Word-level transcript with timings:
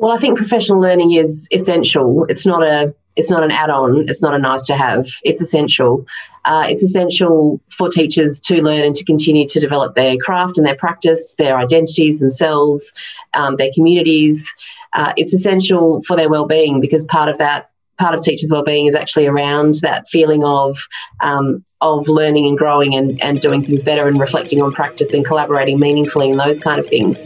Well, 0.00 0.12
I 0.12 0.16
think 0.16 0.38
professional 0.38 0.80
learning 0.80 1.12
is 1.12 1.46
essential. 1.52 2.24
It's 2.30 2.46
not 2.46 2.62
a 2.62 2.94
it's 3.16 3.30
not 3.30 3.42
an 3.42 3.50
add-on. 3.50 4.08
It's 4.08 4.22
not 4.22 4.32
a 4.32 4.38
nice 4.38 4.64
to 4.66 4.76
have. 4.76 5.06
It's 5.24 5.42
essential. 5.42 6.06
Uh, 6.46 6.64
it's 6.68 6.82
essential 6.82 7.60
for 7.68 7.90
teachers 7.90 8.40
to 8.40 8.62
learn 8.62 8.82
and 8.82 8.94
to 8.94 9.04
continue 9.04 9.46
to 9.48 9.60
develop 9.60 9.94
their 9.94 10.16
craft 10.16 10.56
and 10.56 10.66
their 10.66 10.76
practice, 10.76 11.34
their 11.36 11.58
identities 11.58 12.18
themselves, 12.18 12.94
um, 13.34 13.56
their 13.56 13.68
communities. 13.74 14.50
Uh, 14.94 15.12
it's 15.18 15.34
essential 15.34 16.00
for 16.04 16.16
their 16.16 16.30
well-being 16.30 16.80
because 16.80 17.04
part 17.04 17.28
of 17.28 17.36
that 17.36 17.68
part 17.98 18.14
of 18.14 18.22
teachers' 18.22 18.48
well-being 18.50 18.86
is 18.86 18.94
actually 18.94 19.26
around 19.26 19.74
that 19.82 20.08
feeling 20.08 20.42
of 20.44 20.78
um, 21.22 21.62
of 21.82 22.08
learning 22.08 22.46
and 22.46 22.56
growing 22.56 22.94
and, 22.94 23.22
and 23.22 23.40
doing 23.40 23.62
things 23.62 23.82
better 23.82 24.08
and 24.08 24.18
reflecting 24.18 24.62
on 24.62 24.72
practice 24.72 25.12
and 25.12 25.26
collaborating 25.26 25.78
meaningfully 25.78 26.30
and 26.30 26.40
those 26.40 26.58
kind 26.58 26.80
of 26.80 26.86
things. 26.86 27.22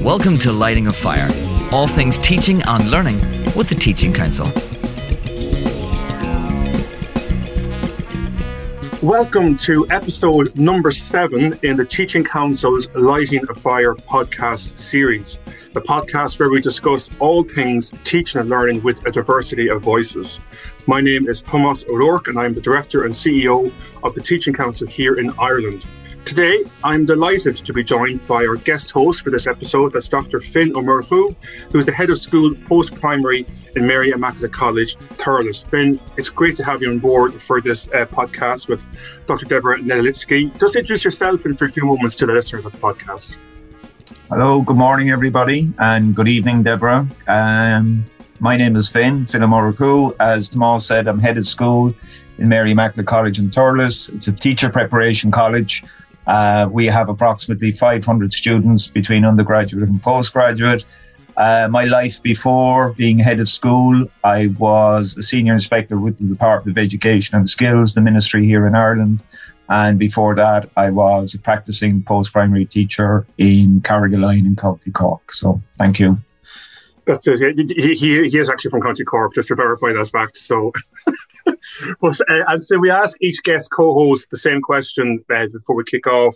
Welcome 0.00 0.38
to 0.38 0.50
Lighting 0.50 0.86
a 0.86 0.92
Fire, 0.94 1.28
all 1.72 1.86
things 1.86 2.16
teaching 2.16 2.62
and 2.62 2.90
learning 2.90 3.18
with 3.54 3.68
the 3.68 3.74
Teaching 3.74 4.14
Council. 4.14 4.46
Welcome 9.02 9.58
to 9.58 9.86
episode 9.90 10.56
number 10.56 10.90
seven 10.90 11.58
in 11.62 11.76
the 11.76 11.84
Teaching 11.84 12.24
Council's 12.24 12.88
Lighting 12.94 13.44
a 13.50 13.54
Fire 13.54 13.94
podcast 13.94 14.78
series, 14.78 15.38
the 15.74 15.82
podcast 15.82 16.40
where 16.40 16.48
we 16.48 16.62
discuss 16.62 17.10
all 17.18 17.44
things 17.44 17.92
teaching 18.02 18.40
and 18.40 18.48
learning 18.48 18.82
with 18.82 19.04
a 19.06 19.12
diversity 19.12 19.68
of 19.68 19.82
voices. 19.82 20.40
My 20.86 21.02
name 21.02 21.28
is 21.28 21.42
Thomas 21.42 21.84
O'Rourke, 21.90 22.28
and 22.28 22.38
I'm 22.38 22.54
the 22.54 22.62
Director 22.62 23.04
and 23.04 23.12
CEO 23.12 23.70
of 24.02 24.14
the 24.14 24.22
Teaching 24.22 24.54
Council 24.54 24.86
here 24.86 25.16
in 25.18 25.30
Ireland. 25.38 25.84
Today, 26.30 26.62
I'm 26.84 27.06
delighted 27.06 27.56
to 27.56 27.72
be 27.72 27.82
joined 27.82 28.24
by 28.28 28.46
our 28.46 28.54
guest 28.54 28.92
host 28.92 29.22
for 29.22 29.30
this 29.30 29.48
episode. 29.48 29.94
That's 29.94 30.06
Dr. 30.06 30.38
Finn 30.38 30.76
O'Murchu, 30.76 31.34
who's 31.72 31.86
the 31.86 31.90
head 31.90 32.08
of 32.08 32.20
school 32.20 32.54
post 32.68 32.94
primary 32.94 33.44
in 33.74 33.84
Mary 33.84 34.10
Immaculate 34.10 34.52
College, 34.52 34.96
Thurles. 35.18 35.68
Finn, 35.70 35.98
it's 36.16 36.28
great 36.28 36.54
to 36.54 36.64
have 36.64 36.82
you 36.82 36.90
on 36.90 37.00
board 37.00 37.42
for 37.42 37.60
this 37.60 37.88
uh, 37.88 38.06
podcast 38.06 38.68
with 38.68 38.80
Dr. 39.26 39.44
Deborah 39.44 39.80
Netolicky. 39.80 40.56
Just 40.60 40.76
introduce 40.76 41.04
yourself 41.04 41.44
in 41.46 41.56
for 41.56 41.64
a 41.64 41.68
few 41.68 41.84
moments 41.84 42.14
to 42.18 42.26
the 42.26 42.32
listeners 42.32 42.64
of 42.64 42.70
the 42.70 42.78
podcast. 42.78 43.36
Hello, 44.28 44.62
good 44.62 44.76
morning, 44.76 45.10
everybody, 45.10 45.72
and 45.80 46.14
good 46.14 46.28
evening, 46.28 46.62
Deborah. 46.62 47.08
Um, 47.26 48.04
my 48.38 48.56
name 48.56 48.76
is 48.76 48.88
Finn, 48.88 49.26
Finn 49.26 49.42
O'Murchu. 49.42 50.14
As 50.20 50.48
Tomas 50.48 50.86
said, 50.86 51.08
I'm 51.08 51.18
head 51.18 51.38
of 51.38 51.46
school 51.48 51.92
in 52.38 52.48
Mary 52.48 52.70
Immaculate 52.70 53.08
College 53.08 53.40
in 53.40 53.50
Thurles. 53.50 54.14
It's 54.14 54.28
a 54.28 54.32
teacher 54.32 54.70
preparation 54.70 55.32
college 55.32 55.82
uh, 56.26 56.68
we 56.70 56.86
have 56.86 57.08
approximately 57.08 57.72
500 57.72 58.32
students 58.32 58.86
between 58.86 59.24
undergraduate 59.24 59.88
and 59.88 60.02
postgraduate. 60.02 60.84
Uh, 61.36 61.68
my 61.70 61.84
life 61.84 62.22
before 62.22 62.92
being 62.92 63.18
head 63.18 63.40
of 63.40 63.48
school, 63.48 64.06
I 64.24 64.48
was 64.58 65.16
a 65.16 65.22
senior 65.22 65.54
inspector 65.54 65.98
with 65.98 66.18
the 66.18 66.24
Department 66.24 66.76
of 66.76 66.82
Education 66.82 67.38
and 67.38 67.48
Skills, 67.48 67.94
the 67.94 68.00
ministry 68.00 68.44
here 68.44 68.66
in 68.66 68.74
Ireland. 68.74 69.20
And 69.70 69.98
before 69.98 70.34
that, 70.34 70.68
I 70.76 70.90
was 70.90 71.32
a 71.32 71.38
practicing 71.38 72.02
post 72.02 72.32
primary 72.32 72.66
teacher 72.66 73.26
in 73.38 73.80
Carrigaline 73.82 74.44
in 74.44 74.56
County 74.56 74.90
Cork. 74.90 75.32
So 75.32 75.62
thank 75.78 76.00
you. 76.00 76.18
That's 77.06 77.26
it. 77.26 77.40
He, 77.56 77.94
he, 77.94 78.28
he 78.28 78.38
is 78.38 78.50
actually 78.50 78.72
from 78.72 78.82
County 78.82 79.04
Cork, 79.04 79.34
just 79.34 79.48
to 79.48 79.54
verify 79.54 79.92
that 79.92 80.08
fact. 80.08 80.36
So 80.36 80.72
but 82.00 82.20
uh, 82.20 82.44
and 82.48 82.64
so 82.64 82.78
we 82.78 82.90
ask 82.90 83.16
each 83.22 83.42
guest 83.42 83.70
co-host 83.70 84.28
the 84.30 84.36
same 84.36 84.60
question 84.60 85.24
uh, 85.34 85.46
before 85.52 85.76
we 85.76 85.84
kick 85.84 86.06
off. 86.06 86.34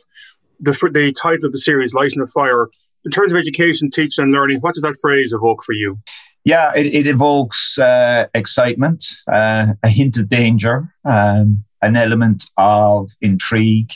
The 0.61 0.73
the 0.93 1.13
title 1.13 1.47
of 1.47 1.53
the 1.53 1.59
series, 1.59 1.95
"Lighting 1.95 2.23
a 2.23 2.27
Fire." 2.27 2.69
In 3.05 3.11
terms 3.11 3.33
of 3.33 3.39
education, 3.39 3.91
teaching, 3.91 4.23
and 4.23 4.33
learning, 4.33 4.61
what 4.61 4.73
does 4.75 4.83
that 4.83 4.97
phrase 5.01 5.33
evoke 5.33 5.63
for 5.63 5.75
you? 5.75 5.99
Yeah, 6.45 6.73
it, 6.75 6.87
it 6.87 7.07
evokes 7.07 7.79
uh, 7.79 8.27
excitement, 8.35 9.05
uh, 9.31 9.75
a 9.83 9.89
hint 9.89 10.17
of 10.17 10.29
danger, 10.29 10.95
um, 11.05 11.65
an 11.83 11.97
element 11.97 12.45
of 12.57 13.11
intrigue, 13.21 13.93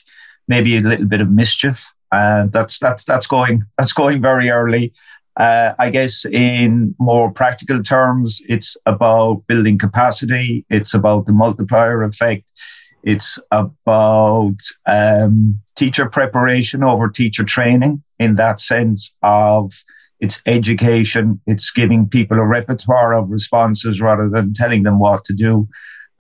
maybe 0.47 0.77
a 0.77 0.81
little 0.81 1.07
bit 1.07 1.21
of 1.21 1.31
mischief. 1.31 1.93
Uh, 2.11 2.47
that's 2.51 2.79
that's 2.79 3.05
that's 3.05 3.27
going 3.27 3.65
that's 3.77 3.93
going 3.93 4.23
very 4.23 4.51
early. 4.51 4.93
Uh, 5.39 5.73
I 5.79 5.91
guess 5.91 6.25
in 6.25 6.97
more 6.99 7.31
practical 7.31 7.81
terms, 7.83 8.43
it's 8.49 8.77
about 8.87 9.47
building 9.47 9.79
capacity. 9.79 10.67
It's 10.69 10.95
about 10.95 11.27
the 11.27 11.33
multiplier 11.33 12.03
effect. 12.03 12.45
It's 13.05 13.39
about 13.53 14.57
um, 14.87 15.61
teacher 15.77 16.09
preparation 16.09 16.83
over 16.83 17.09
teacher 17.09 17.45
training 17.45 18.03
in 18.19 18.35
that 18.35 18.61
sense 18.61 19.15
of 19.23 19.73
it's 20.21 20.43
education. 20.47 21.41
It's 21.47 21.71
giving 21.71 22.09
people 22.09 22.39
a 22.39 22.45
repertoire 22.45 23.15
of 23.15 23.31
responses 23.31 24.01
rather 24.01 24.29
than 24.29 24.53
telling 24.53 24.83
them 24.83 24.99
what 24.99 25.25
to 25.27 25.33
do. 25.33 25.69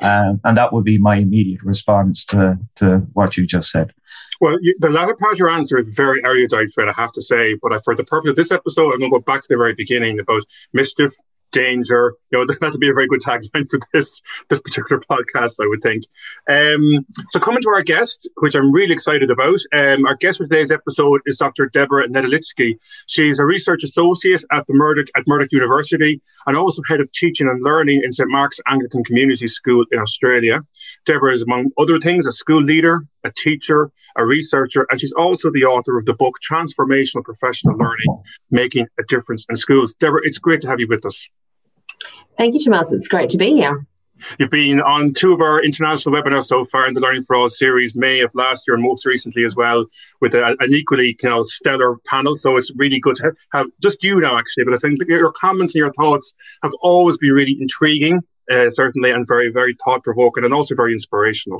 Um, 0.00 0.40
and 0.44 0.56
that 0.56 0.72
would 0.72 0.84
be 0.84 0.98
my 0.98 1.16
immediate 1.16 1.62
response 1.62 2.24
to, 2.26 2.58
to 2.76 2.98
what 3.14 3.36
you 3.36 3.46
just 3.46 3.70
said. 3.70 3.92
Well, 4.40 4.56
you, 4.60 4.76
the 4.78 4.90
latter 4.90 5.14
part 5.14 5.32
of 5.32 5.38
your 5.38 5.50
answer 5.50 5.78
is 5.78 5.94
very 5.94 6.24
erudite, 6.24 6.72
Fred, 6.72 6.88
I 6.88 6.92
have 6.92 7.12
to 7.12 7.22
say. 7.22 7.56
But 7.60 7.82
for 7.84 7.96
the 7.96 8.04
purpose 8.04 8.30
of 8.30 8.36
this 8.36 8.52
episode, 8.52 8.92
I'm 8.92 9.00
going 9.00 9.10
to 9.10 9.18
go 9.18 9.20
back 9.20 9.42
to 9.42 9.48
the 9.48 9.56
very 9.56 9.74
beginning 9.74 10.20
about 10.20 10.44
mischief, 10.72 11.14
danger. 11.52 12.14
You 12.30 12.38
know, 12.38 12.46
that 12.60 12.72
to 12.72 12.78
be 12.78 12.88
a 12.88 12.92
very 12.92 13.06
good 13.06 13.20
tagline 13.20 13.68
for 13.70 13.78
this 13.92 14.20
this 14.48 14.60
particular 14.60 15.02
podcast, 15.10 15.56
I 15.62 15.66
would 15.66 15.82
think. 15.82 16.04
Um, 16.50 17.06
so, 17.30 17.40
coming 17.40 17.62
to 17.62 17.70
our 17.70 17.82
guest, 17.82 18.28
which 18.38 18.54
I'm 18.54 18.72
really 18.72 18.92
excited 18.92 19.30
about, 19.30 19.58
um, 19.74 20.06
our 20.06 20.16
guest 20.16 20.38
for 20.38 20.44
today's 20.44 20.70
episode 20.70 21.20
is 21.26 21.36
Dr. 21.36 21.66
Deborah 21.66 22.08
Netolicky. 22.08 22.78
She's 23.06 23.38
a 23.38 23.44
research 23.44 23.82
associate 23.82 24.44
at 24.52 24.66
the 24.66 24.74
Murdoch 24.74 25.06
at 25.16 25.24
Murdoch 25.26 25.52
University 25.52 26.20
and 26.46 26.56
also 26.56 26.82
head 26.88 27.00
of 27.00 27.10
teaching 27.12 27.48
and 27.48 27.62
learning 27.62 28.02
in 28.04 28.12
St 28.12 28.30
Mark's 28.30 28.60
Anglican 28.66 29.04
Community 29.04 29.46
School 29.46 29.84
in 29.92 29.98
Australia. 29.98 30.60
Deborah 31.04 31.32
is, 31.32 31.42
among 31.42 31.70
other 31.78 31.98
things, 31.98 32.26
a 32.26 32.32
school 32.32 32.62
leader, 32.62 33.02
a 33.24 33.30
teacher, 33.32 33.90
a 34.16 34.26
researcher, 34.26 34.86
and 34.90 35.00
she's 35.00 35.12
also 35.12 35.50
the 35.50 35.64
author 35.64 35.98
of 35.98 36.06
the 36.06 36.14
book 36.14 36.36
Transformational 36.48 37.24
Professional 37.24 37.76
Learning 37.76 38.22
Making 38.50 38.86
a 38.98 39.02
Difference 39.04 39.46
in 39.48 39.56
Schools. 39.56 39.94
Deborah, 39.94 40.20
it's 40.24 40.38
great 40.38 40.60
to 40.62 40.68
have 40.68 40.80
you 40.80 40.88
with 40.88 41.04
us. 41.06 41.28
Thank 42.36 42.54
you, 42.54 42.60
Tomas. 42.60 42.92
It's 42.92 43.08
great 43.08 43.30
to 43.30 43.38
be 43.38 43.52
here. 43.52 43.86
You've 44.38 44.50
been 44.50 44.80
on 44.80 45.12
two 45.12 45.32
of 45.32 45.40
our 45.40 45.62
international 45.62 46.14
webinars 46.14 46.44
so 46.44 46.64
far 46.64 46.88
in 46.88 46.94
the 46.94 47.00
Learning 47.00 47.22
for 47.22 47.36
All 47.36 47.48
series, 47.48 47.94
May 47.94 48.20
of 48.20 48.32
last 48.34 48.66
year 48.66 48.74
and 48.74 48.82
most 48.82 49.06
recently 49.06 49.44
as 49.44 49.54
well, 49.54 49.86
with 50.20 50.34
a, 50.34 50.56
an 50.58 50.74
equally 50.74 51.16
you 51.22 51.28
know, 51.28 51.42
stellar 51.44 51.96
panel. 52.06 52.34
So 52.34 52.56
it's 52.56 52.72
really 52.74 52.98
good 52.98 53.14
to 53.16 53.32
have 53.52 53.66
just 53.80 54.02
you 54.02 54.20
now, 54.20 54.36
actually, 54.36 54.64
but 54.64 54.74
I 54.74 54.76
think 54.76 54.98
your 55.06 55.30
comments 55.32 55.74
and 55.74 55.80
your 55.80 55.92
thoughts 55.92 56.34
have 56.64 56.72
always 56.82 57.16
been 57.16 57.30
really 57.30 57.56
intriguing 57.60 58.22
uh, 58.50 58.70
certainly, 58.70 59.10
and 59.10 59.26
very, 59.26 59.50
very 59.50 59.76
thought 59.84 60.02
provoking 60.02 60.44
and 60.44 60.54
also 60.54 60.74
very 60.74 60.92
inspirational. 60.92 61.58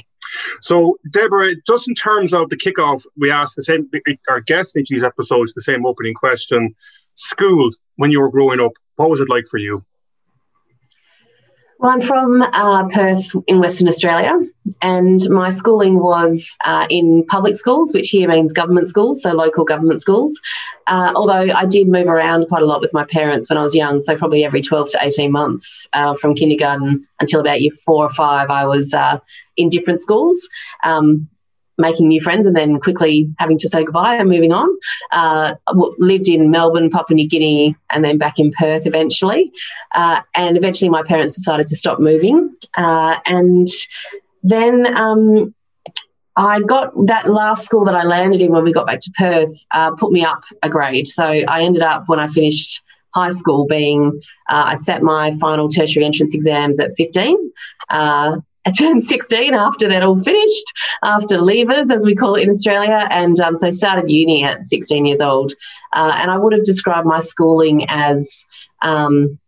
So, 0.61 0.99
Deborah, 1.11 1.55
just 1.67 1.89
in 1.89 1.95
terms 1.95 2.35
of 2.35 2.51
the 2.51 2.57
kickoff, 2.57 3.05
we 3.17 3.31
asked 3.31 3.57
the 3.57 3.63
same, 3.63 3.91
our 4.29 4.41
guests 4.41 4.75
in 4.77 4.85
these 4.89 5.05
episodes, 5.05 5.55
the 5.55 5.61
same 5.61 5.87
opening 5.87 6.15
question. 6.15 6.75
School, 7.15 7.71
when 7.97 8.11
you 8.11 8.21
were 8.21 8.31
growing 8.31 8.61
up, 8.61 8.73
what 8.97 9.11
was 9.11 9.21
it 9.21 9.29
like 9.29 9.47
for 9.51 9.59
you? 9.59 9.85
Well, 11.81 11.93
I'm 11.93 12.01
from 12.01 12.43
uh, 12.43 12.89
Perth 12.89 13.31
in 13.47 13.61
Western 13.61 13.87
Australia, 13.87 14.37
and 14.83 15.21
my 15.31 15.51
schooling 15.51 16.01
was 16.01 16.57
uh, 16.65 16.89
in 16.91 17.25
public 17.27 17.55
schools, 17.55 17.93
which 17.93 18.09
here 18.11 18.27
means 18.27 18.53
government 18.53 18.89
schools, 18.89 19.23
so 19.23 19.31
local 19.31 19.65
government 19.65 20.01
schools. 20.01 20.41
Uh, 20.89 21.13
although 21.15 21.53
I 21.55 21.67
did 21.67 21.87
move 21.87 22.09
around 22.09 22.49
quite 22.49 22.63
a 22.63 22.67
lot 22.67 22.81
with 22.81 22.93
my 22.93 23.05
parents 23.05 23.49
when 23.49 23.59
I 23.59 23.63
was 23.63 23.77
young, 23.77 24.01
so 24.01 24.17
probably 24.17 24.45
every 24.45 24.61
12 24.61 24.91
to 24.91 24.99
18 25.01 25.31
months 25.31 25.87
uh, 25.93 26.15
from 26.15 26.35
kindergarten 26.35 27.07
until 27.21 27.39
about 27.39 27.61
year 27.61 27.71
four 27.71 28.05
or 28.05 28.13
five, 28.13 28.51
I 28.51 28.67
was 28.67 28.93
uh, 28.93 29.21
in 29.57 29.69
different 29.69 30.01
schools. 30.01 30.49
Um, 30.83 31.29
making 31.79 32.09
new 32.09 32.21
friends 32.21 32.47
and 32.47 32.57
then 32.57 32.81
quickly 32.81 33.33
having 33.39 33.57
to 33.59 33.69
say 33.69 33.85
goodbye 33.85 34.17
and 34.17 34.29
moving 34.29 34.53
on. 34.53 34.69
Uh, 35.13 35.55
lived 35.99 36.29
in 36.29 36.51
Melbourne, 36.51 36.91
Papua 36.91 37.15
New 37.15 37.29
Guinea, 37.29 37.77
and 37.91 38.05
then 38.05 38.19
back 38.19 38.39
in 38.39 38.51
Perth 38.51 38.87
eventually. 38.87 39.53
Uh, 39.95 40.21
and 40.35 40.57
eventually, 40.57 40.89
my 40.89 41.03
parents 41.03 41.35
decided 41.35 41.67
to 41.69 41.77
stop 41.77 42.01
moving. 42.01 42.55
Uh, 42.77 43.19
and 43.27 43.69
then 44.43 44.97
um, 44.97 45.55
I 46.37 46.61
got 46.61 46.93
that 47.07 47.31
last 47.31 47.65
school 47.65 47.85
that 47.85 47.95
I 47.95 48.05
landed 48.05 48.41
in 48.41 48.53
when 48.53 48.65
we 48.65 48.73
got 48.73 48.87
back 48.87 49.01
to 49.01 49.13
Perth, 49.17 49.53
uh, 49.73 49.93
put 49.93 50.13
me 50.13 50.25
up 50.25 50.45
a 50.63 50.69
grade. 50.69 51.07
So 51.07 51.25
I 51.25 51.63
ended 51.63 51.83
up 51.83 52.05
when 52.09 52.21
I 52.21 52.27
finished 52.29 52.83
high 53.15 53.31
school 53.31 53.67
being 53.67 54.21
uh, 54.51 54.65
I 54.67 54.75
sat 54.75 55.03
my 55.03 55.33
final 55.41 55.69
tertiary 55.69 56.05
entrance 56.05 56.35
exams 56.35 56.79
at 56.79 56.95
15 56.97 57.53
uh, 57.89 58.37
I 58.69 58.71
turned 58.71 59.03
16 59.03 59.55
after 59.55 59.89
that 59.89 60.03
all 60.03 60.19
finished, 60.19 60.73
after 61.03 61.39
leavers, 61.39 61.91
as 61.91 62.05
we 62.05 62.15
call 62.15 62.35
it 62.35 62.43
in 62.43 62.51
Australia, 62.51 63.09
and 63.11 63.41
um, 63.41 63.57
so 63.57 63.71
started 63.71 64.11
uni 64.11 64.45
at 64.45 64.67
16 64.67 65.07
years 65.07 65.23
old. 65.23 65.55
Uh, 65.95 66.13
and 66.17 66.31
I 66.31 66.37
would 66.37 66.53
have 66.53 66.67
described 66.67 67.07
my 67.07 67.21
schooling 67.21 67.87
as 67.89 68.45
um, 68.83 69.39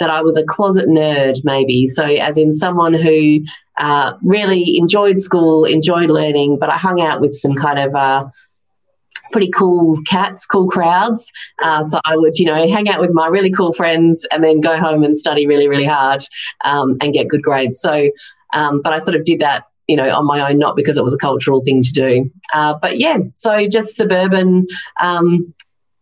that 0.00 0.10
I 0.10 0.20
was 0.20 0.36
a 0.36 0.44
closet 0.44 0.86
nerd, 0.86 1.36
maybe. 1.44 1.86
So, 1.86 2.04
as 2.04 2.36
in 2.36 2.52
someone 2.52 2.92
who 2.92 3.40
uh, 3.78 4.12
really 4.22 4.76
enjoyed 4.76 5.18
school, 5.18 5.64
enjoyed 5.64 6.10
learning, 6.10 6.58
but 6.60 6.68
I 6.68 6.76
hung 6.76 7.00
out 7.00 7.22
with 7.22 7.32
some 7.32 7.54
kind 7.54 7.78
of 7.78 7.94
uh, 7.94 8.28
pretty 9.32 9.48
cool 9.48 9.98
cats, 10.06 10.44
cool 10.44 10.68
crowds. 10.68 11.32
Uh, 11.62 11.84
so 11.84 12.00
I 12.04 12.18
would, 12.18 12.38
you 12.38 12.44
know, 12.44 12.68
hang 12.68 12.90
out 12.90 13.00
with 13.00 13.12
my 13.14 13.28
really 13.28 13.50
cool 13.50 13.72
friends 13.72 14.26
and 14.30 14.44
then 14.44 14.60
go 14.60 14.78
home 14.78 15.04
and 15.04 15.16
study 15.16 15.46
really, 15.46 15.68
really 15.68 15.86
hard 15.86 16.20
um, 16.66 16.98
and 17.00 17.14
get 17.14 17.28
good 17.28 17.42
grades. 17.42 17.80
So, 17.80 18.10
um, 18.52 18.80
but 18.82 18.92
I 18.92 18.98
sort 18.98 19.14
of 19.14 19.24
did 19.24 19.40
that, 19.40 19.64
you 19.86 19.96
know, 19.96 20.08
on 20.10 20.26
my 20.26 20.48
own, 20.50 20.58
not 20.58 20.76
because 20.76 20.96
it 20.96 21.04
was 21.04 21.14
a 21.14 21.18
cultural 21.18 21.62
thing 21.64 21.82
to 21.82 21.92
do. 21.92 22.30
Uh, 22.52 22.74
but 22.80 22.98
yeah, 22.98 23.18
so 23.34 23.66
just 23.68 23.96
suburban 23.96 24.66
um, 25.00 25.54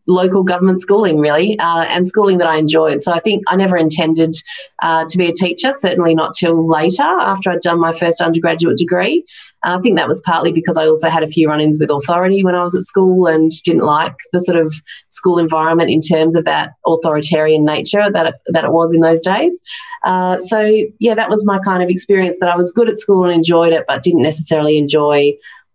local 0.07 0.43
government 0.43 0.81
schooling, 0.81 1.19
really, 1.19 1.59
uh, 1.59 1.83
and 1.83 2.07
schooling 2.07 2.39
that 2.39 2.47
I 2.47 2.57
enjoyed. 2.57 3.03
So 3.03 3.13
I 3.13 3.21
think 3.21 3.43
I 3.49 3.57
never 3.57 3.77
intended 3.77 4.35
uh, 4.83 5.05
to 5.09 5.19
be 5.19 5.29
a 5.29 5.33
teacher, 5.33 5.73
certainly 5.73 6.15
not 6.15 6.33
till 6.35 6.69
later 6.69 7.03
after 7.03 7.51
I'd 7.51 7.61
done 7.61 7.81
my 7.81 7.93
first 7.93 8.21
undergraduate 8.21 8.77
degree. 8.77 9.25
Uh, 9.65 9.77
I 9.79 9.81
think 9.81 9.97
that 9.97 10.09
was 10.09 10.21
partly 10.23 10.53
because 10.53 10.77
I 10.77 10.87
also 10.87 11.09
had 11.09 11.23
a 11.23 11.29
few 11.29 11.49
run 11.49 11.61
ins 11.61 11.79
with 11.79 11.91
authority 11.91 12.45
when 12.45 12.55
I 12.55 12.63
was 12.63 12.77
at 12.77 12.85
school 12.85 13.27
and 13.27 13.51
didn't 13.65 13.85
like 13.85 14.17
the 14.33 14.41
sort 14.41 14.59
of 14.59 14.75
school 15.09 15.39
environment 15.39 15.91
in 15.91 16.01
terms 16.01 16.37
of 16.37 16.45
that 16.45 16.71
authoritarian 16.87 17.65
nature 17.65 18.11
that 18.11 18.27
it, 18.27 18.35
that 18.49 18.65
it 18.65 18.73
was 18.73 18.95
in 18.95 19.01
those 19.01 19.23
days. 19.23 19.61
Uh, 20.05 20.39
so, 20.39 20.71
yeah, 21.01 21.15
that 21.15 21.31
was 21.31 21.45
my 21.45 21.59
kind 21.59 21.83
of 21.83 21.89
experience 21.89 22.39
that 22.39 22.49
I 22.49 22.57
was 22.57 22.71
good 22.71 22.89
at 22.89 22.99
school 22.99 23.25
and 23.25 23.33
enjoyed 23.33 23.73
it, 23.73 23.85
but 23.89 24.03
didn't 24.03 24.23
necessarily 24.23 24.79
enjoy 24.79 25.33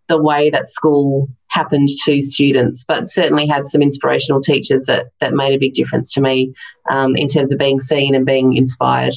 the 0.07 0.21
way 0.21 0.49
that 0.49 0.69
school 0.69 1.29
happened 1.51 1.89
to 2.05 2.21
students, 2.21 2.83
but 2.87 3.09
certainly 3.09 3.45
had 3.45 3.67
some 3.67 3.81
inspirational 3.81 4.41
teachers 4.41 4.85
that 4.85 5.07
that 5.19 5.33
made 5.33 5.53
a 5.53 5.59
big 5.59 5.73
difference 5.73 6.11
to 6.13 6.21
me 6.21 6.53
um, 6.89 7.15
in 7.15 7.27
terms 7.27 7.51
of 7.51 7.59
being 7.59 7.79
seen 7.79 8.15
and 8.15 8.25
being 8.25 8.55
inspired. 8.55 9.13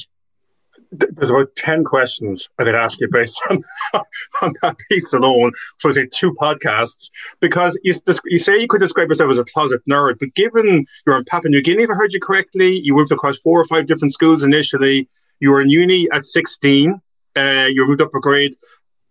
There's 0.91 1.31
about 1.31 1.55
ten 1.55 1.83
questions 1.83 2.47
I 2.59 2.63
could 2.63 2.75
ask 2.75 2.99
you 2.99 3.07
based 3.11 3.41
on 3.49 3.63
on 4.41 4.53
that 4.61 4.77
piece 4.89 5.13
alone. 5.13 5.51
for 5.79 5.91
take 5.93 6.11
two 6.11 6.33
podcasts 6.33 7.09
because 7.39 7.77
you, 7.83 7.93
you 8.25 8.39
say 8.39 8.59
you 8.59 8.67
could 8.67 8.81
describe 8.81 9.07
yourself 9.07 9.31
as 9.31 9.37
a 9.37 9.45
closet 9.45 9.81
nerd, 9.89 10.19
but 10.19 10.33
given 10.35 10.85
you're 11.05 11.17
in 11.17 11.25
Papua 11.25 11.49
New 11.49 11.61
Guinea, 11.61 11.83
if 11.83 11.89
I 11.89 11.93
heard 11.93 12.13
you 12.13 12.19
correctly, 12.19 12.79
you 12.83 12.93
moved 12.93 13.11
across 13.11 13.39
four 13.39 13.59
or 13.59 13.65
five 13.65 13.87
different 13.87 14.13
schools 14.13 14.43
initially. 14.43 15.09
You 15.39 15.49
were 15.51 15.61
in 15.61 15.69
uni 15.69 16.07
at 16.13 16.25
16. 16.25 17.01
Uh, 17.37 17.67
you 17.69 17.85
moved 17.85 18.01
up 18.01 18.15
a 18.15 18.19
grade 18.21 18.55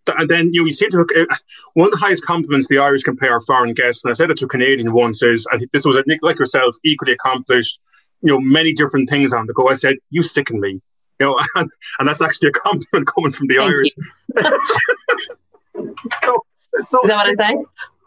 and 0.07 0.29
then 0.29 0.53
you, 0.53 0.61
know, 0.61 0.67
you 0.67 0.73
see 0.73 0.87
to 0.89 1.01
uh, 1.01 1.35
one 1.73 1.87
of 1.87 1.91
the 1.91 1.97
highest 1.97 2.25
compliments 2.25 2.67
the 2.67 2.77
Irish 2.77 3.03
can 3.03 3.17
pay 3.17 3.27
our 3.27 3.41
foreign 3.41 3.73
guests, 3.73 4.03
and 4.03 4.11
I 4.11 4.13
said 4.13 4.29
it 4.29 4.37
to 4.37 4.45
a 4.45 4.47
Canadian 4.47 4.93
once, 4.93 5.23
is 5.23 5.47
and 5.51 5.67
this 5.73 5.85
was 5.85 5.97
a, 5.97 6.03
like 6.21 6.39
yourself, 6.39 6.75
equally 6.83 7.13
accomplished, 7.13 7.79
you 8.21 8.31
know, 8.31 8.39
many 8.39 8.73
different 8.73 9.09
things 9.09 9.33
on 9.33 9.47
the 9.47 9.53
go. 9.53 9.69
I 9.69 9.73
said, 9.73 9.95
"You 10.09 10.21
sicken 10.21 10.59
me," 10.59 10.81
you 11.19 11.25
know, 11.25 11.39
and, 11.55 11.69
and 11.99 12.07
that's 12.07 12.21
actually 12.21 12.49
a 12.49 12.51
compliment 12.51 13.07
coming 13.07 13.31
from 13.31 13.47
the 13.47 13.55
Thank 13.55 13.71
Irish. 13.71 13.89
so, 16.23 16.45
so, 16.81 16.99
is 17.03 17.09
that 17.09 17.15
what 17.15 17.27
I 17.27 17.33
say? 17.33 17.55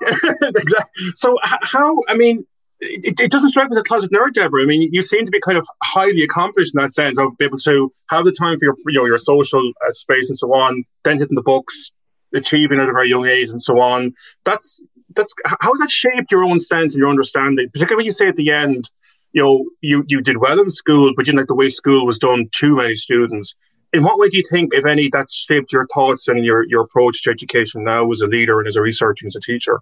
exactly. 0.57 1.13
So 1.17 1.37
how? 1.43 1.97
I 2.09 2.15
mean, 2.15 2.47
it, 2.81 3.21
it, 3.21 3.31
doesn't 3.31 3.51
strike 3.51 3.69
me 3.71 3.75
as 3.75 3.79
a 3.79 3.83
closet 3.83 4.11
nerd, 4.13 4.35
Deborah. 4.35 4.63
I 4.63 4.67
mean, 4.67 4.89
you 4.93 5.03
seem 5.03 5.25
to 5.25 5.31
be 5.31 5.41
kind 5.41 5.59
of 5.59 5.67
highly 5.83 6.23
accomplished 6.23 6.75
in 6.75 6.81
that 6.81 6.93
sense 6.93 7.19
of 7.19 7.37
being 7.39 7.49
able 7.49 7.59
to 7.59 7.93
have 8.11 8.25
the 8.25 8.33
time 8.33 8.59
for 8.59 8.67
your, 8.67 8.75
you 8.87 9.01
know, 9.01 9.05
your 9.05 9.19
social 9.19 9.73
uh, 9.87 9.91
space 9.91 10.29
and 10.29 10.37
so 10.37 10.53
on, 10.55 10.85
then 11.05 11.19
hitting 11.19 11.35
the 11.35 11.43
books, 11.43 11.91
achieving 12.35 12.79
at 12.79 12.89
a 12.89 12.93
very 12.93 13.09
young 13.09 13.27
age 13.27 13.49
and 13.49 13.61
so 13.61 13.81
on. 13.81 14.13
That's 14.45 14.81
that's 15.17 15.35
how 15.45 15.71
has 15.71 15.81
that 15.81 15.91
shaped 15.91 16.31
your 16.31 16.45
own 16.45 16.61
sense 16.61 16.95
and 16.95 17.01
your 17.01 17.11
understanding? 17.11 17.69
Particularly 17.73 18.01
when 18.01 18.07
you 18.07 18.13
say 18.13 18.29
at 18.29 18.37
the 18.37 18.51
end, 18.51 18.91
you 19.33 19.43
know, 19.43 19.65
you 19.81 20.05
you 20.07 20.21
did 20.21 20.39
well 20.39 20.61
in 20.61 20.71
school, 20.71 21.13
but 21.17 21.27
you 21.27 21.33
didn't 21.33 21.41
like 21.41 21.49
the 21.49 21.55
way 21.55 21.69
school 21.69 22.07
was 22.07 22.19
done. 22.19 22.49
Too 22.53 22.77
many 22.77 22.95
students. 22.95 23.55
In 23.93 24.03
what 24.03 24.19
way 24.19 24.29
do 24.29 24.37
you 24.37 24.43
think, 24.51 24.75
if 24.75 24.85
any, 24.85 25.09
that's 25.11 25.35
shaped 25.35 25.73
your 25.73 25.87
thoughts 25.93 26.29
and 26.29 26.45
your 26.45 26.65
your 26.69 26.83
approach 26.83 27.23
to 27.25 27.31
education 27.31 27.85
now 27.85 28.11
as 28.11 28.21
a 28.21 28.27
leader 28.27 28.59
and 28.59 28.69
as 28.69 28.77
a 28.77 28.83
researcher 28.83 29.25
and 29.25 29.31
as 29.31 29.37
a 29.37 29.41
teacher? 29.41 29.81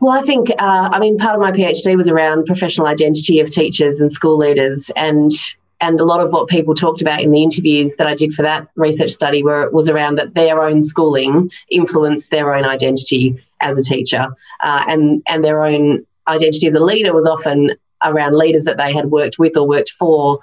Well, 0.00 0.12
I 0.12 0.22
think, 0.22 0.50
uh, 0.50 0.90
I 0.92 0.98
mean, 0.98 1.18
part 1.18 1.34
of 1.34 1.40
my 1.40 1.52
PhD 1.52 1.96
was 1.96 2.08
around 2.08 2.46
professional 2.46 2.86
identity 2.86 3.40
of 3.40 3.50
teachers 3.50 4.00
and 4.00 4.12
school 4.12 4.36
leaders. 4.36 4.90
And 4.96 5.32
and 5.80 6.00
a 6.00 6.04
lot 6.04 6.20
of 6.20 6.30
what 6.30 6.48
people 6.48 6.74
talked 6.74 7.02
about 7.02 7.20
in 7.20 7.30
the 7.30 7.42
interviews 7.42 7.96
that 7.96 8.06
I 8.06 8.14
did 8.14 8.32
for 8.32 8.42
that 8.42 8.68
research 8.76 9.10
study 9.10 9.42
were, 9.42 9.68
was 9.70 9.88
around 9.88 10.16
that 10.16 10.34
their 10.34 10.62
own 10.62 10.80
schooling 10.80 11.50
influenced 11.70 12.30
their 12.30 12.54
own 12.54 12.64
identity 12.64 13.42
as 13.60 13.76
a 13.76 13.82
teacher, 13.82 14.26
uh, 14.62 14.84
and 14.88 15.22
and 15.26 15.44
their 15.44 15.64
own 15.64 16.06
identity 16.28 16.66
as 16.66 16.74
a 16.74 16.80
leader 16.80 17.12
was 17.12 17.26
often 17.26 17.72
around 18.04 18.36
leaders 18.36 18.64
that 18.64 18.76
they 18.76 18.92
had 18.92 19.10
worked 19.10 19.38
with 19.38 19.56
or 19.56 19.66
worked 19.66 19.90
for, 19.90 20.40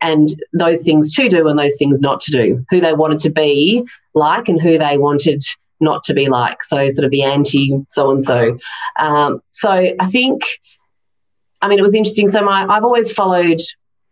and 0.00 0.28
those 0.52 0.82
things 0.82 1.14
to 1.14 1.28
do 1.28 1.48
and 1.48 1.58
those 1.58 1.76
things 1.76 2.00
not 2.00 2.20
to 2.20 2.30
do, 2.30 2.64
who 2.70 2.80
they 2.80 2.92
wanted 2.92 3.18
to 3.20 3.30
be 3.30 3.86
like 4.14 4.48
and 4.48 4.60
who 4.60 4.78
they 4.78 4.98
wanted 4.98 5.42
not 5.82 6.02
to 6.04 6.14
be 6.14 6.28
like. 6.28 6.62
So, 6.62 6.88
sort 6.88 7.04
of 7.04 7.10
the 7.10 7.22
anti 7.22 7.72
so 7.88 8.10
and 8.10 8.22
so. 8.22 8.56
So, 9.50 9.70
I 9.70 10.06
think, 10.06 10.42
I 11.60 11.68
mean, 11.68 11.78
it 11.78 11.82
was 11.82 11.94
interesting. 11.94 12.30
So, 12.30 12.42
my 12.42 12.66
I've 12.68 12.84
always 12.84 13.12
followed 13.12 13.60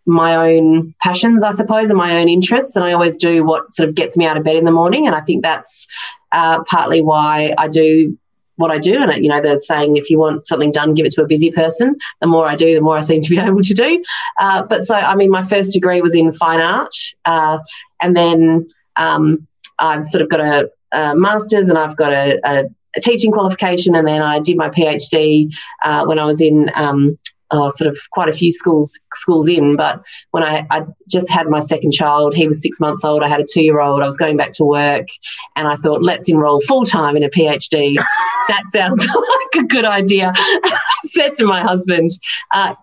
my 0.07 0.35
own 0.35 0.95
passions, 1.01 1.45
I 1.45 1.53
suppose, 1.53 1.91
and 1.91 1.99
my 1.99 2.21
own 2.21 2.29
interests, 2.29 2.77
and 2.77 2.85
I 2.85 2.93
always 2.93 3.17
do 3.17 3.45
what 3.45 3.73
sort 3.73 3.89
of 3.89 3.95
gets 3.95 4.17
me 4.17 4.27
out 4.27 4.37
of 4.37 4.45
bed 4.45 4.57
in 4.57 4.65
the 4.65 4.73
morning. 4.73 5.07
And 5.07 5.15
I 5.15 5.21
think 5.21 5.43
that's 5.43 5.87
uh, 6.33 6.63
partly 6.65 7.01
why 7.01 7.55
I 7.59 7.69
do 7.69 8.19
what 8.57 8.71
I 8.71 8.79
do. 8.79 9.03
And, 9.03 9.25
you 9.25 9.29
know, 9.29 9.41
they're 9.41 9.59
saying 9.59 9.97
if 9.97 10.11
you 10.11 10.19
want 10.19 10.47
something 10.47 10.71
done, 10.71 10.95
give 10.95 11.07
it 11.07 11.13
to 11.13 11.23
a 11.23 11.27
busy 11.27 11.51
person. 11.51 11.97
The 12.21 12.27
more 12.27 12.47
I 12.47 12.57
do, 12.57 12.75
the 12.75 12.81
more 12.81 12.97
I 12.97 13.01
seem 13.01 13.23
to 13.23 13.31
be 13.31 13.39
able 13.41 13.63
to 13.63 13.75
do. 13.75 14.03
Uh, 14.39 14.63
but 14.63 14.85
so, 14.85 14.95
I 14.95 15.15
mean, 15.15 15.31
my 15.31 15.43
first 15.43 15.73
degree 15.73 16.01
was 16.01 16.15
in 16.15 16.33
fine 16.33 16.61
art. 16.61 16.95
Uh, 17.25 17.59
and 18.01 18.17
then 18.17 18.69
um, 18.97 19.47
I've 19.79 20.07
sort 20.07 20.23
of 20.23 20.29
got 20.29 20.41
a, 20.41 20.71
a 20.93 21.15
master's 21.15 21.69
and 21.69 21.79
I've 21.79 21.97
got 21.97 22.13
a, 22.13 22.41
a, 22.45 22.65
a, 22.97 23.01
teaching 23.01 23.33
qualification, 23.33 23.95
and 23.95 24.07
then 24.07 24.23
I 24.23 24.41
did 24.41 24.57
my 24.57 24.69
PhD 24.69 25.53
uh, 25.85 26.05
when 26.05 26.19
I 26.19 26.25
was 26.25 26.41
in. 26.41 26.71
Um, 26.75 27.19
oh, 27.53 27.69
sort 27.71 27.91
of 27.91 27.99
quite 28.13 28.29
a 28.29 28.33
few 28.33 28.53
schools 28.53 28.99
schools 29.13 29.49
in, 29.49 29.77
but 29.77 30.03
when 30.31 30.43
I, 30.43 30.67
I 30.71 30.85
just 31.09 31.29
had 31.29 31.49
my 31.49 31.61
second 31.61 31.93
child, 31.93 32.35
he 32.35 32.47
was 32.47 32.63
six 32.63 32.79
months 32.79 33.05
old. 33.05 33.23
I 33.23 33.29
had 33.29 33.41
a 33.41 33.45
two 33.51 33.63
year 33.63 33.81
old. 33.81 34.03
I 34.03 34.07
was 34.07 34.17
going 34.17 34.37
back 34.37 34.53
to 34.53 34.65
work, 34.65 35.09
and 35.57 35.67
I 35.67 35.77
thought, 35.77 36.03
let's 36.03 36.29
enroll 36.29 36.61
full 36.61 36.85
time 36.85 37.17
in 37.17 37.25
a 37.25 37.31
PhD. 37.31 37.97
that 38.49 38.63
sounds 38.69 39.05
like 39.55 39.65
a 39.65 39.67
good 39.67 39.85
idea. 39.85 40.33
I 40.37 40.79
said 41.03 41.35
to 41.37 41.47
my 41.47 41.61
husband, 41.61 42.11
uh, 42.53 42.75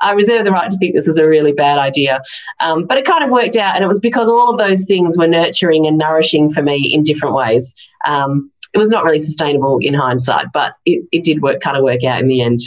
I 0.00 0.12
reserve 0.12 0.44
the 0.44 0.52
right 0.52 0.70
to 0.70 0.76
think 0.78 0.94
this 0.94 1.06
was 1.06 1.18
a 1.18 1.26
really 1.26 1.52
bad 1.52 1.78
idea. 1.78 2.20
Um, 2.60 2.84
but 2.84 2.98
it 2.98 3.04
kind 3.04 3.24
of 3.24 3.30
worked 3.30 3.56
out, 3.56 3.74
and 3.74 3.84
it 3.84 3.88
was 3.88 4.00
because 4.00 4.28
all 4.28 4.50
of 4.50 4.58
those 4.58 4.84
things 4.84 5.16
were 5.16 5.26
nurturing 5.26 5.86
and 5.86 5.98
nourishing 5.98 6.50
for 6.50 6.62
me 6.62 6.92
in 6.92 7.02
different 7.02 7.34
ways. 7.34 7.74
Um, 8.06 8.50
it 8.74 8.78
was 8.78 8.90
not 8.90 9.04
really 9.04 9.18
sustainable 9.18 9.78
in 9.80 9.94
hindsight, 9.94 10.46
but 10.52 10.74
it, 10.84 11.06
it 11.12 11.24
did 11.24 11.40
work, 11.40 11.60
kind 11.60 11.76
of 11.76 11.82
work 11.82 12.04
out 12.04 12.20
in 12.20 12.28
the 12.28 12.42
end. 12.42 12.60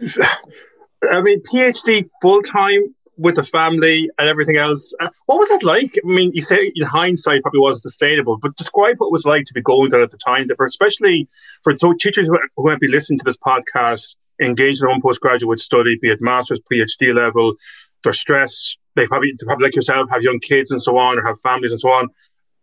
I 1.10 1.22
mean, 1.22 1.42
PhD 1.42 2.08
full 2.20 2.42
time 2.42 2.94
with 3.16 3.36
the 3.36 3.42
family 3.42 4.10
and 4.18 4.28
everything 4.28 4.56
else. 4.56 4.94
Uh, 5.00 5.08
what 5.26 5.38
was 5.38 5.48
that 5.48 5.62
like? 5.62 5.94
I 6.04 6.06
mean, 6.06 6.32
you 6.34 6.42
say 6.42 6.72
in 6.74 6.86
hindsight 6.86 7.42
probably 7.42 7.60
wasn't 7.60 7.82
sustainable, 7.82 8.36
but 8.36 8.56
describe 8.56 8.96
what 8.98 9.08
it 9.08 9.12
was 9.12 9.24
like 9.24 9.46
to 9.46 9.54
be 9.54 9.62
going 9.62 9.90
there 9.90 10.02
at 10.02 10.10
the 10.10 10.18
time, 10.18 10.48
especially 10.66 11.28
for 11.62 11.74
teachers 11.94 12.26
who 12.26 12.38
might 12.58 12.80
be 12.80 12.88
listening 12.88 13.18
to 13.18 13.24
this 13.24 13.36
podcast 13.36 14.16
engaged 14.40 14.82
in 14.82 14.86
their 14.86 14.94
own 14.94 15.00
postgraduate 15.00 15.60
study, 15.60 15.98
be 16.00 16.10
it 16.10 16.20
master's, 16.20 16.60
PhD 16.70 17.14
level, 17.14 17.54
they're 18.02 18.12
stressed, 18.12 18.78
they 18.94 19.06
probably, 19.06 19.32
they 19.38 19.44
probably 19.44 19.64
like 19.64 19.76
yourself, 19.76 20.08
have 20.10 20.22
young 20.22 20.40
kids 20.40 20.70
and 20.70 20.80
so 20.80 20.98
on, 20.98 21.18
or 21.18 21.26
have 21.26 21.40
families 21.40 21.72
and 21.72 21.80
so 21.80 21.90
on. 21.90 22.08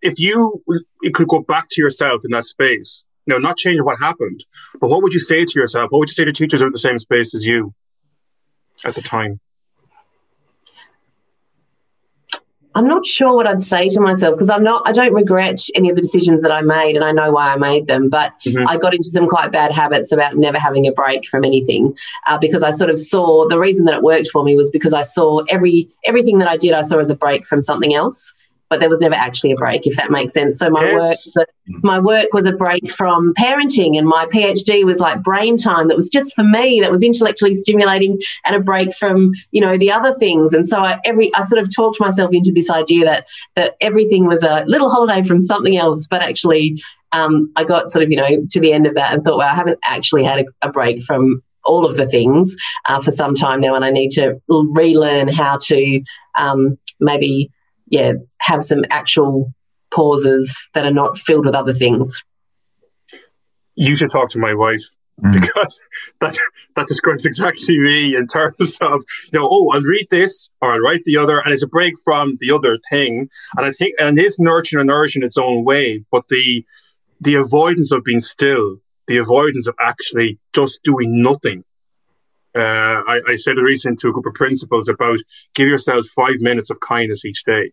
If 0.02 0.20
you, 0.20 0.62
you 1.02 1.12
could 1.12 1.28
go 1.28 1.40
back 1.40 1.68
to 1.72 1.82
yourself 1.82 2.22
in 2.26 2.32
that 2.32 2.46
space, 2.46 3.06
you 3.26 3.34
know, 3.34 3.40
not 3.40 3.58
change 3.58 3.80
what 3.82 4.00
happened, 4.00 4.44
but 4.80 4.90
what 4.90 5.02
would 5.02 5.14
you 5.14 5.20
say 5.20 5.46
to 5.46 5.60
yourself? 5.60 5.92
What 5.92 6.00
would 6.00 6.10
you 6.10 6.14
say 6.14 6.26
to 6.26 6.34
teachers 6.34 6.60
who 6.60 6.66
are 6.66 6.68
in 6.68 6.74
the 6.74 6.80
same 6.80 7.00
space 7.00 7.34
as 7.34 7.46
you 7.46 7.74
at 8.86 8.96
the 8.96 9.02
time? 9.02 9.40
I'm 12.76 12.88
not 12.88 13.06
sure 13.06 13.36
what 13.36 13.48
I'd 13.48 13.62
say 13.62 13.88
to 13.90 14.00
myself 14.00 14.36
because 14.36 14.50
I'm 14.50 14.64
not, 14.64 14.82
I 14.86 14.92
don't 14.92 15.14
regret 15.14 15.60
any 15.76 15.90
of 15.90 15.96
the 15.96 16.02
decisions 16.02 16.42
that 16.42 16.52
I 16.52 16.62
made 16.62 16.96
and 16.96 17.06
I 17.06 17.12
know 17.12 17.32
why 17.32 17.54
I 17.54 17.56
made 17.56 17.88
them. 17.88 18.10
But 18.10 18.34
mm-hmm. 18.42 18.68
I 18.68 18.78
got 18.78 18.94
into 18.94 19.10
some 19.10 19.28
quite 19.28 19.52
bad 19.52 19.72
habits 19.72 20.12
about 20.12 20.38
never 20.38 20.58
having 20.58 20.88
a 20.88 20.92
break 20.92 21.26
from 21.26 21.44
anything 21.44 21.96
uh, 22.28 22.38
because 22.38 22.64
I 22.64 22.72
sort 22.72 22.90
of 22.90 23.00
saw 23.00 23.48
the 23.48 23.60
reason 23.60 23.86
that 23.86 23.96
it 23.96 24.02
worked 24.02 24.30
for 24.30 24.44
me 24.44 24.56
was 24.56 24.72
because 24.72 24.94
I 24.94 25.04
saw 25.04 25.44
every, 25.50 25.90
everything 26.06 26.40
that 26.40 26.48
I 26.48 26.58
did, 26.58 26.74
I 26.74 26.82
saw 26.82 26.98
as 26.98 27.10
a 27.10 27.16
break 27.16 27.46
from 27.46 27.62
something 27.62 27.94
else 27.94 28.34
but 28.70 28.80
there 28.80 28.90
was 28.90 29.00
never 29.00 29.16
actually 29.16 29.52
a 29.52 29.56
break, 29.56 29.86
if 29.86 29.96
that 29.98 30.12
makes 30.12 30.34
sense. 30.34 30.58
So 30.60 30.70
my 30.70 30.84
yes. 30.84 31.34
work, 31.36 31.50
my 31.84 32.00
work 32.00 32.28
was 32.34 32.46
a 32.46 32.52
break 32.52 32.90
from 32.92 33.34
parenting, 33.36 33.98
and 33.98 34.08
my 34.08 34.26
PhD 34.26 34.84
was 34.84 35.00
like 35.00 35.22
brain 35.22 35.58
time 35.58 35.88
that 35.88 35.96
was 35.96 36.10
just 36.10 36.34
for 36.36 36.44
me, 36.44 36.80
that 36.82 36.92
was 36.92 37.04
intellectually 37.04 37.54
stimulating, 37.54 38.20
and 38.46 38.56
a 38.56 38.60
break 38.60 38.94
from 38.96 39.32
you 39.52 39.62
know 39.62 39.78
the 39.78 39.92
other 39.92 40.16
things. 40.18 40.54
And 40.54 40.68
so 40.68 40.80
I 40.80 41.00
every 41.06 41.34
I 41.36 41.44
sort 41.44 41.62
of 41.62 41.74
talked 41.74 42.00
myself 42.00 42.32
into 42.34 42.52
this 42.54 42.70
idea 42.70 43.06
that 43.06 43.28
that 43.56 43.76
everything 43.82 44.28
was 44.28 44.44
a 44.44 44.64
little 44.66 44.90
holiday 44.90 45.22
from 45.22 45.40
something 45.40 45.78
else, 45.78 46.08
but 46.08 46.22
actually. 46.22 46.82
Um, 47.16 47.52
I 47.56 47.64
got 47.64 47.92
sort 47.92 48.02
of, 48.02 48.10
you 48.10 48.18
know, 48.18 48.28
to 48.50 48.60
the 48.60 48.74
end 48.74 48.88
of 48.88 48.96
that 48.96 49.14
and 49.14 49.24
thought, 49.24 49.38
well, 49.38 49.48
I 49.48 49.54
haven't 49.54 49.78
actually 49.84 50.24
had 50.24 50.40
a, 50.40 50.46
a 50.64 50.72
break 50.72 51.04
from 51.04 51.44
all 51.64 51.86
of 51.86 51.96
the 51.96 52.08
things 52.08 52.56
uh, 52.88 53.00
for 53.00 53.12
some 53.12 53.36
time 53.36 53.62
now, 53.62 53.76
and 53.76 53.86
I 53.86 53.92
need 53.92 54.10
to 54.14 54.42
relearn 54.50 55.28
how 55.28 55.60
to 55.66 56.02
um, 56.38 56.78
maybe 57.00 57.52
yeah, 57.94 58.14
have 58.40 58.64
some 58.64 58.84
actual 58.90 59.54
pauses 59.92 60.68
that 60.74 60.84
are 60.84 60.94
not 60.94 61.20
filled 61.20 61.46
with 61.46 61.54
other 61.54 61.76
things. 61.76 62.24
you 63.76 63.96
should 63.96 64.10
talk 64.12 64.30
to 64.30 64.40
my 64.40 64.54
wife 64.54 64.84
mm. 65.24 65.32
because 65.32 65.80
that 66.22 66.36
that 66.76 66.88
describes 66.88 67.26
exactly 67.26 67.78
me 67.78 68.16
in 68.16 68.26
terms 68.26 68.78
of 68.82 69.02
you 69.32 69.40
know 69.40 69.48
oh 69.52 69.70
I'll 69.74 69.84
read 69.84 70.08
this 70.10 70.50
or 70.62 70.74
I'll 70.74 70.80
write 70.80 71.04
the 71.04 71.18
other 71.18 71.38
and 71.40 71.54
it's 71.54 71.64
a 71.64 71.68
break 71.68 71.94
from 72.04 72.38
the 72.40 72.50
other 72.52 72.80
thing 72.90 73.30
and 73.58 73.66
I 73.66 73.72
think 73.72 73.94
and 74.00 74.18
it's 74.18 74.40
nurturing 74.40 74.82
and 74.82 74.88
nourishing 74.88 75.24
its 75.24 75.38
own 75.38 75.64
way 75.64 76.04
but 76.12 76.28
the 76.30 76.66
the 77.22 77.36
avoidance 77.36 77.92
of 77.92 78.04
being 78.04 78.20
still 78.20 78.78
the 79.08 79.18
avoidance 79.18 79.68
of 79.68 79.76
actually 79.80 80.40
just 80.54 80.82
doing 80.84 81.22
nothing 81.22 81.64
uh, 82.56 83.02
I, 83.14 83.16
I 83.30 83.36
said 83.36 83.58
recently 83.58 83.98
to 84.02 84.10
a 84.10 84.14
group 84.14 84.28
of 84.28 84.36
principals 84.36 84.88
about 84.88 85.20
give 85.56 85.68
yourselves 85.68 86.08
five 86.10 86.38
minutes 86.40 86.70
of 86.70 86.78
kindness 86.80 87.26
each 87.26 87.44
day 87.44 87.72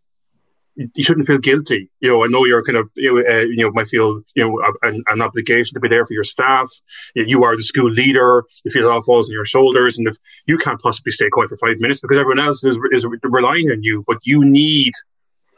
you 0.95 1.03
shouldn't 1.03 1.27
feel 1.27 1.39
guilty. 1.39 1.91
You 2.01 2.09
know, 2.09 2.25
I 2.25 2.29
know 2.29 2.45
you're 2.45 2.63
kind 2.63 2.79
of, 2.79 2.89
you 2.97 3.15
know, 3.15 3.31
uh, 3.31 3.41
you 3.41 3.59
know 3.59 3.71
might 3.73 3.89
feel, 3.89 4.23
you 4.35 4.45
know, 4.45 4.63
an, 4.83 5.03
an, 5.09 5.21
obligation 5.21 5.75
to 5.75 5.81
be 5.81 5.89
there 5.89 6.07
for 6.07 6.15
your 6.15 6.25
staff. 6.25 6.71
You 7.15 7.45
are 7.45 7.57
the 7.57 7.63
school 7.63 7.91
leader. 7.91 8.45
You 8.65 8.71
feel 8.71 8.87
it 8.87 8.91
all 8.91 9.03
falls 9.03 9.29
on 9.29 9.35
your 9.35 9.45
shoulders. 9.45 9.99
And 9.99 10.09
if 10.09 10.17
you 10.47 10.57
can't 10.57 10.81
possibly 10.81 11.13
stay 11.13 11.29
quiet 11.31 11.51
for 11.51 11.57
five 11.57 11.77
minutes 11.81 12.01
because 12.01 12.19
everyone 12.19 12.39
else 12.39 12.65
is, 12.65 12.79
is 12.93 13.07
relying 13.23 13.71
on 13.71 13.83
you, 13.83 14.05
but 14.07 14.19
you 14.25 14.45
need 14.45 14.93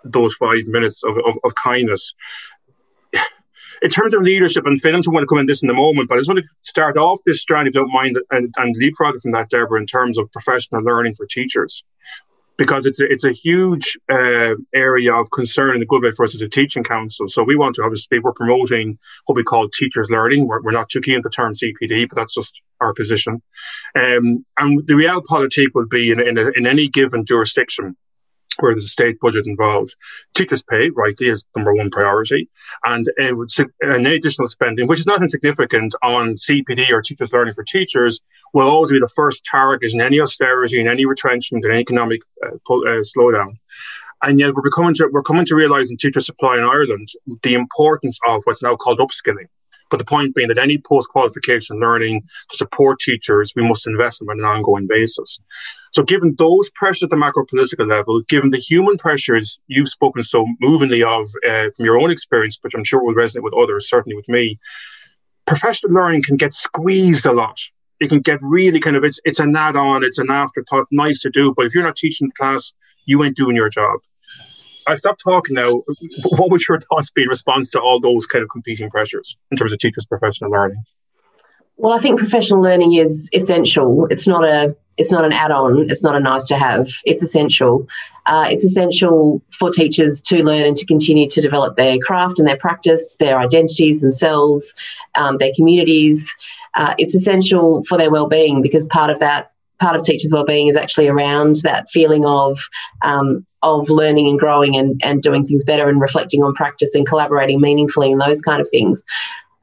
those 0.05 0.35
five 0.35 0.67
minutes 0.67 1.02
of, 1.05 1.17
of, 1.25 1.37
of 1.45 1.55
kindness. 1.55 2.14
In 3.83 3.91
terms 3.91 4.14
of 4.14 4.23
leadership 4.23 4.67
and 4.67 4.81
Phil, 4.81 4.95
I 4.95 5.02
want 5.07 5.23
to 5.23 5.26
come 5.26 5.38
in 5.38 5.47
this 5.47 5.62
in 5.62 5.69
a 5.69 5.75
moment, 5.75 6.09
but 6.09 6.14
I 6.14 6.19
just 6.19 6.29
want 6.29 6.38
to 6.38 6.47
start 6.61 6.97
off 6.97 7.19
this 7.26 7.41
strand, 7.41 7.67
if 7.67 7.75
you 7.75 7.81
don't 7.81 7.93
mind, 7.93 8.17
and, 8.31 8.55
and 8.57 8.76
leapfrog 8.76 9.21
from 9.21 9.33
that, 9.33 9.50
Deborah, 9.50 9.81
in 9.81 9.87
terms 9.87 10.19
of 10.19 10.31
professional 10.31 10.85
learning 10.85 11.14
for 11.14 11.26
teachers 11.26 11.83
because 12.56 12.87
it's 12.87 13.00
a, 13.00 13.06
it's 13.11 13.25
a 13.25 13.32
huge 13.32 13.97
uh, 14.11 14.54
area 14.75 15.14
of 15.14 15.30
concern 15.30 15.75
in 15.75 15.80
the 15.80 15.87
Goodwill 15.87 16.12
for 16.12 16.25
us 16.25 16.35
as 16.35 16.40
a 16.40 16.49
teaching 16.49 16.85
council. 16.85 17.28
So 17.28 17.42
we 17.42 17.56
want 17.56 17.76
to 17.76 17.82
obviously 17.82 18.18
we're 18.18 18.32
promoting 18.32 18.99
what 19.26 19.37
we 19.37 19.42
call 19.42 19.68
teachers 19.68 20.11
learning. 20.11 20.47
We're, 20.47 20.62
we're 20.62 20.73
not 20.73 20.88
too 20.88 21.00
keen 21.00 21.16
on 21.16 21.23
the 21.23 21.30
term 21.30 21.54
CPD, 21.54 22.09
but 22.09 22.16
that's 22.16 22.35
just 22.35 22.61
our 22.80 22.92
position. 22.92 23.42
Um, 23.94 24.44
and 24.59 24.87
the 24.87 24.97
real 24.97 25.23
realpolitik 25.23 25.68
will 25.75 25.87
be 25.87 26.11
in, 26.11 26.21
in, 26.21 26.38
a, 26.38 26.50
in 26.50 26.66
any 26.66 26.88
given 26.88 27.25
jurisdiction 27.25 27.97
where 28.59 28.73
there's 28.73 28.85
a 28.85 28.88
state 28.88 29.18
budget 29.21 29.47
involved. 29.47 29.94
Teachers' 30.35 30.62
pay, 30.62 30.90
rightly, 30.90 31.28
is 31.28 31.47
number 31.56 31.75
one 31.75 31.90
priority. 31.90 32.49
And 32.85 33.09
uh, 33.21 33.35
any 33.82 34.14
additional 34.14 34.49
spending, 34.49 34.87
which 34.87 35.00
is 35.00 35.06
not 35.06 35.23
insignificant 35.23 35.94
on 36.02 36.35
CPD 36.35 36.90
or 36.90 37.02
teachers 37.02 37.32
learning 37.32 37.54
for 37.54 37.64
teachers, 37.64 38.21
will 38.52 38.68
always 38.68 38.90
be 38.90 38.99
the 38.99 39.12
first 39.14 39.42
target 39.50 39.92
in 39.92 40.00
any 40.00 40.21
austerity, 40.21 40.80
in 40.80 40.88
any 40.88 41.04
retrenchment, 41.06 41.64
in 41.64 41.71
any 41.71 41.80
economic 41.80 42.21
uh, 42.44 42.54
uh, 42.54 43.02
slowdown. 43.02 43.56
And 44.23 44.38
yet 44.38 44.54
we're 44.54 44.71
coming 44.71 44.94
to, 44.94 45.09
we're 45.11 45.23
coming 45.23 45.47
to 45.47 45.56
realize 45.56 45.90
in 45.90 45.97
teacher 45.97 46.21
supply 46.21 46.56
in 46.56 46.62
Ireland 46.62 47.09
the 47.42 47.54
importance 47.54 48.18
of 48.28 48.42
what's 48.44 48.62
now 48.62 48.76
called 48.76 49.00
upskilling. 49.00 49.49
But 49.90 49.99
the 49.99 50.04
point 50.04 50.35
being 50.35 50.49
that 50.49 50.59
any 50.59 50.78
post 50.78 51.11
qualification 51.11 51.78
learning 51.78 52.23
to 52.50 52.56
support 52.56 52.99
teachers, 53.00 53.52
we 53.54 53.66
must 53.66 53.87
invest 53.87 54.23
in 54.23 54.28
on 54.30 54.38
an 54.38 54.44
ongoing 54.44 54.87
basis. 54.87 55.38
So, 55.92 56.02
given 56.02 56.34
those 56.38 56.70
pressures 56.70 57.04
at 57.04 57.11
the 57.11 57.16
macro 57.16 57.44
political 57.44 57.87
level, 57.87 58.22
given 58.22 58.50
the 58.50 58.58
human 58.58 58.96
pressures 58.96 59.58
you've 59.66 59.88
spoken 59.88 60.22
so 60.22 60.46
movingly 60.61 61.02
of 61.02 61.26
uh, 61.46 61.68
from 61.76 61.84
your 61.84 61.99
own 61.99 62.11
experience, 62.11 62.58
which 62.62 62.72
I'm 62.75 62.84
sure 62.84 63.04
will 63.04 63.14
resonate 63.14 63.42
with 63.42 63.52
others, 63.54 63.90
certainly 63.90 64.16
with 64.16 64.28
me, 64.28 64.58
professional 65.46 65.92
learning 65.92 66.22
can 66.22 66.37
get 66.38 66.54
squeezed 66.54 67.26
a 67.26 67.32
lot. 67.32 67.58
It 68.00 68.08
can 68.08 68.20
get 68.20 68.38
really 68.40 68.80
kind 68.80 68.96
of 68.96 69.04
it's 69.04 69.20
it's 69.25 69.38
an 69.38 69.54
add-on, 69.54 70.02
it's 70.02 70.18
an 70.18 70.30
afterthought, 70.30 70.87
nice 70.90 71.20
to 71.20 71.30
do. 71.30 71.52
But 71.54 71.66
if 71.66 71.75
you're 71.75 71.84
not 71.84 71.96
teaching 71.96 72.28
the 72.28 72.34
class, 72.34 72.72
you 73.04 73.22
ain't 73.22 73.37
doing 73.37 73.54
your 73.54 73.68
job. 73.68 74.00
I 74.87 74.96
stop 74.96 75.18
talking 75.18 75.54
now. 75.54 75.70
What 76.25 76.50
would 76.50 76.62
your 76.66 76.80
thoughts 76.80 77.11
be 77.11 77.22
in 77.22 77.28
response 77.28 77.70
to 77.72 77.80
all 77.80 78.00
those 78.00 78.26
kind 78.26 78.42
of 78.42 78.49
competing 78.49 78.88
pressures 78.88 79.37
in 79.50 79.58
terms 79.58 79.72
of 79.72 79.78
teachers' 79.78 80.06
professional 80.06 80.50
learning? 80.50 80.82
Well, 81.76 81.92
I 81.92 81.99
think 81.99 82.18
professional 82.18 82.62
learning 82.62 82.94
is 82.94 83.28
essential. 83.32 84.06
It's 84.11 84.26
not 84.26 84.44
a 84.44 84.75
it's 84.99 85.12
not 85.12 85.25
an 85.25 85.32
add-on. 85.32 85.90
It's 85.90 86.02
not 86.02 86.14
a 86.14 86.20
nice 86.20 86.46
to 86.49 86.58
have. 86.58 86.88
It's 87.04 87.22
essential. 87.22 87.87
Uh, 88.26 88.46
it's 88.49 88.64
essential 88.64 89.42
for 89.50 89.70
teachers 89.70 90.20
to 90.22 90.44
learn 90.44 90.64
and 90.64 90.76
to 90.76 90.87
continue 90.87 91.28
to 91.28 91.40
develop 91.40 91.76
their 91.76 91.99
craft 91.99 92.38
and 92.38 92.46
their 92.46 92.56
practice, 92.56 93.16
their 93.18 93.38
identities 93.38 94.00
themselves, 94.00 94.75
um, 95.14 95.38
their 95.38 95.52
communities. 95.56 96.34
Uh, 96.75 96.94
it's 96.99 97.14
essential 97.14 97.82
for 97.84 97.99
their 97.99 98.11
well-being 98.11 98.62
because 98.62 98.87
part 98.87 99.11
of 99.11 99.18
that 99.20 99.52
part 99.82 99.96
of 99.96 100.04
teachers' 100.04 100.30
well-being 100.32 100.68
is 100.68 100.76
actually 100.76 101.08
around 101.08 101.56
that 101.56 101.90
feeling 101.90 102.25
of 102.25 102.61
um, 103.02 103.44
of 103.62 103.90
learning 103.90 104.28
and 104.28 104.38
growing 104.38 104.76
and, 104.76 105.00
and 105.04 105.22
doing 105.22 105.44
things 105.44 105.64
better 105.64 105.88
and 105.88 106.00
reflecting 106.00 106.42
on 106.42 106.54
practice 106.54 106.94
and 106.94 107.06
collaborating 107.06 107.61
meaningfully 107.61 108.12
and 108.12 108.20
those 108.20 108.40
kind 108.40 108.61
of 108.61 108.68
things. 108.70 109.04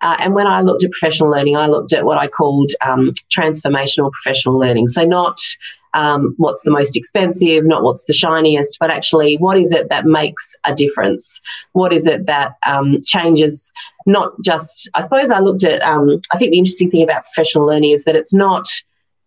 Uh, 0.01 0.15
and 0.20 0.34
when 0.34 0.48
I 0.48 0.62
looked 0.62 0.84
at 0.84 0.91
professional 0.91 1.29
learning, 1.29 1.58
I 1.58 1.68
looked 1.68 1.94
at 1.94 2.06
what 2.06 2.18
I 2.18 2.27
called 2.27 2.72
um, 2.82 3.12
transformational 3.36 4.12
professional 4.12 4.58
learning. 4.58 4.88
So 4.88 5.03
not 5.03 5.39
um, 5.94 6.36
what's 6.38 6.63
the 6.63 6.72
most 6.72 6.96
expensive, 6.96 7.65
not 7.65 7.84
what's 7.84 8.06
the 8.06 8.13
shiniest, 8.13 8.77
but 8.79 8.91
actually 8.91 9.38
what 9.38 9.58
is 9.58 9.72
it 9.72 9.89
that 9.89 10.06
makes 10.06 10.56
a 10.65 10.74
difference? 10.74 11.41
What 11.74 11.91
is 11.91 12.06
it 12.06 12.27
that 12.27 12.53
um, 12.65 12.98
changes 13.06 13.72
not 14.06 14.32
just, 14.44 14.89
I 14.94 15.01
suppose 15.01 15.32
I 15.32 15.39
looked 15.39 15.63
at, 15.63 15.82
um, 15.82 16.22
I 16.32 16.38
think 16.38 16.51
the 16.51 16.58
interesting 16.58 16.91
thing 16.91 17.03
about 17.03 17.25
professional 17.25 17.65
learning 17.65 17.91
is 17.91 18.03
that 18.06 18.15
it's 18.15 18.34
not 18.34 18.68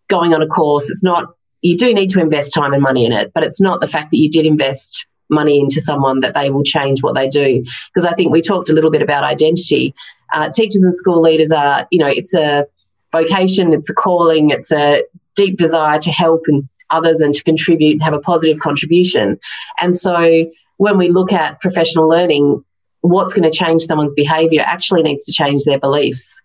going 0.07 0.33
on 0.33 0.41
a 0.41 0.47
course. 0.47 0.89
It's 0.89 1.03
not, 1.03 1.35
you 1.61 1.77
do 1.77 1.93
need 1.93 2.09
to 2.11 2.19
invest 2.19 2.53
time 2.53 2.73
and 2.73 2.81
money 2.81 3.05
in 3.05 3.11
it, 3.11 3.31
but 3.33 3.43
it's 3.43 3.61
not 3.61 3.81
the 3.81 3.87
fact 3.87 4.11
that 4.11 4.17
you 4.17 4.29
did 4.29 4.45
invest 4.45 5.05
money 5.29 5.59
into 5.59 5.79
someone 5.79 6.19
that 6.19 6.33
they 6.33 6.49
will 6.49 6.63
change 6.63 7.01
what 7.01 7.15
they 7.15 7.27
do. 7.27 7.63
Because 7.93 8.05
I 8.05 8.13
think 8.13 8.31
we 8.31 8.41
talked 8.41 8.69
a 8.69 8.73
little 8.73 8.91
bit 8.91 9.01
about 9.01 9.23
identity. 9.23 9.93
Uh, 10.33 10.49
teachers 10.49 10.83
and 10.83 10.95
school 10.95 11.21
leaders 11.21 11.51
are, 11.51 11.87
you 11.91 11.99
know, 11.99 12.07
it's 12.07 12.33
a 12.33 12.65
vocation, 13.11 13.73
it's 13.73 13.89
a 13.89 13.93
calling, 13.93 14.49
it's 14.49 14.71
a 14.71 15.03
deep 15.35 15.57
desire 15.57 15.99
to 15.99 16.11
help 16.11 16.41
and 16.47 16.67
others 16.89 17.21
and 17.21 17.33
to 17.33 17.43
contribute 17.43 17.93
and 17.93 18.03
have 18.03 18.13
a 18.13 18.19
positive 18.19 18.59
contribution. 18.59 19.39
And 19.79 19.97
so 19.97 20.45
when 20.77 20.97
we 20.97 21.09
look 21.09 21.31
at 21.31 21.61
professional 21.61 22.07
learning, 22.07 22.63
what's 23.01 23.33
going 23.33 23.49
to 23.49 23.55
change 23.55 23.83
someone's 23.83 24.13
behavior 24.13 24.61
actually 24.65 25.03
needs 25.03 25.25
to 25.25 25.31
change 25.31 25.63
their 25.63 25.79
beliefs 25.79 26.41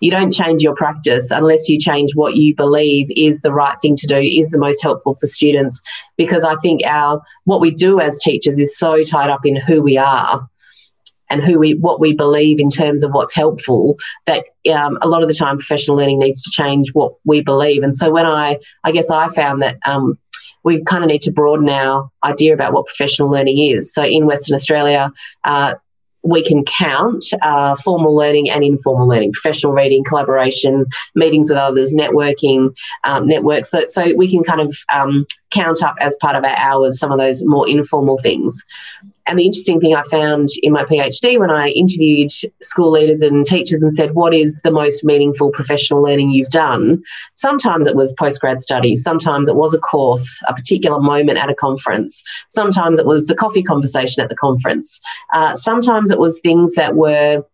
you 0.00 0.10
don't 0.10 0.32
change 0.32 0.62
your 0.62 0.74
practice 0.74 1.30
unless 1.30 1.68
you 1.68 1.78
change 1.78 2.14
what 2.14 2.36
you 2.36 2.54
believe 2.56 3.08
is 3.16 3.42
the 3.42 3.52
right 3.52 3.78
thing 3.80 3.94
to 3.96 4.06
do, 4.06 4.16
is 4.16 4.50
the 4.50 4.58
most 4.58 4.82
helpful 4.82 5.14
for 5.14 5.26
students. 5.26 5.80
Because 6.16 6.42
I 6.42 6.56
think 6.56 6.84
our 6.84 7.22
what 7.44 7.60
we 7.60 7.70
do 7.70 8.00
as 8.00 8.18
teachers 8.18 8.58
is 8.58 8.76
so 8.76 9.02
tied 9.02 9.30
up 9.30 9.44
in 9.44 9.56
who 9.56 9.82
we 9.82 9.98
are 9.98 10.48
and 11.30 11.42
who 11.42 11.58
we 11.58 11.74
what 11.74 12.00
we 12.00 12.14
believe 12.14 12.60
in 12.60 12.68
terms 12.68 13.02
of 13.02 13.12
what's 13.12 13.34
helpful 13.34 13.96
that 14.26 14.44
um, 14.72 14.98
a 15.00 15.08
lot 15.08 15.22
of 15.22 15.28
the 15.28 15.34
time 15.34 15.56
professional 15.56 15.96
learning 15.96 16.18
needs 16.18 16.42
to 16.42 16.50
change 16.50 16.90
what 16.92 17.12
we 17.24 17.40
believe. 17.40 17.82
And 17.82 17.94
so 17.94 18.10
when 18.10 18.26
I 18.26 18.58
I 18.84 18.92
guess 18.92 19.10
I 19.10 19.28
found 19.28 19.62
that. 19.62 19.78
Um, 19.86 20.18
we 20.62 20.82
kind 20.84 21.02
of 21.02 21.08
need 21.08 21.22
to 21.22 21.32
broaden 21.32 21.70
our 21.70 22.10
idea 22.22 22.52
about 22.52 22.74
what 22.74 22.84
professional 22.84 23.30
learning 23.30 23.58
is. 23.58 23.94
So 23.94 24.04
in 24.04 24.26
Western 24.26 24.54
Australia, 24.54 25.10
uh, 25.44 25.76
we 26.22 26.44
can 26.44 26.64
count 26.64 27.24
uh, 27.42 27.74
formal 27.76 28.14
learning 28.14 28.50
and 28.50 28.62
informal 28.62 29.08
learning, 29.08 29.32
professional 29.32 29.72
reading, 29.72 30.04
collaboration, 30.04 30.84
meetings 31.14 31.48
with 31.48 31.58
others, 31.58 31.94
networking, 31.94 32.76
um, 33.04 33.26
networks. 33.26 33.70
So, 33.70 33.84
so, 33.86 34.14
we 34.16 34.30
can 34.30 34.44
kind 34.44 34.60
of 34.60 34.76
um, 34.92 35.24
count 35.50 35.82
up 35.82 35.96
as 36.00 36.16
part 36.20 36.36
of 36.36 36.44
our 36.44 36.56
hours 36.56 36.98
some 36.98 37.12
of 37.12 37.18
those 37.18 37.44
more 37.44 37.68
informal 37.68 38.18
things. 38.18 38.64
And 39.26 39.38
the 39.38 39.46
interesting 39.46 39.80
thing 39.80 39.94
I 39.94 40.02
found 40.04 40.48
in 40.62 40.72
my 40.72 40.84
PhD 40.84 41.38
when 41.38 41.50
I 41.50 41.68
interviewed 41.68 42.30
school 42.62 42.90
leaders 42.90 43.22
and 43.22 43.44
teachers 43.44 43.82
and 43.82 43.94
said, 43.94 44.14
What 44.14 44.34
is 44.34 44.60
the 44.62 44.70
most 44.70 45.04
meaningful 45.04 45.50
professional 45.50 46.02
learning 46.02 46.30
you've 46.30 46.48
done? 46.48 47.02
Sometimes 47.34 47.86
it 47.86 47.94
was 47.94 48.14
postgrad 48.14 48.60
studies, 48.60 49.02
sometimes 49.02 49.48
it 49.48 49.56
was 49.56 49.74
a 49.74 49.78
course, 49.78 50.42
a 50.48 50.54
particular 50.54 51.00
moment 51.00 51.38
at 51.38 51.50
a 51.50 51.54
conference, 51.54 52.22
sometimes 52.48 52.98
it 52.98 53.06
was 53.06 53.26
the 53.26 53.34
coffee 53.34 53.62
conversation 53.62 54.22
at 54.22 54.28
the 54.28 54.36
conference, 54.36 55.00
uh, 55.32 55.54
sometimes 55.54 56.10
it 56.10 56.18
was 56.18 56.40
things 56.40 56.74
that 56.74 56.96
were 56.96 57.44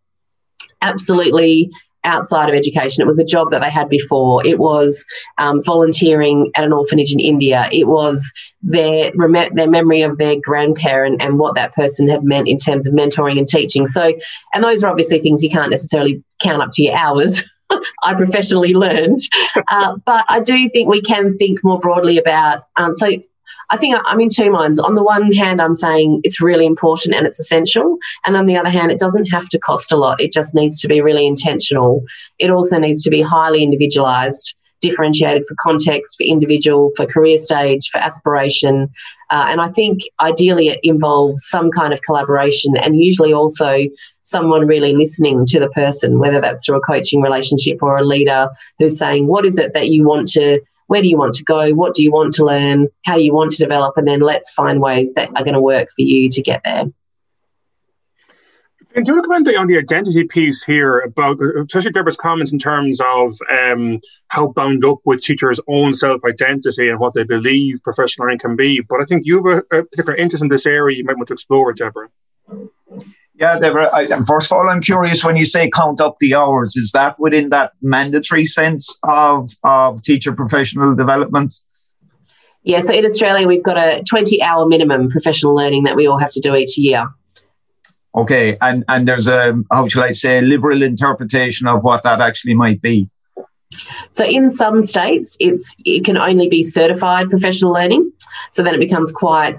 absolutely 0.83 1.71
outside 2.07 2.49
of 2.49 2.55
education. 2.55 3.03
It 3.03 3.07
was 3.07 3.19
a 3.19 3.25
job 3.25 3.51
that 3.51 3.61
they 3.61 3.71
had 3.71 3.89
before. 3.89 4.47
It 4.47 4.59
was 4.59 5.05
um, 5.39 5.63
volunteering 5.63 6.51
at 6.57 6.65
an 6.65 6.73
orphanage 6.73 7.13
in 7.13 7.21
India. 7.21 7.69
It 7.73 7.87
was 7.87 8.33
their 8.63 9.13
their 9.55 9.69
memory 9.69 10.03
of 10.03 10.17
their 10.17 10.37
grandparent 10.41 11.23
and 11.23 11.39
what 11.39 11.55
that 11.57 11.75
person 11.75 12.09
had 12.09 12.25
meant 12.25 12.49
in 12.49 12.59
terms 12.59 12.87
of 12.87 12.95
mentoring 12.95 13.39
and 13.39 13.47
teaching. 13.47 13.87
So, 13.87 14.15
and 14.55 14.65
those 14.65 14.83
are 14.83 14.91
obviously 14.91 15.21
things 15.21 15.43
you 15.43 15.51
can't 15.51 15.71
necessarily 15.71 16.23
count 16.41 16.63
up 16.63 16.71
to 16.75 16.83
your 16.83 16.97
hours. 16.97 17.45
I 18.05 18.15
professionally 18.15 18.75
learned, 18.75 19.19
uh, 19.71 19.97
but 20.05 20.25
I 20.29 20.39
do 20.39 20.71
think 20.71 20.89
we 20.89 21.01
can 21.01 21.37
think 21.37 21.65
more 21.65 21.81
broadly 21.81 22.17
about. 22.17 22.63
Um, 22.77 22.93
so 22.93 23.09
I 23.71 23.77
think 23.77 23.97
I'm 24.05 24.21
in 24.21 24.29
two 24.29 24.51
minds. 24.51 24.79
On 24.79 24.95
the 24.95 25.03
one 25.03 25.33
hand, 25.33 25.61
I'm 25.61 25.75
saying 25.75 26.21
it's 26.23 26.41
really 26.41 26.67
important 26.67 27.15
and 27.15 27.27
it's 27.27 27.41
essential. 27.41 27.99
And 28.25 28.37
on 28.37 28.47
the 28.47 28.57
other 28.57 28.71
hand, 28.71 28.93
it 28.93 28.99
doesn't 28.99 29.27
have 29.27 29.49
to 29.51 29.59
cost 29.59 29.93
a 29.93 29.97
lot. 29.97 30.21
It 30.21 30.33
just 30.33 30.55
needs 30.55 30.81
to 30.81 30.89
be 30.89 31.01
really 31.01 31.27
intentional. 31.27 32.05
It 32.39 32.51
also 32.51 32.79
needs 32.79 33.03
to 33.03 33.11
be 33.11 33.23
highly 33.23 33.63
individualized, 33.63 34.55
differentiated 34.81 35.45
for 35.49 35.57
context, 35.61 36.17
for 36.17 36.25
individual, 36.25 36.91
for 36.97 37.07
career 37.07 37.39
stage, 37.39 37.89
for 37.89 37.99
aspiration. 37.99 38.89
Uh, 39.31 39.47
and 39.49 39.61
I 39.61 39.69
think 39.69 40.03
ideally 40.21 40.69
it 40.69 40.81
involves 40.83 41.45
some 41.49 41.71
kind 41.73 41.93
of 41.93 42.03
collaboration 42.03 42.77
and 42.77 42.97
usually 42.97 43.33
also 43.33 43.79
someone 44.23 44.67
really 44.67 44.95
listening 44.95 45.45
to 45.47 45.59
the 45.59 45.69
person, 45.71 46.19
whether 46.21 46.41
that's 46.41 46.65
through 46.65 46.77
a 46.77 46.81
coaching 46.81 47.21
relationship 47.21 47.83
or 47.83 47.97
a 47.97 48.05
leader 48.05 48.49
who's 48.79 48.99
saying, 48.99 49.27
What 49.27 49.45
is 49.45 49.59
it 49.59 49.75
that 49.75 49.89
you 49.89 50.07
want 50.07 50.29
to? 50.33 50.61
Where 50.87 51.02
do 51.02 51.09
you 51.09 51.19
want 51.19 51.35
to 51.35 51.45
go? 51.45 51.73
What 51.73 51.95
do 51.95 52.02
you 52.02 52.12
want 52.12 52.35
to 52.35 52.45
learn? 52.45 52.88
How 53.05 53.16
you 53.16 53.35
want 53.35 53.50
to 53.52 53.59
develop? 53.59 53.97
And 53.97 54.07
then 54.07 54.21
let's 54.21 54.52
find 54.52 54.81
ways 54.81 55.14
that 55.14 55.28
are 55.31 55.45
going 55.45 55.55
to 55.55 55.61
work 55.61 55.88
for 55.88 56.02
you 56.02 56.28
to 56.31 56.43
get 56.43 56.62
there. 56.64 56.85
And 58.95 59.05
do 59.05 59.14
you 59.14 59.21
comment 59.21 59.55
on 59.55 59.66
the 59.66 59.76
identity 59.76 60.25
piece 60.25 60.64
here 60.64 61.00
about, 61.00 61.38
especially 61.43 61.90
Deborah's 61.90 62.16
comments 62.16 62.50
in 62.50 62.59
terms 62.59 62.99
of 63.05 63.35
um, 63.52 64.00
how 64.28 64.49
bound 64.52 64.87
up 64.87 65.00
with 65.05 65.23
teachers' 65.23 65.61
own 65.69 65.93
self 65.93 66.23
identity 66.25 66.88
and 66.88 66.99
what 66.99 67.12
they 67.12 67.25
believe 67.25 67.83
professional 67.85 68.25
learning 68.25 68.38
can 68.38 68.57
be? 68.57 68.81
But 68.81 69.02
I 69.02 69.05
think 69.05 69.26
you 69.26 69.47
have 69.47 69.64
a, 69.71 69.81
a 69.81 69.85
particular 69.85 70.16
interest 70.16 70.43
in 70.43 70.49
this 70.49 70.64
area 70.64 70.97
you 70.97 71.05
might 71.05 71.19
want 71.19 71.28
to 71.28 71.35
explore, 71.35 71.73
it, 71.73 71.76
Deborah. 71.76 72.09
Yeah, 73.38 73.59
Deborah. 73.59 73.95
I, 73.95 74.07
first 74.07 74.50
of 74.50 74.52
all, 74.52 74.69
I'm 74.69 74.81
curious 74.81 75.23
when 75.23 75.37
you 75.37 75.45
say 75.45 75.71
count 75.75 76.00
up 76.00 76.16
the 76.21 76.35
hours, 76.35 76.75
is 76.76 76.93
that 76.93 77.19
within 77.21 77.50
that 77.50 77.73
mandatory 77.83 78.47
sense 78.47 78.99
of, 79.02 79.50
of 79.62 80.02
teacher 80.02 80.33
professional 80.33 80.95
development? 80.95 81.55
Yeah, 82.62 82.81
so 82.81 82.93
in 82.95 83.05
Australia, 83.05 83.47
we've 83.47 83.62
got 83.62 83.78
a 83.78 84.02
20 84.09 84.43
hour 84.43 84.66
minimum 84.66 85.09
professional 85.11 85.55
learning 85.55 85.85
that 85.85 85.97
we 85.97 86.07
all 86.07 86.19
have 86.19 86.33
to 86.33 86.40
do 86.40 86.55
each 86.57 86.78
year. 86.78 87.09
Okay, 88.16 88.57
and 88.62 88.83
and 88.88 89.07
there's 89.07 89.28
a 89.28 89.52
how 89.71 89.87
shall 89.88 90.02
I 90.02 90.11
say 90.12 90.40
liberal 90.40 90.83
interpretation 90.83 91.69
of 91.69 91.85
what 91.85 92.02
that 92.02 92.21
actually 92.21 92.55
might 92.55 92.81
be. 92.81 93.11
So 94.11 94.25
in 94.25 94.49
some 94.49 94.81
states, 94.81 95.37
it's 95.38 95.76
it 95.85 96.05
can 96.05 96.16
only 96.16 96.49
be 96.49 96.62
certified 96.62 97.28
professional 97.28 97.73
learning. 97.73 98.11
So 98.52 98.62
then 98.62 98.75
it 98.75 98.81
becomes 98.81 99.12
quite 99.12 99.59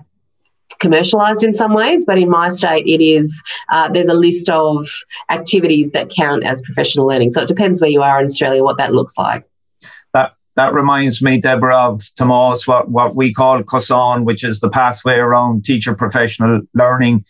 commercialized 0.79 1.43
in 1.43 1.53
some 1.53 1.73
ways, 1.73 2.05
but 2.05 2.17
in 2.17 2.29
my 2.29 2.49
state, 2.49 2.85
it 2.85 3.03
is 3.03 3.41
uh, 3.69 3.89
there's 3.89 4.07
a 4.07 4.13
list 4.13 4.49
of 4.49 4.87
activities 5.29 5.91
that 5.91 6.09
count 6.09 6.43
as 6.45 6.61
professional 6.61 7.07
learning. 7.07 7.29
So 7.29 7.41
it 7.41 7.47
depends 7.47 7.81
where 7.81 7.89
you 7.89 8.01
are 8.01 8.19
in 8.19 8.25
Australia 8.25 8.63
what 8.63 8.77
that 8.77 8.93
looks 8.93 9.17
like. 9.17 9.43
That 10.13 10.33
that 10.55 10.73
reminds 10.73 11.21
me, 11.21 11.39
Deborah, 11.39 11.75
of 11.75 12.01
Tomas, 12.15 12.67
what 12.67 12.89
what 12.89 13.15
we 13.15 13.33
call 13.33 13.61
COSAN, 13.63 14.25
which 14.25 14.43
is 14.43 14.59
the 14.59 14.69
pathway 14.69 15.15
around 15.15 15.65
teacher 15.65 15.93
professional 15.93 16.61
learning 16.73 17.25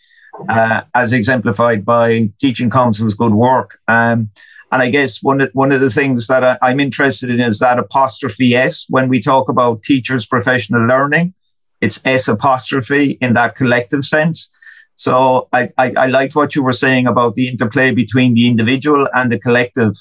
uh, 0.48 0.82
as 0.94 1.12
exemplified 1.12 1.84
by 1.84 2.30
Teaching 2.40 2.70
Council's 2.70 3.14
good 3.14 3.34
work. 3.34 3.78
Um, 3.88 4.30
and 4.70 4.82
I 4.82 4.90
guess 4.90 5.22
one 5.22 5.40
of, 5.40 5.50
one 5.54 5.72
of 5.72 5.80
the 5.80 5.90
things 5.90 6.26
that 6.26 6.44
I, 6.44 6.70
am 6.70 6.78
interested 6.78 7.30
in 7.30 7.40
is 7.40 7.58
that 7.60 7.78
apostrophe 7.78 8.54
S 8.54 8.84
when 8.88 9.08
we 9.08 9.20
talk 9.20 9.48
about 9.48 9.82
teachers' 9.82 10.26
professional 10.26 10.86
learning. 10.86 11.34
It's 11.80 12.00
S 12.04 12.28
apostrophe 12.28 13.18
in 13.20 13.34
that 13.34 13.56
collective 13.56 14.04
sense. 14.04 14.50
So 14.96 15.48
I, 15.52 15.70
I, 15.78 15.92
I 15.92 16.06
liked 16.06 16.34
what 16.34 16.56
you 16.56 16.62
were 16.62 16.72
saying 16.72 17.06
about 17.06 17.36
the 17.36 17.48
interplay 17.48 17.92
between 17.92 18.34
the 18.34 18.48
individual 18.48 19.08
and 19.14 19.30
the 19.30 19.38
collective. 19.38 19.94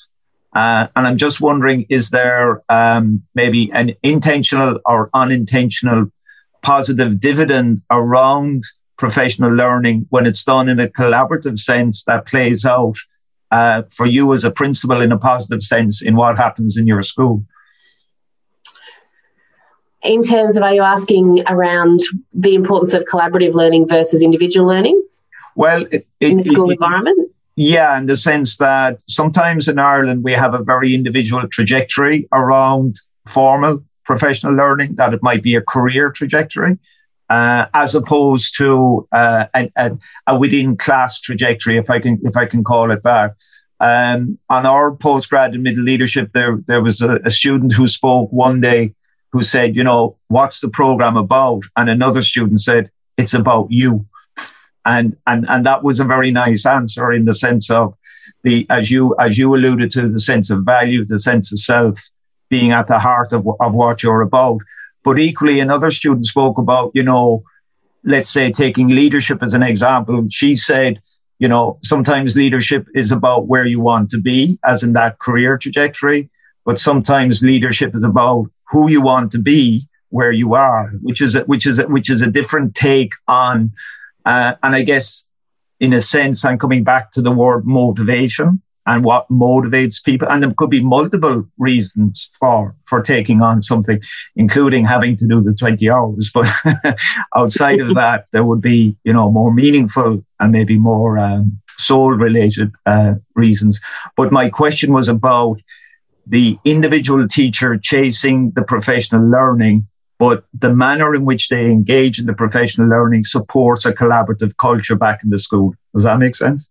Uh, 0.56 0.88
and 0.96 1.06
I'm 1.06 1.18
just 1.18 1.40
wondering, 1.40 1.86
is 1.90 2.10
there 2.10 2.64
um, 2.70 3.22
maybe 3.36 3.72
an 3.74 3.94
intentional 4.02 4.80
or 4.86 5.12
unintentional 5.14 6.08
positive 6.64 7.20
dividend 7.20 7.84
around 7.92 8.64
professional 8.98 9.52
learning 9.52 10.08
when 10.10 10.26
it's 10.26 10.44
done 10.44 10.68
in 10.68 10.80
a 10.80 10.88
collaborative 10.88 11.60
sense 11.60 12.04
that 12.06 12.26
plays 12.26 12.66
out 12.66 12.98
uh, 13.52 13.84
for 13.96 14.06
you 14.06 14.34
as 14.34 14.44
a 14.44 14.52
principal 14.52 15.00
in 15.02 15.12
a 15.12 15.18
positive 15.18 15.62
sense 15.62 16.02
in 16.02 16.16
what 16.16 16.38
happens 16.38 16.76
in 16.76 16.88
your 16.88 17.04
school? 17.04 17.46
In 20.04 20.22
terms 20.22 20.56
of, 20.56 20.64
are 20.64 20.74
you 20.74 20.84
asking 20.84 21.44
around 21.48 22.00
the 22.34 22.56
importance 22.56 22.94
of 22.94 23.04
collaborative 23.04 23.54
learning 23.54 23.88
versus 23.88 24.22
individual 24.22 24.68
learning? 24.68 25.04
Well, 25.56 25.84
it, 25.92 26.08
it, 26.20 26.30
in 26.30 26.38
the 26.38 26.44
school 26.44 26.70
it, 26.70 26.74
environment? 26.74 27.32
Yeah, 27.56 27.98
in 27.98 28.06
the 28.06 28.16
sense 28.16 28.58
that 28.58 29.02
sometimes 29.08 29.68
in 29.68 29.80
Ireland 29.80 30.24
we 30.24 30.34
have 30.34 30.54
a 30.54 30.62
very 30.64 30.94
individual 30.94 31.48
trajectory 31.48 32.28
around 32.32 33.00
formal 33.26 33.84
professional 34.06 34.54
learning, 34.54 34.96
that 34.96 35.14
it 35.14 35.24
might 35.24 35.42
be 35.42 35.56
a 35.56 35.62
career 35.62 36.12
trajectory 36.12 36.78
uh, 37.30 37.66
as 37.74 37.96
opposed 37.96 38.56
to 38.58 39.08
uh, 39.12 39.46
a, 39.54 39.72
a, 39.76 39.98
a, 40.28 40.38
within 40.38 40.78
class 40.78 41.20
trajectory, 41.20 41.78
if 41.78 41.90
I 41.90 42.00
can 42.00 42.20
if 42.24 42.38
I 42.38 42.46
can 42.46 42.64
call 42.64 42.92
it 42.92 43.04
that. 43.04 43.36
Um, 43.80 44.40
on 44.50 44.66
our 44.66 44.92
postgrad 44.92 45.60
middle 45.60 45.84
leadership, 45.84 46.32
there 46.34 46.60
there 46.68 46.82
was 46.82 47.02
a, 47.02 47.20
a, 47.26 47.30
student 47.30 47.74
who 47.74 47.88
spoke 47.88 48.32
one 48.32 48.62
day 48.62 48.96
who 49.32 49.44
said, 49.44 49.76
you 49.76 49.84
know, 49.84 50.18
what's 50.28 50.60
the 50.62 50.70
program 50.70 51.18
about? 51.18 51.64
And 51.76 51.90
another 51.90 52.24
student 52.24 52.62
said, 52.62 52.92
it's 53.18 53.34
about 53.34 53.68
you. 53.70 54.06
And 54.86 55.18
and 55.28 55.46
and 55.50 55.66
that 55.66 55.84
was 55.84 56.00
a 56.00 56.06
very 56.06 56.32
nice 56.32 56.66
answer 56.66 57.12
in 57.12 57.26
the 57.26 57.36
sense 57.36 57.70
of 57.70 57.94
the 58.44 58.66
as 58.70 58.90
you 58.90 59.16
as 59.20 59.38
you 59.38 59.54
alluded 59.54 59.92
to 59.92 60.08
the 60.08 60.20
sense 60.20 60.50
of 60.50 60.64
value, 60.64 61.04
the 61.04 61.20
sense 61.20 61.52
of 61.52 61.60
self 61.60 62.10
being 62.50 62.72
at 62.72 62.88
the 62.88 63.00
heart 63.00 63.34
of, 63.34 63.46
of 63.60 63.74
what 63.74 64.02
you're 64.02 64.22
about. 64.22 64.62
But 65.04 65.20
equally, 65.20 65.60
another 65.60 65.92
student 65.92 66.26
spoke 66.28 66.58
about, 66.58 66.92
you 66.94 67.04
know, 67.04 67.44
let's 68.04 68.30
say 68.30 68.52
taking 68.52 68.88
leadership 68.88 69.44
as 69.44 69.54
an 69.54 69.64
example. 69.64 70.26
She 70.30 70.56
said, 70.56 71.02
you 71.40 71.48
know, 71.48 71.80
sometimes 71.84 72.38
leadership 72.38 72.88
is 72.96 73.12
about 73.12 73.48
where 73.48 73.66
you 73.66 73.80
want 73.80 74.10
to 74.12 74.22
be, 74.22 74.58
as 74.66 74.84
in 74.84 74.94
that 74.94 75.20
career 75.20 75.58
trajectory, 75.58 76.30
but 76.66 76.80
sometimes 76.80 77.44
leadership 77.44 77.96
is 77.96 78.04
about 78.04 78.50
who 78.70 78.90
you 78.90 79.02
want 79.02 79.32
to 79.32 79.40
be 79.40 79.88
where 80.10 80.32
you 80.32 80.54
are, 80.54 80.90
which 81.02 81.22
is 81.22 81.36
a, 81.36 81.42
which 81.42 81.66
is 81.66 81.80
a, 81.80 81.88
which 81.88 82.10
is 82.10 82.22
a 82.22 82.28
different 82.28 82.76
take 82.76 83.14
on. 83.28 83.72
Uh, 84.26 84.56
and 84.64 84.76
I 84.76 84.84
guess, 84.84 85.26
in 85.80 85.94
a 85.94 86.02
sense, 86.02 86.46
I'm 86.46 86.58
coming 86.58 86.84
back 86.84 87.12
to 87.12 87.22
the 87.22 87.32
word 87.32 87.66
motivation 87.66 88.62
and 88.88 89.04
what 89.04 89.28
motivates 89.30 90.02
people. 90.04 90.28
And 90.30 90.42
there 90.42 90.54
could 90.58 90.70
be 90.70 90.82
multiple 90.82 91.46
reasons 91.58 92.30
for, 92.40 92.74
for 92.86 93.02
taking 93.02 93.42
on 93.42 93.62
something, 93.62 94.00
including 94.36 94.86
having 94.86 95.18
to 95.18 95.28
do 95.28 95.42
the 95.42 95.54
20 95.54 95.90
hours. 95.90 96.32
But 96.34 96.50
outside 97.36 97.82
of 97.82 97.94
that, 97.96 98.28
there 98.32 98.46
would 98.46 98.62
be, 98.62 98.96
you 99.04 99.12
know, 99.12 99.30
more 99.30 99.54
meaningful 99.54 100.26
and 100.40 100.52
maybe 100.52 100.78
more 100.78 101.20
um, 101.20 101.60
soul 101.78 102.12
related 102.12 102.72
uh, 102.86 103.16
reasons. 103.36 103.82
But 104.16 104.32
my 104.32 104.50
question 104.50 104.94
was 104.94 105.10
about 105.10 105.60
the 106.28 106.58
individual 106.66 107.28
teacher 107.28 107.78
chasing 107.78 108.52
the 108.56 108.62
professional 108.62 109.30
learning 109.30 109.88
but 110.20 110.46
the 110.54 110.74
manner 110.74 111.14
in 111.14 111.26
which 111.26 111.50
they 111.50 111.66
engage 111.66 112.20
in 112.20 112.26
the 112.26 112.34
professional 112.34 112.88
learning 112.88 113.24
supports 113.24 113.86
a 113.86 113.94
collaborative 113.94 114.58
culture 114.58 114.96
back 114.96 115.24
in 115.24 115.30
the 115.30 115.38
school. 115.38 115.76
Does 115.94 116.06
that 116.06 116.18
make 116.18 116.36
sense? 116.36 116.70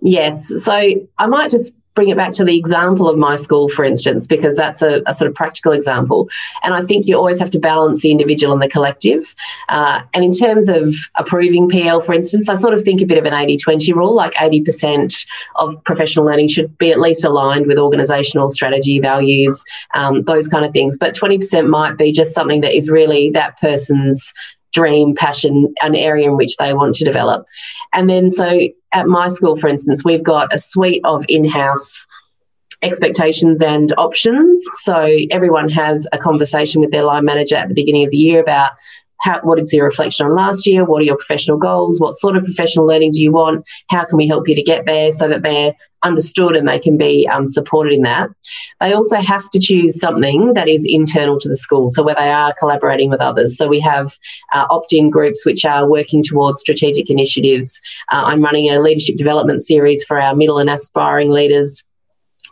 Yes. 0.00 0.52
So 0.64 0.72
I 1.18 1.26
might 1.26 1.50
just 1.50 1.74
bring 1.94 2.08
it 2.08 2.16
back 2.16 2.32
to 2.32 2.44
the 2.44 2.56
example 2.56 3.08
of 3.08 3.18
my 3.18 3.36
school, 3.36 3.68
for 3.68 3.84
instance, 3.84 4.26
because 4.26 4.56
that's 4.56 4.82
a, 4.82 5.02
a, 5.06 5.14
sort 5.14 5.28
of 5.28 5.34
practical 5.34 5.72
example. 5.72 6.28
And 6.62 6.74
I 6.74 6.82
think 6.82 7.06
you 7.06 7.16
always 7.16 7.38
have 7.38 7.50
to 7.50 7.58
balance 7.58 8.00
the 8.00 8.10
individual 8.10 8.52
and 8.52 8.62
the 8.62 8.68
collective. 8.68 9.34
Uh, 9.68 10.02
and 10.14 10.24
in 10.24 10.32
terms 10.32 10.68
of 10.68 10.94
approving 11.16 11.68
PL, 11.68 12.00
for 12.00 12.14
instance, 12.14 12.48
I 12.48 12.54
sort 12.54 12.74
of 12.74 12.82
think 12.82 13.00
a 13.00 13.06
bit 13.06 13.18
of 13.18 13.24
an 13.24 13.34
80 13.34 13.58
20 13.58 13.92
rule, 13.92 14.14
like 14.14 14.34
80% 14.34 15.26
of 15.56 15.82
professional 15.84 16.24
learning 16.24 16.48
should 16.48 16.76
be 16.78 16.90
at 16.90 17.00
least 17.00 17.24
aligned 17.24 17.66
with 17.66 17.78
organisational 17.78 18.50
strategy, 18.50 18.98
values, 18.98 19.62
um, 19.94 20.22
those 20.22 20.48
kind 20.48 20.64
of 20.64 20.72
things. 20.72 20.96
But 20.96 21.14
20% 21.14 21.68
might 21.68 21.98
be 21.98 22.12
just 22.12 22.34
something 22.34 22.62
that 22.62 22.74
is 22.74 22.88
really 22.88 23.30
that 23.30 23.60
person's 23.60 24.32
dream, 24.72 25.14
passion, 25.14 25.72
an 25.82 25.94
area 25.94 26.28
in 26.28 26.36
which 26.36 26.56
they 26.56 26.74
want 26.74 26.94
to 26.96 27.04
develop. 27.04 27.46
And 27.92 28.08
then, 28.08 28.30
so 28.30 28.60
at 28.92 29.06
my 29.06 29.28
school, 29.28 29.56
for 29.56 29.68
instance, 29.68 30.04
we've 30.04 30.22
got 30.22 30.52
a 30.52 30.58
suite 30.58 31.02
of 31.04 31.24
in 31.28 31.44
house 31.44 32.06
expectations 32.82 33.62
and 33.62 33.92
options. 33.96 34.60
So 34.74 35.08
everyone 35.30 35.68
has 35.68 36.08
a 36.12 36.18
conversation 36.18 36.80
with 36.80 36.90
their 36.90 37.04
line 37.04 37.24
manager 37.24 37.56
at 37.56 37.68
the 37.68 37.74
beginning 37.74 38.04
of 38.04 38.10
the 38.10 38.16
year 38.16 38.40
about 38.40 38.72
how, 39.22 39.40
what 39.42 39.60
is 39.60 39.72
your 39.72 39.86
reflection 39.86 40.26
on 40.26 40.34
last 40.34 40.66
year? 40.66 40.84
What 40.84 41.00
are 41.00 41.04
your 41.04 41.16
professional 41.16 41.56
goals? 41.56 42.00
What 42.00 42.16
sort 42.16 42.36
of 42.36 42.44
professional 42.44 42.86
learning 42.86 43.12
do 43.12 43.22
you 43.22 43.32
want? 43.32 43.64
How 43.88 44.04
can 44.04 44.16
we 44.16 44.26
help 44.26 44.48
you 44.48 44.54
to 44.56 44.62
get 44.62 44.84
there 44.84 45.12
so 45.12 45.28
that 45.28 45.42
they're 45.42 45.74
understood 46.02 46.56
and 46.56 46.66
they 46.66 46.80
can 46.80 46.96
be 46.96 47.28
um, 47.28 47.46
supported 47.46 47.92
in 47.92 48.02
that? 48.02 48.28
They 48.80 48.92
also 48.92 49.20
have 49.20 49.48
to 49.50 49.60
choose 49.60 50.00
something 50.00 50.54
that 50.54 50.68
is 50.68 50.84
internal 50.84 51.38
to 51.38 51.48
the 51.48 51.56
school, 51.56 51.88
so 51.88 52.02
where 52.02 52.16
they 52.16 52.32
are 52.32 52.52
collaborating 52.58 53.10
with 53.10 53.20
others. 53.20 53.56
So 53.56 53.68
we 53.68 53.78
have 53.80 54.18
uh, 54.52 54.66
opt 54.68 54.92
in 54.92 55.08
groups 55.08 55.46
which 55.46 55.64
are 55.64 55.88
working 55.88 56.24
towards 56.24 56.60
strategic 56.60 57.08
initiatives. 57.08 57.80
Uh, 58.10 58.24
I'm 58.26 58.42
running 58.42 58.70
a 58.70 58.80
leadership 58.80 59.16
development 59.16 59.62
series 59.62 60.02
for 60.02 60.20
our 60.20 60.34
middle 60.34 60.58
and 60.58 60.68
aspiring 60.68 61.30
leaders 61.30 61.84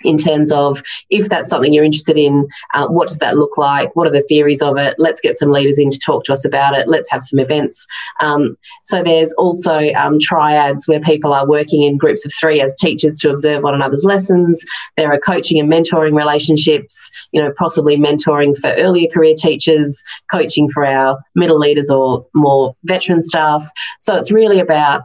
in 0.03 0.17
terms 0.17 0.51
of 0.53 0.83
if 1.11 1.29
that's 1.29 1.49
something 1.49 1.73
you're 1.73 1.85
interested 1.85 2.17
in, 2.17 2.49
uh, 2.75 2.87
what 2.87 3.09
does 3.09 3.19
that 3.19 3.37
look 3.37 3.57
like? 3.57 3.95
What 3.95 4.07
are 4.07 4.13
the 4.13 4.23
theories 4.23 4.63
of 4.63 4.77
it? 4.77 4.95
Let's 4.99 5.21
get 5.21 5.37
some 5.37 5.51
leaders 5.51 5.79
in 5.79 5.91
to 5.91 5.99
talk 5.99 6.25
to 6.25 6.33
us 6.33 6.45
about 6.45 6.79
it. 6.79 6.89
Let's 6.89 7.11
have 7.11 7.23
some 7.23 7.39
events. 7.39 7.87
Um, 8.21 8.57
so 8.85 9.03
there's 9.03 9.33
also 9.35 9.93
um, 9.93 10.19
triads 10.21 10.87
where 10.87 11.01
people 11.01 11.33
are 11.33 11.47
working 11.47 11.83
in 11.83 11.97
groups 11.97 12.25
of 12.25 12.33
three 12.39 12.61
as 12.61 12.75
teachers 12.75 13.19
to 13.19 13.31
observe 13.31 13.63
one 13.63 13.75
another's 13.75 14.05
lessons. 14.05 14.65
There 14.97 15.13
are 15.13 15.19
coaching 15.19 15.61
and 15.61 15.71
mentoring 15.71 16.17
relationships, 16.17 17.11
you 17.33 17.41
know, 17.41 17.53
possibly 17.57 17.97
mentoring 17.97 18.57
for 18.57 18.71
earlier 18.75 19.09
career 19.09 19.35
teachers, 19.37 20.03
coaching 20.31 20.69
for 20.69 20.85
our 20.87 21.19
middle 21.35 21.59
leaders 21.59 21.91
or 21.91 22.27
more 22.35 22.75
veteran 22.85 23.23
staff. 23.23 23.71
So 23.99 24.17
it's 24.17 24.31
really 24.31 24.61
about 24.61 25.03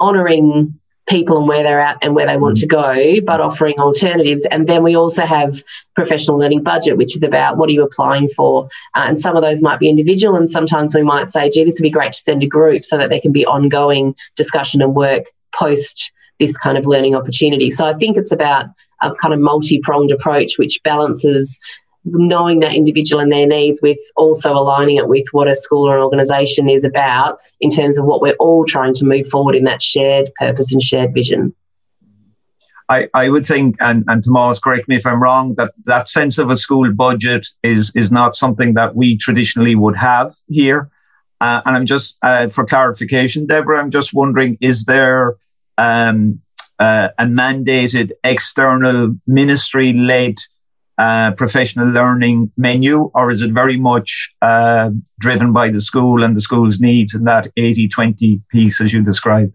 honouring 0.00 0.78
people 1.08 1.38
and 1.38 1.46
where 1.46 1.62
they're 1.62 1.80
at 1.80 1.98
and 2.02 2.14
where 2.14 2.26
they 2.26 2.36
want 2.36 2.56
to 2.58 2.66
go, 2.66 3.20
but 3.24 3.40
offering 3.40 3.78
alternatives. 3.78 4.44
And 4.46 4.68
then 4.68 4.82
we 4.82 4.96
also 4.96 5.24
have 5.24 5.62
professional 5.94 6.38
learning 6.38 6.62
budget, 6.62 6.96
which 6.96 7.14
is 7.14 7.22
about 7.22 7.56
what 7.56 7.68
are 7.68 7.72
you 7.72 7.84
applying 7.84 8.28
for? 8.28 8.68
Uh, 8.94 9.04
and 9.06 9.18
some 9.18 9.36
of 9.36 9.42
those 9.42 9.62
might 9.62 9.78
be 9.78 9.88
individual, 9.88 10.36
and 10.36 10.50
sometimes 10.50 10.94
we 10.94 11.02
might 11.02 11.28
say, 11.28 11.48
gee, 11.48 11.64
this 11.64 11.78
would 11.78 11.84
be 11.84 11.90
great 11.90 12.12
to 12.12 12.18
send 12.18 12.42
a 12.42 12.46
group 12.46 12.84
so 12.84 12.98
that 12.98 13.08
there 13.08 13.20
can 13.20 13.32
be 13.32 13.46
ongoing 13.46 14.14
discussion 14.34 14.82
and 14.82 14.94
work 14.94 15.26
post 15.54 16.10
this 16.38 16.56
kind 16.58 16.76
of 16.76 16.86
learning 16.86 17.14
opportunity. 17.14 17.70
So 17.70 17.86
I 17.86 17.94
think 17.94 18.16
it's 18.16 18.32
about 18.32 18.66
a 19.02 19.14
kind 19.14 19.32
of 19.32 19.40
multi 19.40 19.80
pronged 19.82 20.10
approach 20.10 20.58
which 20.58 20.80
balances 20.84 21.58
knowing 22.06 22.60
that 22.60 22.74
individual 22.74 23.20
and 23.20 23.32
their 23.32 23.46
needs 23.46 23.82
with 23.82 23.98
also 24.16 24.52
aligning 24.52 24.96
it 24.96 25.08
with 25.08 25.26
what 25.32 25.48
a 25.48 25.54
school 25.54 25.88
or 25.88 25.96
an 25.96 26.02
organisation 26.02 26.68
is 26.68 26.84
about 26.84 27.38
in 27.60 27.68
terms 27.68 27.98
of 27.98 28.04
what 28.04 28.22
we're 28.22 28.36
all 28.38 28.64
trying 28.64 28.94
to 28.94 29.04
move 29.04 29.26
forward 29.28 29.54
in 29.54 29.64
that 29.64 29.82
shared 29.82 30.30
purpose 30.38 30.72
and 30.72 30.82
shared 30.82 31.12
vision. 31.12 31.54
I, 32.88 33.08
I 33.14 33.28
would 33.28 33.44
think, 33.44 33.76
and, 33.80 34.04
and 34.06 34.22
Tomas, 34.22 34.60
correct 34.60 34.86
me 34.88 34.94
if 34.94 35.04
I'm 35.04 35.20
wrong, 35.20 35.56
that 35.56 35.74
that 35.86 36.08
sense 36.08 36.38
of 36.38 36.50
a 36.50 36.56
school 36.56 36.92
budget 36.92 37.48
is 37.64 37.90
is 37.96 38.12
not 38.12 38.36
something 38.36 38.74
that 38.74 38.94
we 38.94 39.16
traditionally 39.16 39.74
would 39.74 39.96
have 39.96 40.36
here. 40.46 40.88
Uh, 41.40 41.60
and 41.66 41.76
I'm 41.76 41.86
just, 41.86 42.16
uh, 42.22 42.48
for 42.48 42.64
clarification, 42.64 43.46
Deborah, 43.46 43.80
I'm 43.80 43.90
just 43.90 44.14
wondering, 44.14 44.56
is 44.60 44.84
there 44.84 45.36
um, 45.76 46.40
uh, 46.78 47.08
a 47.18 47.24
mandated 47.24 48.12
external 48.24 49.14
ministry 49.26 49.92
led 49.92 50.36
uh, 50.98 51.32
professional 51.32 51.88
learning 51.88 52.50
menu, 52.56 53.10
or 53.14 53.30
is 53.30 53.42
it 53.42 53.52
very 53.52 53.76
much 53.76 54.34
uh, 54.42 54.90
driven 55.18 55.52
by 55.52 55.70
the 55.70 55.80
school 55.80 56.22
and 56.22 56.36
the 56.36 56.40
school's 56.40 56.80
needs 56.80 57.14
in 57.14 57.24
that 57.24 57.48
80 57.56 57.88
20 57.88 58.40
piece 58.50 58.80
as 58.80 58.92
you 58.92 59.02
described? 59.02 59.52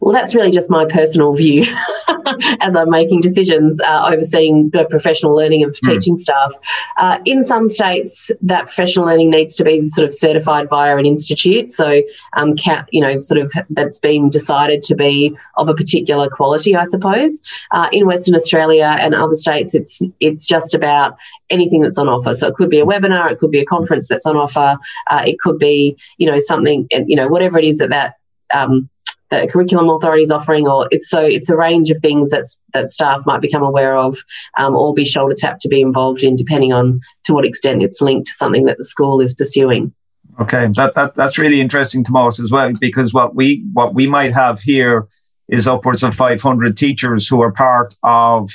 Well, 0.00 0.12
that's 0.12 0.34
really 0.34 0.50
just 0.50 0.70
my 0.70 0.84
personal 0.84 1.34
view 1.34 1.64
as 2.60 2.74
I'm 2.74 2.90
making 2.90 3.20
decisions, 3.20 3.80
uh, 3.80 4.08
overseeing 4.12 4.70
the 4.70 4.84
professional 4.84 5.34
learning 5.34 5.64
of 5.64 5.70
mm. 5.70 5.88
teaching 5.88 6.16
staff. 6.16 6.52
Uh, 6.98 7.18
in 7.24 7.42
some 7.42 7.68
states, 7.68 8.30
that 8.40 8.64
professional 8.64 9.06
learning 9.06 9.30
needs 9.30 9.56
to 9.56 9.64
be 9.64 9.88
sort 9.88 10.06
of 10.06 10.12
certified 10.12 10.68
via 10.68 10.96
an 10.96 11.06
institute. 11.06 11.70
So, 11.70 12.02
um, 12.36 12.54
you 12.90 13.00
know, 13.00 13.20
sort 13.20 13.40
of 13.40 13.52
that's 13.70 13.98
been 13.98 14.28
decided 14.28 14.82
to 14.82 14.94
be 14.94 15.36
of 15.56 15.68
a 15.68 15.74
particular 15.74 16.28
quality, 16.28 16.76
I 16.76 16.84
suppose. 16.84 17.40
Uh, 17.70 17.88
in 17.92 18.06
Western 18.06 18.34
Australia 18.34 18.96
and 18.98 19.14
other 19.14 19.34
states, 19.34 19.74
it's 19.74 20.00
it's 20.20 20.46
just 20.46 20.74
about 20.74 21.18
anything 21.50 21.80
that's 21.80 21.98
on 21.98 22.08
offer. 22.08 22.32
So 22.34 22.48
it 22.48 22.54
could 22.54 22.70
be 22.70 22.80
a 22.80 22.86
webinar, 22.86 23.30
it 23.30 23.38
could 23.38 23.50
be 23.50 23.60
a 23.60 23.64
conference 23.64 24.08
that's 24.08 24.26
on 24.26 24.36
offer, 24.36 24.78
uh, 25.10 25.22
it 25.26 25.38
could 25.38 25.58
be 25.58 25.96
you 26.18 26.26
know 26.26 26.38
something, 26.38 26.88
you 26.90 27.16
know, 27.16 27.28
whatever 27.28 27.58
it 27.58 27.64
is 27.64 27.78
that 27.78 27.90
that 27.90 28.14
um, 28.52 28.88
the 29.40 29.48
curriculum 29.48 29.88
authority 29.88 30.22
is 30.22 30.30
offering, 30.30 30.68
or 30.68 30.86
it's 30.90 31.08
so 31.08 31.20
it's 31.20 31.48
a 31.48 31.56
range 31.56 31.90
of 31.90 31.98
things 32.00 32.30
that's 32.30 32.58
that 32.74 32.90
staff 32.90 33.22
might 33.24 33.40
become 33.40 33.62
aware 33.62 33.96
of, 33.96 34.18
um, 34.58 34.76
or 34.76 34.92
be 34.92 35.04
shoulder 35.04 35.34
tapped 35.36 35.60
to 35.62 35.68
be 35.68 35.80
involved 35.80 36.22
in, 36.22 36.36
depending 36.36 36.72
on 36.72 37.00
to 37.24 37.32
what 37.32 37.44
extent 37.44 37.82
it's 37.82 38.00
linked 38.00 38.26
to 38.26 38.34
something 38.34 38.64
that 38.66 38.78
the 38.78 38.84
school 38.84 39.20
is 39.20 39.34
pursuing. 39.34 39.92
Okay, 40.40 40.68
that, 40.76 40.94
that 40.94 41.14
that's 41.14 41.38
really 41.38 41.60
interesting, 41.60 42.04
Tomas, 42.04 42.40
as 42.40 42.50
well, 42.50 42.72
because 42.80 43.14
what 43.14 43.34
we 43.34 43.64
what 43.72 43.94
we 43.94 44.06
might 44.06 44.34
have 44.34 44.60
here 44.60 45.08
is 45.48 45.66
upwards 45.66 46.02
of 46.02 46.14
500 46.14 46.76
teachers 46.76 47.28
who 47.28 47.40
are 47.42 47.52
part 47.52 47.94
of 48.02 48.50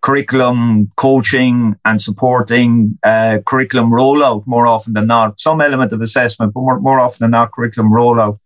curriculum 0.00 0.90
coaching 0.96 1.74
and 1.84 2.00
supporting 2.00 2.98
uh, 3.02 3.38
curriculum 3.44 3.90
rollout 3.90 4.46
more 4.46 4.66
often 4.66 4.92
than 4.92 5.06
not. 5.06 5.40
Some 5.40 5.60
element 5.60 5.92
of 5.92 6.00
assessment, 6.00 6.54
but 6.54 6.60
more, 6.60 6.80
more 6.80 7.00
often 7.00 7.24
than 7.24 7.32
not, 7.32 7.52
curriculum 7.52 7.90
rollout. 7.90 8.38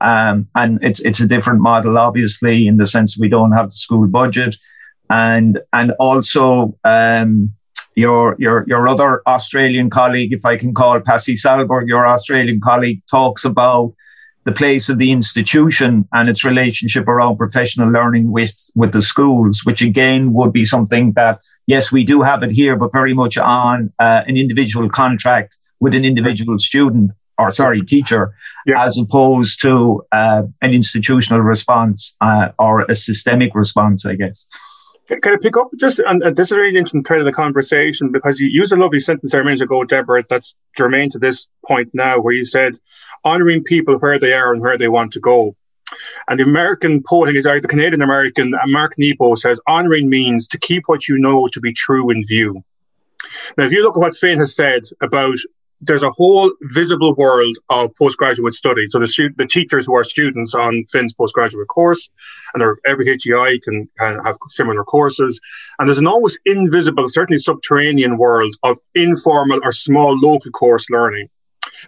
Um, 0.00 0.48
and 0.54 0.78
it's 0.82 1.00
it's 1.00 1.20
a 1.20 1.26
different 1.26 1.60
model, 1.60 1.98
obviously, 1.98 2.66
in 2.66 2.76
the 2.76 2.86
sense 2.86 3.18
we 3.18 3.28
don't 3.28 3.52
have 3.52 3.70
the 3.70 3.76
school 3.76 4.06
budget, 4.06 4.56
and 5.10 5.60
and 5.72 5.92
also 5.98 6.76
um, 6.84 7.52
your 7.96 8.36
your 8.38 8.64
your 8.68 8.88
other 8.88 9.22
Australian 9.26 9.90
colleague, 9.90 10.32
if 10.32 10.44
I 10.44 10.56
can 10.56 10.72
call 10.72 11.00
Pasi 11.00 11.34
Sahlberg, 11.34 11.88
your 11.88 12.06
Australian 12.06 12.60
colleague, 12.60 13.02
talks 13.10 13.44
about 13.44 13.94
the 14.44 14.52
place 14.52 14.88
of 14.88 14.98
the 14.98 15.10
institution 15.10 16.08
and 16.12 16.28
its 16.28 16.44
relationship 16.44 17.06
around 17.08 17.36
professional 17.36 17.90
learning 17.90 18.30
with 18.30 18.54
with 18.76 18.92
the 18.92 19.02
schools, 19.02 19.62
which 19.64 19.82
again 19.82 20.32
would 20.32 20.52
be 20.52 20.64
something 20.64 21.12
that 21.14 21.40
yes, 21.66 21.92
we 21.92 22.02
do 22.02 22.22
have 22.22 22.42
it 22.42 22.50
here, 22.50 22.76
but 22.76 22.92
very 22.92 23.14
much 23.14 23.36
on 23.36 23.92
uh, 23.98 24.22
an 24.26 24.36
individual 24.36 24.88
contract 24.88 25.56
with 25.80 25.94
an 25.94 26.04
individual 26.04 26.58
student 26.58 27.10
or 27.38 27.50
sorry, 27.50 27.82
teacher, 27.82 28.34
yeah. 28.66 28.84
as 28.84 28.98
opposed 28.98 29.60
to 29.62 30.02
uh, 30.12 30.42
an 30.60 30.72
institutional 30.72 31.40
response 31.40 32.14
uh, 32.20 32.48
or 32.58 32.82
a 32.82 32.94
systemic 32.94 33.54
response, 33.54 34.04
I 34.04 34.14
guess. 34.14 34.48
Can 35.08 35.32
I 35.32 35.36
pick 35.40 35.56
up 35.56 35.68
just, 35.78 36.00
and, 36.00 36.22
and 36.22 36.36
this 36.36 36.48
is 36.48 36.52
a 36.52 36.58
really 36.58 36.76
interesting 36.76 37.02
part 37.02 37.20
of 37.20 37.26
the 37.26 37.32
conversation 37.32 38.12
because 38.12 38.40
you 38.40 38.48
used 38.48 38.72
a 38.72 38.76
lovely 38.76 39.00
sentence 39.00 39.32
there 39.32 39.40
a 39.40 39.44
minute 39.44 39.62
ago, 39.62 39.82
Deborah, 39.84 40.22
that's 40.28 40.54
germane 40.76 41.10
to 41.10 41.18
this 41.18 41.48
point 41.66 41.88
now, 41.94 42.20
where 42.20 42.34
you 42.34 42.44
said, 42.44 42.78
honoring 43.24 43.64
people 43.64 43.96
where 43.98 44.18
they 44.18 44.34
are 44.34 44.52
and 44.52 44.60
where 44.60 44.76
they 44.76 44.88
want 44.88 45.12
to 45.12 45.20
go. 45.20 45.56
And 46.28 46.38
the 46.38 46.44
American 46.44 47.02
poet, 47.02 47.34
is 47.34 47.44
the 47.44 47.60
Canadian 47.66 48.02
American, 48.02 48.54
uh, 48.54 48.66
Mark 48.66 48.94
Nepo 48.98 49.34
says, 49.36 49.58
honoring 49.66 50.10
means 50.10 50.46
to 50.48 50.58
keep 50.58 50.84
what 50.86 51.08
you 51.08 51.18
know 51.18 51.48
to 51.48 51.60
be 51.60 51.72
true 51.72 52.10
in 52.10 52.22
view. 52.26 52.62
Now, 53.56 53.64
if 53.64 53.72
you 53.72 53.82
look 53.82 53.96
at 53.96 54.00
what 54.00 54.16
Finn 54.16 54.38
has 54.38 54.54
said 54.54 54.84
about 55.00 55.38
there's 55.80 56.02
a 56.02 56.10
whole 56.10 56.52
visible 56.62 57.14
world 57.14 57.56
of 57.68 57.94
postgraduate 57.96 58.54
study. 58.54 58.86
So 58.88 58.98
the 58.98 59.06
stu- 59.06 59.34
the 59.36 59.46
teachers 59.46 59.86
who 59.86 59.94
are 59.96 60.04
students 60.04 60.54
on 60.54 60.84
Finn's 60.90 61.14
postgraduate 61.14 61.68
course, 61.68 62.10
and 62.54 62.62
every 62.86 63.06
HEI 63.06 63.60
can, 63.62 63.88
can 63.98 64.18
have 64.24 64.36
similar 64.48 64.84
courses. 64.84 65.40
And 65.78 65.88
there's 65.88 65.98
an 65.98 66.06
almost 66.06 66.38
invisible, 66.44 67.06
certainly 67.06 67.38
subterranean 67.38 68.18
world 68.18 68.56
of 68.62 68.78
informal 68.94 69.60
or 69.62 69.72
small 69.72 70.18
local 70.18 70.50
course 70.50 70.90
learning 70.90 71.28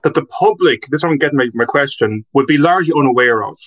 that 0.05 0.15
the 0.15 0.25
public, 0.27 0.87
this 0.91 1.03
I'm 1.03 1.19
getting 1.19 1.37
my, 1.37 1.49
my 1.55 1.65
question, 1.65 2.25
would 2.33 2.47
be 2.47 2.59
largely 2.59 2.95
unaware 2.97 3.43
of. 3.43 3.59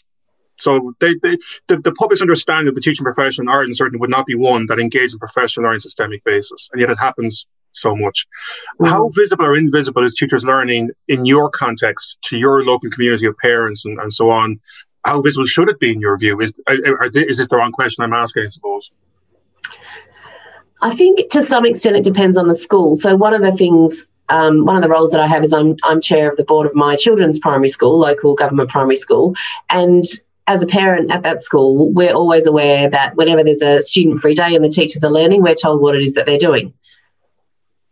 So 0.57 0.93
they, 0.99 1.15
they, 1.21 1.37
the, 1.67 1.77
the 1.77 1.91
public's 1.91 2.21
understanding 2.21 2.69
of 2.69 2.75
the 2.75 2.81
teaching 2.81 3.03
profession 3.03 3.45
in 3.45 3.49
Ireland 3.49 3.75
certainly 3.75 3.99
would 3.99 4.09
not 4.09 4.25
be 4.25 4.35
one 4.35 4.67
that 4.67 4.79
engages 4.79 5.13
in 5.13 5.19
professional 5.19 5.65
learning 5.65 5.79
systemic 5.79 6.23
basis. 6.23 6.69
And 6.71 6.79
yet 6.79 6.89
it 6.89 6.99
happens 6.99 7.45
so 7.73 7.95
much. 7.95 8.27
Mm. 8.79 8.87
How 8.87 9.09
visible 9.09 9.45
or 9.45 9.55
invisible 9.55 10.03
is 10.03 10.15
teachers 10.15 10.45
learning 10.45 10.91
in 11.07 11.25
your 11.25 11.49
context 11.49 12.17
to 12.25 12.37
your 12.37 12.63
local 12.63 12.89
community 12.89 13.25
of 13.25 13.37
parents 13.37 13.85
and, 13.85 13.99
and 13.99 14.11
so 14.11 14.29
on? 14.29 14.59
How 15.05 15.21
visible 15.21 15.45
should 15.45 15.69
it 15.69 15.79
be 15.79 15.91
in 15.91 15.99
your 15.99 16.17
view? 16.17 16.39
Is, 16.39 16.53
are, 16.67 16.75
are, 16.75 17.09
is 17.13 17.37
this 17.37 17.47
the 17.47 17.57
wrong 17.57 17.71
question 17.71 18.03
I'm 18.03 18.13
asking, 18.13 18.45
I 18.45 18.49
suppose? 18.49 18.91
I 20.81 20.95
think 20.95 21.29
to 21.31 21.41
some 21.41 21.65
extent 21.65 21.95
it 21.95 22.03
depends 22.03 22.37
on 22.37 22.47
the 22.47 22.55
school. 22.55 22.95
So 22.95 23.15
one 23.15 23.33
of 23.33 23.41
the 23.41 23.51
things 23.51 24.07
um, 24.29 24.65
one 24.65 24.75
of 24.75 24.81
the 24.81 24.89
roles 24.89 25.11
that 25.11 25.19
I 25.19 25.27
have 25.27 25.43
is 25.43 25.53
I'm, 25.53 25.75
I'm 25.83 26.01
chair 26.01 26.29
of 26.31 26.37
the 26.37 26.43
board 26.43 26.65
of 26.65 26.73
my 26.75 26.95
children's 26.95 27.39
primary 27.39 27.69
school, 27.69 27.99
local 27.99 28.35
government 28.35 28.69
primary 28.69 28.95
school. 28.95 29.35
And 29.69 30.03
as 30.47 30.61
a 30.61 30.65
parent 30.65 31.11
at 31.11 31.21
that 31.23 31.41
school, 31.41 31.91
we're 31.91 32.13
always 32.13 32.45
aware 32.45 32.89
that 32.89 33.15
whenever 33.15 33.43
there's 33.43 33.61
a 33.61 33.81
student 33.81 34.19
free 34.19 34.33
day 34.33 34.55
and 34.55 34.63
the 34.63 34.69
teachers 34.69 35.03
are 35.03 35.11
learning, 35.11 35.41
we're 35.41 35.55
told 35.55 35.81
what 35.81 35.95
it 35.95 36.01
is 36.01 36.13
that 36.15 36.25
they're 36.25 36.37
doing. 36.37 36.73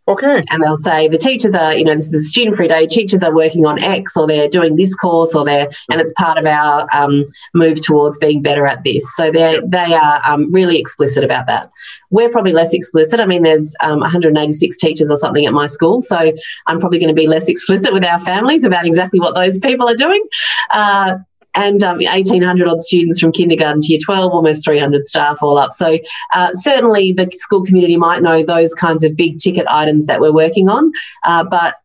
Okay. 0.08 0.42
And 0.50 0.62
they'll 0.62 0.76
say 0.76 1.06
the 1.06 1.16
teachers 1.16 1.54
are, 1.54 1.76
you 1.76 1.84
know, 1.84 1.94
this 1.94 2.08
is 2.08 2.14
a 2.14 2.22
student 2.22 2.56
free 2.56 2.66
day. 2.66 2.86
Teachers 2.86 3.22
are 3.22 3.32
working 3.32 3.64
on 3.66 3.80
X, 3.80 4.16
or 4.16 4.26
they're 4.26 4.48
doing 4.48 4.74
this 4.74 4.96
course, 4.96 5.32
or 5.32 5.44
they're, 5.44 5.68
and 5.90 6.00
it's 6.00 6.12
part 6.14 6.38
of 6.38 6.46
our 6.46 6.88
um, 6.92 7.24
move 7.54 7.80
towards 7.80 8.18
being 8.18 8.42
better 8.42 8.66
at 8.66 8.82
this. 8.82 9.14
So 9.14 9.30
they 9.30 9.60
they 9.64 9.94
are 9.94 10.20
um, 10.26 10.52
really 10.52 10.78
explicit 10.78 11.22
about 11.22 11.46
that. 11.46 11.70
We're 12.10 12.30
probably 12.30 12.52
less 12.52 12.74
explicit. 12.74 13.20
I 13.20 13.26
mean, 13.26 13.44
there's 13.44 13.76
um, 13.80 14.00
186 14.00 14.76
teachers 14.76 15.08
or 15.08 15.16
something 15.16 15.46
at 15.46 15.52
my 15.52 15.66
school, 15.66 16.00
so 16.00 16.32
I'm 16.66 16.80
probably 16.80 16.98
going 16.98 17.08
to 17.08 17.14
be 17.14 17.28
less 17.28 17.48
explicit 17.48 17.92
with 17.92 18.04
our 18.04 18.18
families 18.20 18.64
about 18.64 18.86
exactly 18.86 19.20
what 19.20 19.36
those 19.36 19.60
people 19.60 19.88
are 19.88 19.96
doing. 19.96 20.26
Uh, 20.72 21.18
and 21.54 21.82
um, 21.82 21.98
1,800 21.98 22.68
odd 22.68 22.80
students 22.80 23.20
from 23.20 23.32
kindergarten 23.32 23.80
to 23.80 23.86
year 23.88 23.98
12, 24.02 24.32
almost 24.32 24.64
300 24.64 25.04
staff 25.04 25.42
all 25.42 25.58
up. 25.58 25.72
So 25.72 25.98
uh, 26.34 26.54
certainly 26.54 27.12
the 27.12 27.30
school 27.32 27.64
community 27.64 27.96
might 27.96 28.22
know 28.22 28.42
those 28.42 28.74
kinds 28.74 29.04
of 29.04 29.16
big 29.16 29.38
ticket 29.38 29.66
items 29.68 30.06
that 30.06 30.20
we're 30.20 30.32
working 30.32 30.68
on, 30.68 30.92
uh, 31.24 31.44
but 31.44 31.76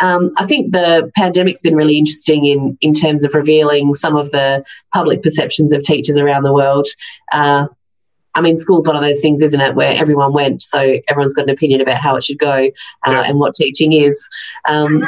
um, 0.00 0.32
I 0.36 0.46
think 0.46 0.72
the 0.72 1.10
pandemic's 1.16 1.60
been 1.60 1.76
really 1.76 1.96
interesting 1.96 2.46
in 2.46 2.76
in 2.80 2.92
terms 2.92 3.24
of 3.24 3.32
revealing 3.32 3.94
some 3.94 4.16
of 4.16 4.32
the 4.32 4.64
public 4.92 5.22
perceptions 5.22 5.72
of 5.72 5.82
teachers 5.82 6.18
around 6.18 6.42
the 6.42 6.52
world. 6.52 6.86
Uh, 7.32 7.68
I 8.34 8.40
mean, 8.40 8.56
school's 8.56 8.86
one 8.86 8.96
of 8.96 9.02
those 9.02 9.20
things, 9.20 9.40
isn't 9.42 9.60
it, 9.60 9.76
where 9.76 9.92
everyone 9.92 10.32
went, 10.32 10.60
so 10.60 10.98
everyone's 11.08 11.34
got 11.34 11.44
an 11.44 11.50
opinion 11.50 11.80
about 11.80 11.98
how 11.98 12.16
it 12.16 12.24
should 12.24 12.38
go 12.38 12.70
uh, 13.06 13.10
yes. 13.10 13.30
and 13.30 13.38
what 13.38 13.54
teaching 13.54 13.92
is. 13.92 14.28
Um, 14.68 15.00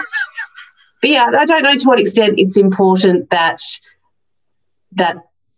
but 1.01 1.11
yeah, 1.11 1.27
I 1.37 1.45
don't 1.45 1.63
know 1.63 1.75
to 1.75 1.85
what 1.89 1.99
extent 1.99 2.39
it's 2.39 2.57
important 2.57 3.31
that 3.31 3.61
that 4.97 5.17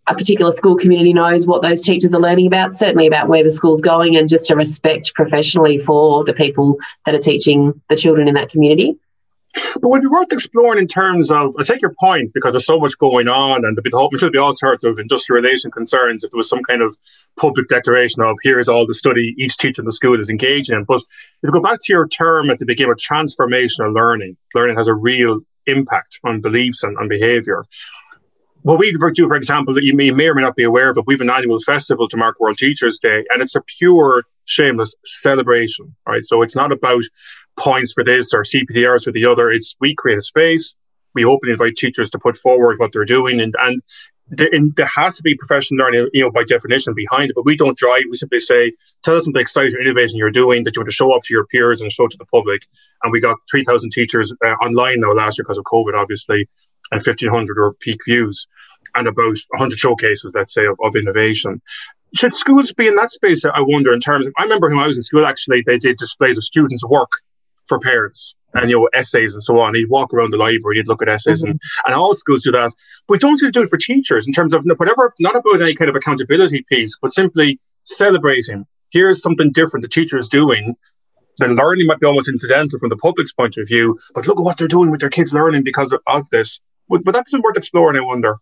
a 0.09 0.15
particular 0.15 0.51
school 0.51 0.75
community 0.75 1.13
knows 1.13 1.47
what 1.47 1.63
those 1.63 1.83
teachers 1.83 2.15
are 2.15 2.21
learning 2.21 2.47
about, 2.47 2.73
certainly 2.73 3.07
about 3.07 3.29
where 3.29 3.45
the 3.45 3.51
school's 3.51 3.83
going, 3.83 4.17
and 4.17 4.29
just 4.29 4.51
a 4.51 4.57
respect 4.57 5.13
professionally 5.15 5.79
for 5.79 6.25
the 6.25 6.33
people 6.33 6.79
that 7.05 7.15
are 7.15 7.21
teaching 7.21 7.81
the 7.89 7.97
children 7.97 8.27
in 8.27 8.35
that 8.35 8.49
community. 8.49 8.97
But 9.81 9.89
would 9.89 10.03
be 10.03 10.09
worth 10.09 10.33
exploring 10.33 10.79
in 10.79 10.89
terms 10.89 11.31
of, 11.31 11.55
I 11.59 11.63
take 11.63 11.81
your 11.81 11.95
point 11.99 12.33
because 12.33 12.53
there's 12.53 12.67
so 12.67 12.79
much 12.79 12.97
going 12.99 13.29
on 13.29 13.65
and 13.65 13.77
there 13.77 14.19
should 14.19 14.33
be 14.33 14.39
all 14.39 14.55
sorts 14.55 14.85
of 14.85 14.99
industrial 14.99 15.43
relation 15.43 15.71
concerns 15.71 16.23
if 16.23 16.31
there 16.31 16.37
was 16.37 16.49
some 16.49 16.63
kind 16.63 16.83
of 16.83 16.97
public 17.37 17.67
declaration 17.69 18.23
of 18.23 18.37
here's 18.43 18.69
all 18.69 18.87
the 18.87 18.95
study 18.95 19.35
each 19.39 19.57
teacher 19.57 19.81
in 19.83 19.87
the 19.87 19.93
school 19.93 20.21
is 20.21 20.29
engaged 20.29 20.71
in. 20.71 20.85
But 20.85 20.99
if 21.43 21.45
you 21.45 21.51
go 21.51 21.63
back 21.63 21.79
to 21.81 21.93
your 21.93 22.07
term 22.09 22.51
at 22.51 22.59
the 22.59 22.67
beginning 22.67 22.93
of 22.93 22.99
transformational 22.99 23.95
learning, 23.95 24.37
learning 24.55 24.77
has 24.77 24.87
a 24.87 24.95
real 24.95 25.41
impact 25.67 26.21
on 26.25 26.41
beliefs 26.41 26.83
and 26.83 26.97
on 26.99 27.09
behavior 27.09 27.65
what 28.63 28.79
we 28.79 28.93
do, 28.93 29.29
for 29.29 29.37
example, 29.37 29.75
that 29.75 29.85
you 29.85 29.95
may, 29.95 30.11
or 30.11 30.35
may 30.35 30.43
not 30.43 30.57
be 30.57 30.65
aware 30.65 30.91
of 30.91 30.99
it, 30.99 31.05
we 31.07 31.15
have 31.15 31.21
an 31.21 31.31
annual 31.31 31.59
festival 31.61 32.09
to 32.09 32.17
mark 32.17 32.39
World 32.41 32.59
Teachers 32.59 32.99
Day, 32.99 33.25
and 33.33 33.43
it's 33.43 33.55
a 33.55 33.63
pure, 33.79 34.25
shameless 34.45 34.95
celebration, 35.05 35.95
right? 36.07 36.25
So 36.25 36.43
it's 36.43 36.57
not 36.57 36.73
about 36.73 37.03
points 37.59 37.93
for 37.93 38.05
this 38.05 38.33
or 38.35 38.43
CPDRs 38.43 39.05
for 39.05 39.13
the 39.13 39.25
other. 39.25 39.51
It's 39.51 39.75
we 39.81 39.95
create 39.95 40.19
a 40.19 40.23
space, 40.23 40.75
we 41.15 41.25
openly 41.25 41.53
invite 41.53 41.77
teachers 41.77 42.11
to 42.11 42.19
put 42.19 42.37
forward 42.37 42.79
what 42.79 42.93
they're 42.93 43.05
doing, 43.05 43.41
and 43.41 43.55
and 43.61 43.83
there 44.31 44.91
has 44.95 45.17
to 45.17 45.23
be 45.23 45.35
professional 45.35 45.85
learning, 45.85 46.09
you 46.13 46.23
know, 46.23 46.31
by 46.31 46.45
definition 46.45 46.93
behind 46.95 47.31
it. 47.31 47.35
But 47.35 47.47
we 47.47 47.57
don't 47.57 47.77
drive. 47.79 48.03
We 48.11 48.17
simply 48.17 48.41
say, 48.41 48.73
tell 49.03 49.17
us 49.17 49.25
something 49.25 49.41
exciting 49.41 49.75
or 49.75 49.81
innovating 49.81 50.17
you're 50.17 50.31
doing 50.31 50.65
that 50.65 50.77
you 50.77 50.81
want 50.81 50.89
to 50.89 50.93
show 50.93 51.13
off 51.13 51.25
to 51.25 51.35
your 51.35 51.47
peers 51.47 51.81
and 51.81 51.91
show 51.91 52.07
to 52.07 52.17
the 52.17 52.27
public. 52.27 52.67
And 53.03 53.13
we 53.13 53.21
got 53.21 53.37
3,000 53.51 53.91
teachers 53.91 54.35
uh, 54.45 54.51
online 54.63 55.01
now 55.01 55.13
last 55.13 55.39
year 55.39 55.45
because 55.45 55.59
of 55.59 55.65
COVID, 55.65 55.95
obviously, 55.95 56.47
and 56.91 57.01
1,500 57.05 57.57
were 57.57 57.75
peak 57.75 58.01
views 58.07 58.47
and 58.95 59.07
about 59.07 59.37
100 59.49 59.79
showcases, 59.79 60.33
let's 60.35 60.55
say, 60.55 60.67
of, 60.67 60.77
of 60.83 60.97
innovation. 60.97 61.61
Should 62.15 62.35
schools 62.35 62.73
be 62.73 62.87
in 62.87 62.97
that 62.97 63.11
space? 63.11 63.45
I 63.45 63.61
wonder. 63.61 63.93
In 63.93 64.01
terms 64.01 64.27
of, 64.27 64.33
I 64.39 64.45
remember 64.45 64.69
when 64.69 64.79
I 64.79 64.87
was 64.87 64.97
in 64.97 65.03
school, 65.03 65.27
actually, 65.27 65.63
they 65.67 65.79
did 65.79 65.99
displays 65.99 66.39
of 66.39 66.45
students' 66.45 66.85
work 66.87 67.11
for 67.67 67.79
parents 67.79 68.35
and 68.55 68.71
you 68.71 68.77
know 68.77 68.89
essays 68.95 69.35
and 69.35 69.43
so 69.43 69.61
on. 69.61 69.75
He'd 69.75 69.91
walk 69.91 70.13
around 70.13 70.33
the 70.33 70.37
library, 70.37 70.77
he'd 70.77 70.89
look 70.89 71.03
at 71.03 71.09
essays, 71.09 71.43
mm-hmm. 71.43 71.53
and, 71.53 71.61
and 71.87 71.95
all 71.95 72.15
schools 72.15 72.43
do 72.43 72.53
that. 72.53 72.73
But 73.07 73.15
we 73.15 73.19
don't 73.19 73.37
seem 73.37 73.49
to 73.49 73.59
do 73.59 73.63
it 73.63 73.69
for 73.69 73.77
teachers 73.77 74.27
in 74.27 74.33
terms 74.33 74.55
of 74.55 74.65
whatever, 74.77 75.15
not 75.21 75.37
about 75.37 75.61
any 75.61 75.75
kind 75.75 75.89
of 75.89 75.97
accountability 75.97 76.65
piece, 76.69 76.97
but 77.01 77.13
simply 77.13 77.61
celebrating. 77.85 78.67
Here's 78.91 79.23
something 79.23 79.53
different 79.53 79.83
the 79.83 79.89
teacher 79.89 80.17
is 80.17 80.29
doing. 80.29 80.75
The 81.39 81.49
learning 81.49 81.87
might 81.87 82.01
be 82.01 82.07
almost 82.07 82.29
incidental 82.29 82.79
from 82.79 82.89
the 82.89 82.97
public's 82.97 83.33
point 83.33 83.57
of 83.59 83.69
view, 83.69 83.97
but 84.15 84.27
look 84.27 84.39
at 84.39 84.43
what 84.43 84.57
they're 84.57 84.67
doing 84.67 84.91
with 84.91 85.01
their 85.01 85.11
kids 85.11 85.33
learning 85.33 85.63
because 85.63 85.93
of, 85.93 86.01
of 86.07 86.29
this. 86.31 86.59
But, 86.89 87.05
but 87.05 87.13
that's 87.13 87.33
worth 87.39 87.57
exploring, 87.57 88.01
I 88.01 88.05
wonder. 88.05 88.39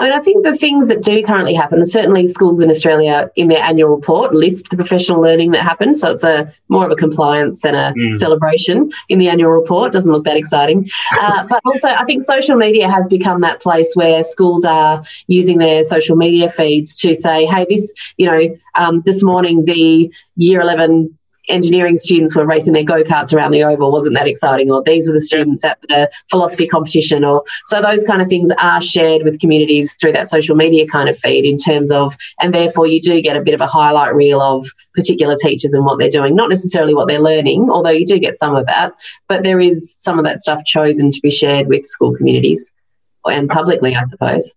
I 0.00 0.04
mean, 0.04 0.12
I 0.14 0.20
think 0.20 0.44
the 0.44 0.56
things 0.56 0.88
that 0.88 1.02
do 1.02 1.22
currently 1.22 1.52
happen, 1.52 1.84
certainly 1.84 2.26
schools 2.26 2.60
in 2.60 2.70
Australia 2.70 3.30
in 3.36 3.48
their 3.48 3.62
annual 3.62 3.90
report 3.90 4.34
list 4.34 4.70
the 4.70 4.76
professional 4.76 5.20
learning 5.20 5.50
that 5.50 5.62
happens. 5.62 6.00
So 6.00 6.10
it's 6.10 6.24
a 6.24 6.50
more 6.70 6.86
of 6.86 6.90
a 6.90 6.96
compliance 6.96 7.60
than 7.60 7.74
a 7.74 7.92
mm. 7.94 8.14
celebration 8.14 8.90
in 9.10 9.18
the 9.18 9.28
annual 9.28 9.50
report. 9.50 9.92
Doesn't 9.92 10.10
look 10.10 10.24
that 10.24 10.38
exciting. 10.38 10.88
Uh, 11.20 11.46
but 11.50 11.60
also, 11.66 11.88
I 11.88 12.04
think 12.04 12.22
social 12.22 12.56
media 12.56 12.88
has 12.88 13.08
become 13.08 13.42
that 13.42 13.60
place 13.60 13.92
where 13.94 14.22
schools 14.22 14.64
are 14.64 15.02
using 15.26 15.58
their 15.58 15.84
social 15.84 16.16
media 16.16 16.48
feeds 16.48 16.96
to 16.96 17.14
say, 17.14 17.44
hey, 17.44 17.66
this, 17.68 17.92
you 18.16 18.26
know, 18.26 18.56
um, 18.76 19.02
this 19.02 19.22
morning 19.22 19.66
the 19.66 20.10
year 20.36 20.62
11 20.62 21.18
engineering 21.48 21.96
students 21.96 22.34
were 22.34 22.46
racing 22.46 22.72
their 22.72 22.84
go-karts 22.84 23.32
around 23.32 23.52
the 23.52 23.64
oval. 23.64 23.92
Wasn't 23.92 24.16
that 24.16 24.26
exciting? 24.26 24.70
Or 24.70 24.82
these 24.82 25.06
were 25.06 25.12
the 25.12 25.20
students 25.20 25.64
at 25.64 25.78
the 25.88 26.10
philosophy 26.30 26.66
competition 26.66 27.24
or 27.24 27.44
so 27.66 27.80
those 27.80 28.04
kind 28.04 28.22
of 28.22 28.28
things 28.28 28.50
are 28.58 28.82
shared 28.82 29.22
with 29.22 29.40
communities 29.40 29.96
through 30.00 30.12
that 30.12 30.28
social 30.28 30.56
media 30.56 30.86
kind 30.86 31.08
of 31.08 31.18
feed 31.18 31.44
in 31.44 31.56
terms 31.56 31.90
of 31.90 32.16
and 32.40 32.54
therefore 32.54 32.86
you 32.86 33.00
do 33.00 33.20
get 33.20 33.36
a 33.36 33.40
bit 33.40 33.54
of 33.54 33.60
a 33.60 33.66
highlight 33.66 34.14
reel 34.14 34.40
of 34.40 34.66
particular 34.94 35.34
teachers 35.40 35.74
and 35.74 35.84
what 35.84 35.98
they're 35.98 36.10
doing. 36.10 36.34
Not 36.34 36.50
necessarily 36.50 36.94
what 36.94 37.08
they're 37.08 37.20
learning 37.20 37.70
although 37.70 37.90
you 37.90 38.06
do 38.06 38.18
get 38.18 38.36
some 38.36 38.54
of 38.54 38.66
that 38.66 38.92
but 39.28 39.42
there 39.42 39.60
is 39.60 39.96
some 40.00 40.18
of 40.18 40.24
that 40.24 40.40
stuff 40.40 40.64
chosen 40.64 41.10
to 41.10 41.20
be 41.22 41.30
shared 41.30 41.68
with 41.68 41.84
school 41.84 42.14
communities 42.14 42.70
and 43.26 43.48
publicly 43.48 43.94
i 43.94 44.02
suppose. 44.02 44.54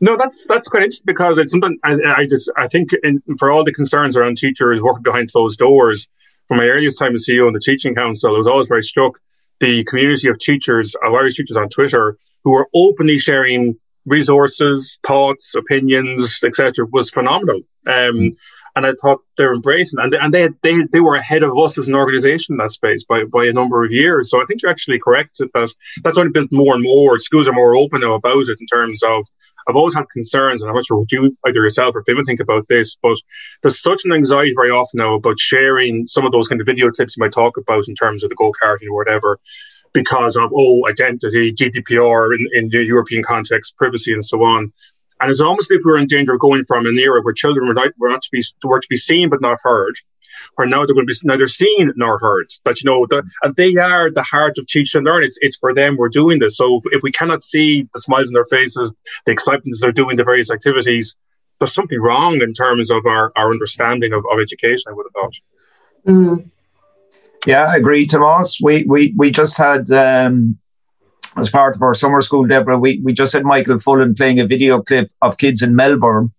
No, 0.00 0.16
that's 0.16 0.46
that's 0.46 0.68
quite 0.68 0.82
interesting 0.82 1.06
because 1.06 1.38
it's 1.38 1.50
something 1.50 1.78
I, 1.82 1.96
I 2.16 2.26
just 2.26 2.50
I 2.56 2.68
think 2.68 2.90
in, 3.02 3.22
for 3.38 3.50
all 3.50 3.64
the 3.64 3.72
concerns 3.72 4.16
around 4.16 4.36
teachers 4.36 4.82
working 4.82 5.02
behind 5.02 5.32
closed 5.32 5.58
doors, 5.58 6.08
from 6.52 6.58
my 6.58 6.68
earliest 6.68 6.98
time 6.98 7.14
as 7.14 7.26
CEO 7.26 7.48
in 7.48 7.54
the 7.54 7.60
Teaching 7.60 7.94
Council, 7.94 8.34
I 8.34 8.36
was 8.36 8.46
always 8.46 8.68
very 8.68 8.82
struck 8.82 9.18
the 9.60 9.84
community 9.84 10.28
of 10.28 10.38
teachers, 10.38 10.94
of 11.02 11.14
Irish 11.14 11.36
teachers 11.36 11.56
on 11.56 11.70
Twitter, 11.70 12.18
who 12.44 12.50
were 12.50 12.68
openly 12.74 13.16
sharing 13.16 13.74
resources, 14.04 14.98
thoughts, 15.06 15.54
opinions, 15.54 16.44
etc., 16.44 16.86
was 16.92 17.08
phenomenal. 17.08 17.60
Um, 17.86 18.36
and 18.76 18.86
I 18.86 18.92
thought 19.00 19.20
they're 19.38 19.54
embracing, 19.54 19.98
and 19.98 20.14
and 20.14 20.34
they 20.34 20.50
they 20.62 20.82
they 20.92 21.00
were 21.00 21.14
ahead 21.14 21.42
of 21.42 21.56
us 21.56 21.78
as 21.78 21.88
an 21.88 21.94
organisation 21.94 22.52
in 22.52 22.58
that 22.58 22.70
space 22.70 23.02
by 23.02 23.24
by 23.24 23.46
a 23.46 23.52
number 23.52 23.82
of 23.82 23.90
years. 23.90 24.30
So 24.30 24.42
I 24.42 24.44
think 24.44 24.60
you're 24.60 24.70
actually 24.70 24.98
correct 24.98 25.38
that 25.38 25.74
that's 26.04 26.18
only 26.18 26.32
built 26.32 26.52
more 26.52 26.74
and 26.74 26.82
more. 26.82 27.18
Schools 27.18 27.48
are 27.48 27.52
more 27.52 27.76
open 27.76 28.02
now 28.02 28.12
about 28.12 28.48
it 28.48 28.60
in 28.60 28.66
terms 28.66 29.02
of 29.02 29.26
I've 29.68 29.76
always 29.76 29.94
had 29.94 30.08
concerns, 30.12 30.62
and 30.62 30.68
I'm 30.68 30.74
not 30.74 30.84
sure 30.84 30.98
what 30.98 31.12
you 31.12 31.36
either 31.46 31.60
yourself 31.60 31.94
or 31.94 32.02
Fiona 32.04 32.24
think 32.24 32.40
about 32.40 32.68
this, 32.68 32.96
but 33.02 33.16
there's 33.62 33.80
such 33.80 34.02
an 34.04 34.12
anxiety 34.12 34.52
very 34.54 34.70
often 34.70 34.98
now 34.98 35.14
about 35.14 35.38
sharing 35.38 36.06
some 36.06 36.26
of 36.26 36.32
those 36.32 36.48
kind 36.48 36.60
of 36.60 36.66
video 36.66 36.90
clips 36.90 37.16
you 37.16 37.20
might 37.20 37.32
talk 37.32 37.56
about 37.56 37.88
in 37.88 37.94
terms 37.94 38.24
of 38.24 38.30
the 38.30 38.36
go 38.36 38.52
karting 38.62 38.88
or 38.90 38.96
whatever, 38.96 39.38
because 39.92 40.36
of 40.36 40.50
oh 40.54 40.86
identity, 40.88 41.52
GDPR 41.52 42.34
in, 42.34 42.48
in 42.54 42.68
the 42.68 42.82
European 42.82 43.22
context, 43.22 43.76
privacy, 43.76 44.12
and 44.12 44.24
so 44.24 44.42
on. 44.42 44.72
And 45.20 45.30
it's 45.30 45.40
almost 45.40 45.70
as 45.70 45.78
if 45.78 45.82
we're 45.84 45.98
in 45.98 46.06
danger 46.06 46.32
of 46.32 46.40
going 46.40 46.64
from 46.66 46.86
an 46.86 46.98
era 46.98 47.22
where 47.22 47.32
children 47.32 47.68
were 47.68 47.74
not, 47.74 47.90
were 47.98 48.08
not 48.08 48.22
to 48.22 48.28
be 48.32 48.42
were 48.64 48.80
to 48.80 48.86
be 48.88 48.96
seen 48.96 49.30
but 49.30 49.40
not 49.40 49.58
heard, 49.62 49.94
or 50.58 50.66
now 50.66 50.84
they're 50.84 50.94
going 50.94 51.06
to 51.06 51.12
be 51.12 51.28
neither 51.28 51.48
seen 51.48 51.92
nor 51.96 52.18
heard. 52.18 52.50
But 52.64 52.82
you 52.82 52.90
know, 52.90 53.06
the, 53.08 53.22
and 53.42 53.56
they 53.56 53.74
are 53.76 54.10
the 54.10 54.22
heart 54.22 54.58
of 54.58 54.66
teach 54.66 54.94
and 54.94 55.04
learn. 55.04 55.24
It's 55.24 55.38
it's 55.40 55.56
for 55.56 55.74
them 55.74 55.96
we're 55.96 56.08
doing 56.08 56.38
this. 56.38 56.56
So 56.56 56.80
if 56.86 57.02
we 57.02 57.12
cannot 57.12 57.42
see 57.42 57.88
the 57.94 58.00
smiles 58.00 58.28
on 58.28 58.34
their 58.34 58.44
faces, 58.44 58.92
the 59.26 59.32
excitement 59.32 59.74
as 59.74 59.80
they're 59.80 59.92
doing 59.92 60.16
the 60.16 60.24
various 60.24 60.50
activities, 60.50 61.14
there's 61.58 61.74
something 61.74 62.00
wrong 62.00 62.40
in 62.40 62.52
terms 62.54 62.90
of 62.90 63.06
our, 63.06 63.32
our 63.36 63.50
understanding 63.50 64.12
of, 64.12 64.24
of 64.30 64.40
education. 64.40 64.84
I 64.90 64.92
would 64.92 65.06
have 65.06 65.22
thought. 65.22 65.34
Mm. 66.06 66.50
Yeah, 67.46 67.64
I 67.64 67.76
agree, 67.76 68.06
Tomas. 68.06 68.58
We 68.62 68.84
we 68.84 69.14
we 69.16 69.30
just 69.30 69.56
had 69.56 69.90
um, 69.90 70.58
as 71.36 71.50
part 71.50 71.74
of 71.74 71.82
our 71.82 71.94
summer 71.94 72.20
school, 72.20 72.44
Deborah. 72.46 72.78
We 72.78 73.00
we 73.02 73.12
just 73.12 73.32
had 73.32 73.44
Michael 73.44 73.76
Fullan 73.76 74.16
playing 74.16 74.38
a 74.38 74.46
video 74.46 74.82
clip 74.82 75.10
of 75.22 75.38
kids 75.38 75.62
in 75.62 75.74
Melbourne 75.74 76.32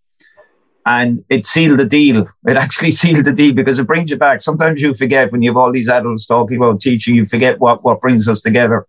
and 0.85 1.23
it 1.29 1.45
sealed 1.45 1.79
the 1.79 1.85
deal. 1.85 2.27
It 2.45 2.57
actually 2.57 2.91
sealed 3.01 3.25
the 3.25 3.31
deal 3.31 3.53
because 3.53 3.79
it 3.79 3.87
brings 3.87 4.11
you 4.11 4.17
back. 4.17 4.41
Sometimes 4.41 4.81
you 4.81 4.93
forget 4.93 5.31
when 5.31 5.41
you 5.41 5.51
have 5.51 5.57
all 5.57 5.71
these 5.71 5.89
adults 5.89 6.25
talking 6.25 6.57
about 6.57 6.81
teaching, 6.81 7.15
you 7.15 7.25
forget 7.25 7.59
what, 7.59 7.83
what 7.83 8.01
brings 8.01 8.27
us 8.27 8.41
together. 8.41 8.87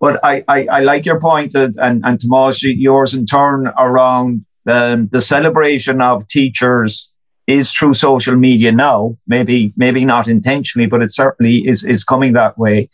But 0.00 0.22
I, 0.22 0.44
I, 0.48 0.66
I 0.66 0.80
like 0.80 1.06
your 1.06 1.20
point, 1.20 1.52
that, 1.52 1.74
and, 1.78 2.04
and 2.04 2.20
Tomas, 2.20 2.62
yours 2.62 3.14
in 3.14 3.24
turn 3.24 3.68
around 3.78 4.44
um, 4.66 5.08
the 5.12 5.20
celebration 5.20 6.00
of 6.02 6.26
teachers 6.28 7.12
is 7.46 7.72
through 7.72 7.94
social 7.94 8.36
media 8.36 8.72
now. 8.72 9.16
Maybe 9.26 9.72
maybe 9.76 10.04
not 10.04 10.26
intentionally, 10.26 10.88
but 10.88 11.02
it 11.02 11.12
certainly 11.14 11.58
is 11.66 11.84
is 11.84 12.04
coming 12.04 12.32
that 12.32 12.58
way. 12.58 12.90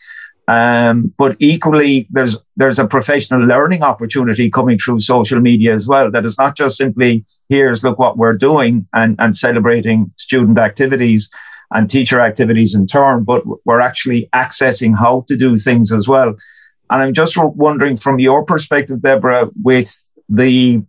Um, 0.48 1.14
but 1.18 1.36
equally, 1.38 2.08
there's 2.10 2.36
there's 2.56 2.78
a 2.78 2.86
professional 2.86 3.40
learning 3.46 3.82
opportunity 3.82 4.50
coming 4.50 4.78
through 4.78 5.00
social 5.00 5.40
media 5.40 5.74
as 5.74 5.86
well. 5.86 6.10
That 6.10 6.24
is 6.24 6.36
not 6.38 6.56
just 6.56 6.76
simply 6.76 7.24
here's 7.48 7.84
look 7.84 7.98
what 7.98 8.18
we're 8.18 8.36
doing 8.36 8.86
and, 8.92 9.16
and 9.18 9.36
celebrating 9.36 10.12
student 10.16 10.58
activities 10.58 11.30
and 11.70 11.88
teacher 11.88 12.20
activities 12.20 12.74
in 12.74 12.86
turn, 12.86 13.24
but 13.24 13.42
we're 13.64 13.80
actually 13.80 14.28
accessing 14.34 14.98
how 14.98 15.24
to 15.28 15.36
do 15.36 15.56
things 15.56 15.92
as 15.92 16.06
well. 16.08 16.34
And 16.90 17.02
I'm 17.02 17.14
just 17.14 17.36
wondering 17.38 17.96
from 17.96 18.18
your 18.18 18.44
perspective, 18.44 19.00
Deborah, 19.00 19.48
with 19.62 19.96
the 20.28 20.82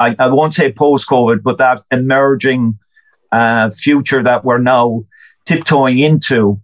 I, 0.00 0.16
I 0.18 0.28
won't 0.28 0.54
say 0.54 0.72
post 0.72 1.06
COVID, 1.08 1.42
but 1.42 1.58
that 1.58 1.82
emerging 1.90 2.78
uh, 3.30 3.70
future 3.70 4.22
that 4.22 4.44
we're 4.44 4.58
now 4.58 5.04
tiptoeing 5.44 5.98
into 5.98 6.60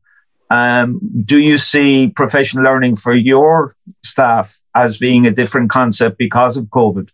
um, 0.50 1.00
do 1.24 1.38
you 1.40 1.59
see 1.59 2.12
professional 2.14 2.64
learning 2.64 2.96
for 2.96 3.14
your 3.14 3.74
staff 4.04 4.61
as 4.74 4.98
being 4.98 5.26
a 5.26 5.30
different 5.30 5.70
concept 5.70 6.18
because 6.18 6.56
of 6.56 6.66
COVID? 6.66 7.09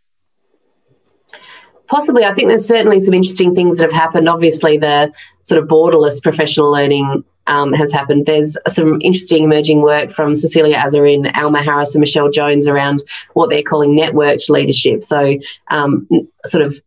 Possibly. 1.86 2.24
I 2.24 2.32
think 2.32 2.48
there's 2.48 2.66
certainly 2.66 3.00
some 3.00 3.14
interesting 3.14 3.54
things 3.54 3.76
that 3.76 3.84
have 3.84 3.92
happened. 3.92 4.28
Obviously, 4.28 4.78
the 4.78 5.12
sort 5.42 5.62
of 5.62 5.68
borderless 5.68 6.22
professional 6.22 6.70
learning 6.70 7.22
um, 7.46 7.72
has 7.72 7.92
happened. 7.92 8.26
There's 8.26 8.56
some 8.68 9.00
interesting 9.02 9.44
emerging 9.44 9.82
work 9.82 10.10
from 10.10 10.34
Cecilia 10.34 10.76
Azorín, 10.76 11.34
Alma 11.36 11.62
Harris, 11.62 11.94
and 11.94 12.00
Michelle 12.00 12.30
Jones 12.30 12.66
around 12.66 13.02
what 13.34 13.50
they're 13.50 13.62
calling 13.62 13.96
networked 13.96 14.48
leadership. 14.48 15.02
So, 15.02 15.36
um, 15.70 16.08
sort 16.46 16.64
of 16.64 16.80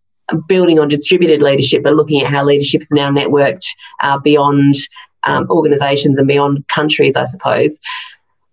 building 0.47 0.79
on 0.79 0.87
distributed 0.87 1.41
leadership, 1.41 1.83
but 1.83 1.95
looking 1.95 2.21
at 2.21 2.31
how 2.31 2.43
leadership 2.43 2.81
is 2.81 2.91
now 2.91 3.11
networked 3.11 3.67
uh, 4.01 4.17
beyond 4.17 4.73
um, 5.25 5.47
organizations 5.49 6.17
and 6.17 6.27
beyond 6.27 6.67
countries, 6.67 7.15
I 7.15 7.23
suppose. 7.23 7.79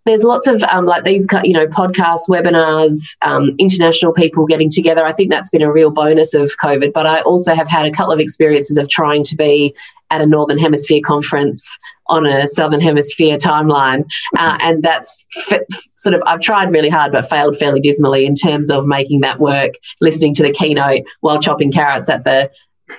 There's 0.04 0.24
lots 0.24 0.48
of 0.48 0.64
um, 0.64 0.85
like 0.85 1.04
these, 1.04 1.28
you 1.44 1.52
know, 1.52 1.68
podcasts, 1.68 2.28
webinars, 2.28 3.16
um, 3.22 3.54
international 3.58 4.12
people 4.12 4.46
getting 4.46 4.68
together. 4.68 5.04
I 5.04 5.12
think 5.12 5.30
that's 5.30 5.48
been 5.48 5.62
a 5.62 5.70
real 5.70 5.92
bonus 5.92 6.35
of 6.35 6.50
COVID. 6.61 6.92
But 6.92 7.06
I 7.06 7.20
also 7.20 7.54
have 7.54 7.68
had 7.68 7.87
a 7.87 7.92
couple 7.92 8.12
of 8.12 8.18
experiences 8.18 8.78
of 8.78 8.88
trying 8.88 9.22
to 9.22 9.37
be 9.37 9.72
at 10.11 10.20
a 10.20 10.26
Northern 10.26 10.58
Hemisphere 10.58 11.00
conference 11.04 11.78
on 12.08 12.26
a 12.26 12.48
Southern 12.48 12.80
Hemisphere 12.80 13.38
timeline. 13.38 14.04
Uh, 14.37 14.58
and 14.61 14.82
that's 14.82 15.24
f- 15.50 15.61
sort 15.94 16.14
of, 16.14 16.22
I've 16.26 16.40
tried 16.40 16.70
really 16.70 16.90
hard, 16.90 17.12
but 17.12 17.30
failed 17.30 17.56
fairly 17.56 17.80
dismally 17.80 18.26
in 18.26 18.35
terms 18.35 18.70
of 18.70 18.87
making 18.87 19.20
that 19.20 19.38
work, 19.38 19.72
listening 20.00 20.35
to 20.35 20.42
the 20.42 20.52
keynote 20.52 21.04
while 21.20 21.40
chopping 21.40 21.70
carrots 21.70 22.11
at 22.11 22.24
the 22.24 22.50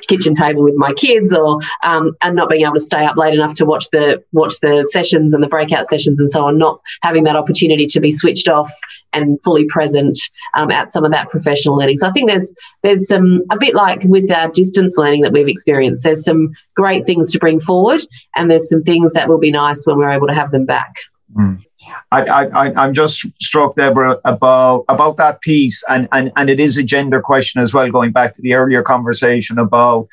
kitchen 0.08 0.34
table 0.34 0.64
with 0.64 0.76
my 0.78 0.94
kids 0.94 1.34
or 1.34 1.60
um, 1.84 2.16
and 2.22 2.36
not 2.36 2.50
being 2.50 2.64
able 2.64 2.74
to 2.74 2.80
stay 2.80 3.06
up 3.06 3.16
late 3.18 3.34
enough 3.34 3.54
to 3.54 3.66
watch 3.66 3.88
the 3.92 4.24
watch 4.32 4.60
the 4.62 4.88
sessions 4.92 5.34
and 5.34 5.44
the 5.44 5.48
breakout 5.48 5.88
sessions 5.88 6.20
and 6.20 6.32
so 6.32 6.46
on 6.46 6.58
not 6.58 6.80
having 7.02 7.24
that 7.24 7.36
opportunity 7.36 7.86
to 7.86 8.00
be 8.00 8.12
switched 8.12 8.48
off 8.48 8.72
and 9.14 9.42
fully 9.44 9.66
present 9.66 10.18
um, 10.56 10.72
at 10.72 10.90
some 10.90 11.06
of 11.06 11.12
that 11.12 11.30
professional 11.30 11.78
learning 11.78 11.98
so 11.98 12.08
i 12.08 12.12
think 12.12 12.30
there's 12.30 12.52
there's 12.82 13.08
some 13.08 13.42
a 13.52 13.58
bit 13.58 13.76
like 13.76 14.04
with 14.06 14.30
our 14.32 14.50
distance 14.50 14.98
learning 14.98 15.22
that 15.22 15.32
we've 15.32 15.48
experienced 15.48 16.04
there's 16.04 16.24
some 16.24 16.52
great 16.76 17.06
things 17.06 17.32
to 17.32 17.40
bring 17.40 17.60
forward 17.60 18.02
and 18.36 18.50
there's 18.50 18.70
some 18.70 18.84
things 18.84 19.14
that 19.14 19.28
will 19.28 19.40
be 19.40 19.52
nice 19.52 19.86
when 19.86 19.98
we're 19.98 20.12
able 20.12 20.28
to 20.28 20.34
have 20.34 20.52
them 20.52 20.66
back 20.66 20.96
mm. 21.38 21.60
I, 22.12 22.46
I, 22.46 22.84
I'm 22.84 22.94
just 22.94 23.26
struck, 23.42 23.76
Deborah, 23.76 24.20
about 24.26 24.86
about 24.90 25.18
that 25.18 25.42
piece, 25.42 25.84
and, 25.88 26.08
and 26.12 26.32
and 26.36 26.50
it 26.50 26.60
is 26.60 26.78
a 26.78 26.84
gender 26.84 27.22
question 27.22 27.62
as 27.62 27.74
well. 27.74 27.90
Going 27.90 28.12
back 28.12 28.34
to 28.36 28.42
the 28.42 28.54
earlier 28.54 28.84
conversation 28.84 29.58
about 29.60 30.08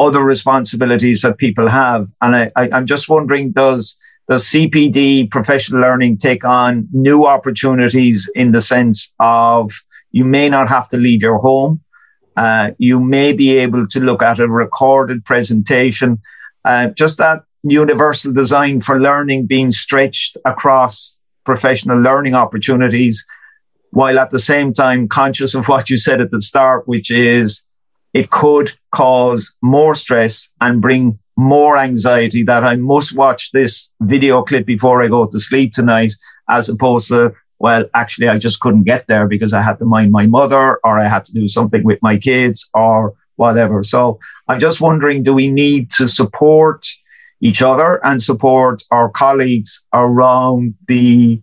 other 0.00 0.22
responsibilities 0.22 1.22
that 1.22 1.38
people 1.38 1.68
have, 1.68 2.08
and 2.20 2.36
I, 2.36 2.52
I 2.56 2.70
I'm 2.70 2.86
just 2.86 3.08
wondering, 3.08 3.52
does 3.52 3.96
does 4.28 4.44
CPD 4.46 5.30
professional 5.30 5.80
learning 5.80 6.18
take 6.18 6.44
on 6.44 6.88
new 6.92 7.26
opportunities 7.26 8.30
in 8.34 8.52
the 8.52 8.60
sense 8.60 9.12
of 9.18 9.72
you 10.12 10.24
may 10.24 10.48
not 10.48 10.68
have 10.68 10.88
to 10.90 10.96
leave 10.96 11.22
your 11.22 11.38
home, 11.38 11.80
uh, 12.36 12.70
you 12.78 13.00
may 13.00 13.32
be 13.32 13.58
able 13.58 13.86
to 13.86 14.00
look 14.00 14.22
at 14.22 14.38
a 14.38 14.48
recorded 14.48 15.24
presentation, 15.24 16.20
uh, 16.64 16.88
just 16.88 17.18
that 17.18 17.42
universal 17.62 18.32
design 18.32 18.80
for 18.80 19.00
learning 19.00 19.46
being 19.46 19.70
stretched 19.70 20.36
across 20.44 21.18
professional 21.44 21.98
learning 22.00 22.34
opportunities, 22.34 23.24
while 23.90 24.18
at 24.18 24.30
the 24.30 24.38
same 24.38 24.72
time 24.72 25.08
conscious 25.08 25.54
of 25.54 25.68
what 25.68 25.90
you 25.90 25.96
said 25.96 26.20
at 26.20 26.30
the 26.30 26.40
start, 26.40 26.88
which 26.88 27.10
is 27.10 27.62
it 28.14 28.30
could 28.30 28.72
cause 28.90 29.54
more 29.62 29.94
stress 29.94 30.50
and 30.60 30.82
bring 30.82 31.18
more 31.36 31.78
anxiety 31.78 32.42
that 32.44 32.64
I 32.64 32.76
must 32.76 33.16
watch 33.16 33.52
this 33.52 33.90
video 34.02 34.42
clip 34.42 34.66
before 34.66 35.02
I 35.02 35.08
go 35.08 35.26
to 35.26 35.40
sleep 35.40 35.72
tonight, 35.72 36.14
as 36.48 36.68
opposed 36.68 37.08
to, 37.08 37.32
well, 37.58 37.84
actually, 37.94 38.28
I 38.28 38.38
just 38.38 38.60
couldn't 38.60 38.84
get 38.84 39.06
there 39.06 39.26
because 39.26 39.52
I 39.52 39.62
had 39.62 39.78
to 39.78 39.84
mind 39.84 40.12
my 40.12 40.26
mother 40.26 40.78
or 40.84 40.98
I 40.98 41.08
had 41.08 41.24
to 41.26 41.32
do 41.32 41.48
something 41.48 41.84
with 41.84 42.00
my 42.02 42.18
kids 42.18 42.68
or 42.74 43.14
whatever. 43.36 43.82
So 43.82 44.20
I'm 44.48 44.60
just 44.60 44.80
wondering 44.80 45.22
do 45.22 45.32
we 45.32 45.50
need 45.50 45.90
to 45.92 46.06
support 46.06 46.86
each 47.42 47.60
other 47.60 48.04
and 48.06 48.22
support 48.22 48.82
our 48.90 49.10
colleagues 49.10 49.82
around 49.92 50.74
the 50.86 51.42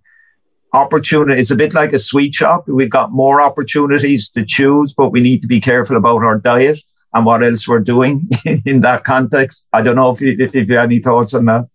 opportunity. 0.73 1.39
It's 1.39 1.51
a 1.51 1.55
bit 1.55 1.73
like 1.73 1.93
a 1.93 1.99
sweet 1.99 2.33
shop. 2.33 2.67
We've 2.67 2.89
got 2.89 3.11
more 3.11 3.41
opportunities 3.41 4.29
to 4.31 4.45
choose, 4.45 4.93
but 4.93 5.09
we 5.09 5.19
need 5.19 5.41
to 5.41 5.47
be 5.47 5.59
careful 5.59 5.97
about 5.97 6.23
our 6.23 6.37
diet 6.37 6.79
and 7.13 7.25
what 7.25 7.43
else 7.43 7.67
we're 7.67 7.79
doing 7.79 8.29
in 8.65 8.81
that 8.81 9.03
context. 9.03 9.67
I 9.73 9.81
don't 9.81 9.97
know 9.97 10.11
if 10.11 10.21
you, 10.21 10.35
if 10.39 10.55
you 10.55 10.77
have 10.77 10.85
any 10.85 10.99
thoughts 10.99 11.33
on 11.33 11.45
that. 11.45 11.67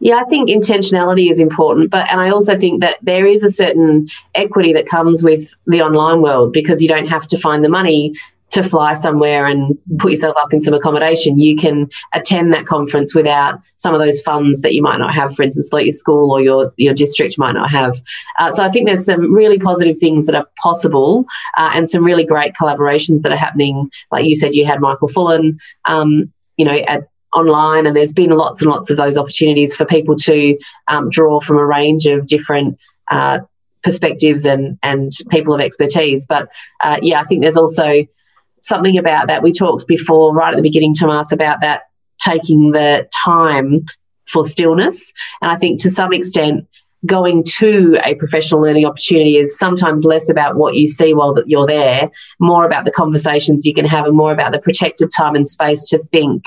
Yeah, 0.00 0.16
I 0.16 0.24
think 0.24 0.50
intentionality 0.50 1.30
is 1.30 1.40
important, 1.40 1.90
but 1.90 2.10
and 2.10 2.20
I 2.20 2.28
also 2.28 2.58
think 2.58 2.82
that 2.82 2.98
there 3.00 3.24
is 3.24 3.42
a 3.42 3.50
certain 3.50 4.08
equity 4.34 4.74
that 4.74 4.86
comes 4.86 5.24
with 5.24 5.54
the 5.66 5.80
online 5.80 6.20
world 6.20 6.52
because 6.52 6.82
you 6.82 6.88
don't 6.88 7.08
have 7.08 7.26
to 7.28 7.38
find 7.38 7.64
the 7.64 7.70
money 7.70 8.12
to 8.50 8.62
fly 8.62 8.94
somewhere 8.94 9.46
and 9.46 9.76
put 9.98 10.12
yourself 10.12 10.36
up 10.40 10.52
in 10.52 10.60
some 10.60 10.74
accommodation. 10.74 11.38
You 11.38 11.56
can 11.56 11.88
attend 12.14 12.52
that 12.52 12.66
conference 12.66 13.14
without 13.14 13.60
some 13.76 13.94
of 13.94 14.00
those 14.00 14.20
funds 14.22 14.62
that 14.62 14.74
you 14.74 14.82
might 14.82 14.98
not 14.98 15.14
have, 15.14 15.34
for 15.34 15.42
instance, 15.42 15.70
like 15.72 15.84
your 15.84 15.92
school 15.92 16.30
or 16.30 16.40
your, 16.40 16.72
your 16.76 16.94
district 16.94 17.38
might 17.38 17.52
not 17.52 17.70
have. 17.70 18.00
Uh, 18.38 18.50
so 18.52 18.64
I 18.64 18.70
think 18.70 18.86
there's 18.86 19.04
some 19.04 19.32
really 19.34 19.58
positive 19.58 19.98
things 19.98 20.26
that 20.26 20.34
are 20.34 20.46
possible 20.62 21.26
uh, 21.58 21.70
and 21.74 21.88
some 21.88 22.04
really 22.04 22.24
great 22.24 22.54
collaborations 22.54 23.22
that 23.22 23.32
are 23.32 23.36
happening. 23.36 23.90
Like 24.10 24.26
you 24.26 24.36
said, 24.36 24.54
you 24.54 24.64
had 24.64 24.80
Michael 24.80 25.08
Fullan, 25.08 25.58
um, 25.86 26.32
you 26.56 26.64
know, 26.64 26.76
at 26.88 27.08
online 27.34 27.86
and 27.86 27.96
there's 27.96 28.12
been 28.12 28.30
lots 28.30 28.62
and 28.62 28.70
lots 28.70 28.90
of 28.90 28.96
those 28.96 29.18
opportunities 29.18 29.74
for 29.74 29.84
people 29.84 30.16
to 30.16 30.56
um, 30.88 31.10
draw 31.10 31.40
from 31.40 31.58
a 31.58 31.66
range 31.66 32.06
of 32.06 32.26
different 32.26 32.80
uh, 33.10 33.40
perspectives 33.82 34.46
and 34.46 34.78
and 34.82 35.12
people 35.30 35.54
of 35.54 35.60
expertise 35.60 36.26
but 36.26 36.48
uh, 36.80 36.98
yeah 37.02 37.20
i 37.20 37.24
think 37.24 37.40
there's 37.40 37.56
also 37.56 38.04
something 38.66 38.98
about 38.98 39.28
that. 39.28 39.42
We 39.42 39.52
talked 39.52 39.86
before, 39.86 40.34
right 40.34 40.52
at 40.52 40.56
the 40.56 40.62
beginning, 40.62 40.94
Tomas, 40.94 41.32
about 41.32 41.60
that 41.60 41.82
taking 42.18 42.72
the 42.72 43.08
time 43.24 43.84
for 44.26 44.44
stillness. 44.44 45.12
And 45.40 45.50
I 45.50 45.56
think 45.56 45.80
to 45.82 45.90
some 45.90 46.12
extent, 46.12 46.66
going 47.04 47.44
to 47.58 47.98
a 48.04 48.14
professional 48.16 48.60
learning 48.60 48.84
opportunity 48.84 49.36
is 49.36 49.56
sometimes 49.56 50.04
less 50.04 50.28
about 50.28 50.56
what 50.56 50.74
you 50.74 50.86
see 50.86 51.14
while 51.14 51.36
you're 51.46 51.66
there, 51.66 52.10
more 52.40 52.64
about 52.64 52.84
the 52.84 52.90
conversations 52.90 53.64
you 53.64 53.74
can 53.74 53.84
have, 53.84 54.06
and 54.06 54.16
more 54.16 54.32
about 54.32 54.52
the 54.52 54.58
protected 54.58 55.10
time 55.16 55.36
and 55.36 55.48
space 55.48 55.88
to 55.88 56.02
think 56.04 56.46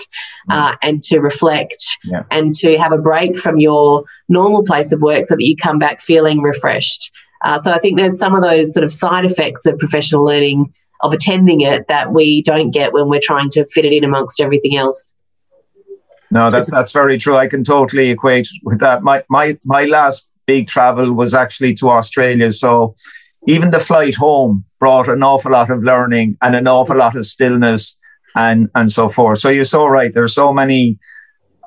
mm. 0.49 0.55
uh, 0.55 0.75
and 0.81 1.01
to 1.03 1.19
reflect 1.19 1.97
yeah. 2.03 2.23
and 2.31 2.51
to 2.51 2.77
have 2.77 2.91
a 2.91 2.97
break 2.97 3.37
from 3.37 3.59
your 3.59 4.03
normal 4.27 4.63
place 4.63 4.91
of 4.91 5.01
work 5.01 5.23
so 5.23 5.35
that 5.35 5.45
you 5.45 5.55
come 5.55 5.79
back 5.79 6.01
feeling 6.01 6.41
refreshed. 6.41 7.11
Uh, 7.45 7.57
so 7.57 7.71
I 7.71 7.79
think 7.79 7.97
there's 7.97 8.19
some 8.19 8.35
of 8.35 8.41
those 8.41 8.73
sort 8.73 8.83
of 8.83 8.91
side 8.91 9.23
effects 9.23 9.65
of 9.65 9.77
professional 9.77 10.25
learning 10.25 10.73
of 11.01 11.13
attending 11.13 11.61
it 11.61 11.87
that 11.87 12.11
we 12.11 12.41
don't 12.41 12.71
get 12.71 12.93
when 12.93 13.09
we're 13.09 13.21
trying 13.21 13.49
to 13.51 13.65
fit 13.67 13.85
it 13.85 13.93
in 13.93 14.03
amongst 14.03 14.41
everything 14.41 14.75
else. 14.77 15.15
No, 16.31 16.49
that's 16.49 16.69
that's 16.69 16.91
very 16.91 17.17
true. 17.17 17.37
I 17.37 17.47
can 17.47 17.63
totally 17.63 18.09
equate 18.09 18.47
with 18.63 18.79
that. 18.79 19.01
My 19.01 19.23
my 19.29 19.57
my 19.63 19.85
last 19.85 20.27
big 20.45 20.67
travel 20.67 21.13
was 21.13 21.33
actually 21.33 21.73
to 21.75 21.89
Australia, 21.89 22.51
so 22.51 22.95
even 23.47 23.71
the 23.71 23.79
flight 23.79 24.15
home 24.15 24.65
brought 24.79 25.07
an 25.07 25.23
awful 25.23 25.51
lot 25.51 25.69
of 25.69 25.83
learning 25.83 26.37
and 26.41 26.55
an 26.55 26.67
awful 26.67 26.95
lot 26.95 27.15
of 27.15 27.25
stillness 27.25 27.97
and 28.35 28.69
and 28.75 28.91
so 28.91 29.09
forth. 29.09 29.39
So 29.39 29.49
you're 29.49 29.63
so 29.63 29.85
right. 29.85 30.13
There's 30.13 30.35
so 30.35 30.53
many 30.53 30.99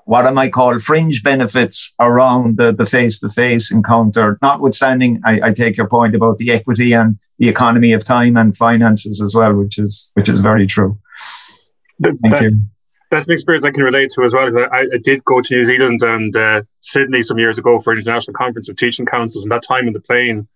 what 0.05 0.27
I 0.27 0.31
might 0.31 0.53
call 0.53 0.79
fringe 0.79 1.23
benefits 1.23 1.92
around 2.01 2.57
the 2.57 2.73
the 2.73 2.87
face 2.87 3.18
to 3.21 3.29
face 3.29 3.73
encounter. 3.73 4.38
Notwithstanding, 4.42 5.21
I, 5.25 5.40
I 5.49 5.53
take 5.53 5.77
your 5.77 5.88
point 5.88 6.14
about 6.14 6.38
the 6.38 6.53
equity 6.53 6.92
and 6.92 7.18
the 7.42 7.48
economy 7.48 7.92
of 7.92 8.05
time 8.05 8.37
and 8.37 8.57
finances 8.57 9.20
as 9.20 9.35
well, 9.35 9.52
which 9.55 9.76
is 9.76 10.09
which 10.14 10.28
is 10.28 10.40
very 10.40 10.64
true. 10.64 10.96
Thank 12.00 12.20
that, 12.31 12.42
you. 12.42 12.62
That's 13.11 13.26
an 13.26 13.33
experience 13.33 13.64
I 13.64 13.72
can 13.72 13.83
relate 13.83 14.11
to 14.14 14.22
as 14.22 14.33
well. 14.33 14.48
I, 14.72 14.87
I 14.92 14.98
did 15.02 15.24
go 15.24 15.40
to 15.40 15.57
New 15.57 15.64
Zealand 15.64 16.02
and 16.02 16.37
uh, 16.37 16.62
Sydney 16.83 17.24
some 17.24 17.40
years 17.40 17.59
ago 17.59 17.81
for 17.81 17.92
an 17.92 17.98
international 17.98 18.35
conference 18.35 18.68
of 18.68 18.76
teaching 18.76 19.07
councils, 19.07 19.44
and 19.44 19.50
that 19.50 19.64
time 19.66 19.88
in 19.88 19.92
the 19.92 20.00
plane 20.00 20.46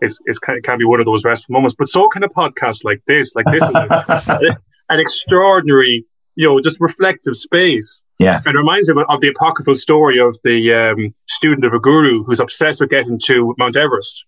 is, 0.00 0.20
is 0.26 0.38
can, 0.38 0.62
can 0.62 0.78
be 0.78 0.84
one 0.84 1.00
of 1.00 1.06
those 1.06 1.24
restful 1.24 1.52
moments. 1.52 1.74
But 1.76 1.88
so 1.88 2.08
can 2.10 2.22
a 2.22 2.28
podcast 2.28 2.84
like 2.84 3.02
this. 3.08 3.34
Like 3.34 3.46
this 3.46 3.64
is 3.64 3.74
a, 3.74 4.56
an 4.88 5.00
extraordinary, 5.00 6.06
you 6.36 6.46
know, 6.46 6.60
just 6.60 6.80
reflective 6.80 7.36
space. 7.36 8.02
Yeah. 8.20 8.40
And 8.46 8.54
it 8.54 8.58
reminds 8.58 8.88
me 8.88 9.02
of 9.08 9.20
the 9.20 9.28
apocryphal 9.28 9.74
story 9.74 10.20
of 10.20 10.38
the 10.44 10.72
um, 10.72 11.12
student 11.26 11.64
of 11.64 11.72
a 11.72 11.80
guru 11.80 12.22
who's 12.22 12.38
obsessed 12.38 12.80
with 12.80 12.90
getting 12.90 13.18
to 13.24 13.52
Mount 13.58 13.74
Everest 13.74 14.24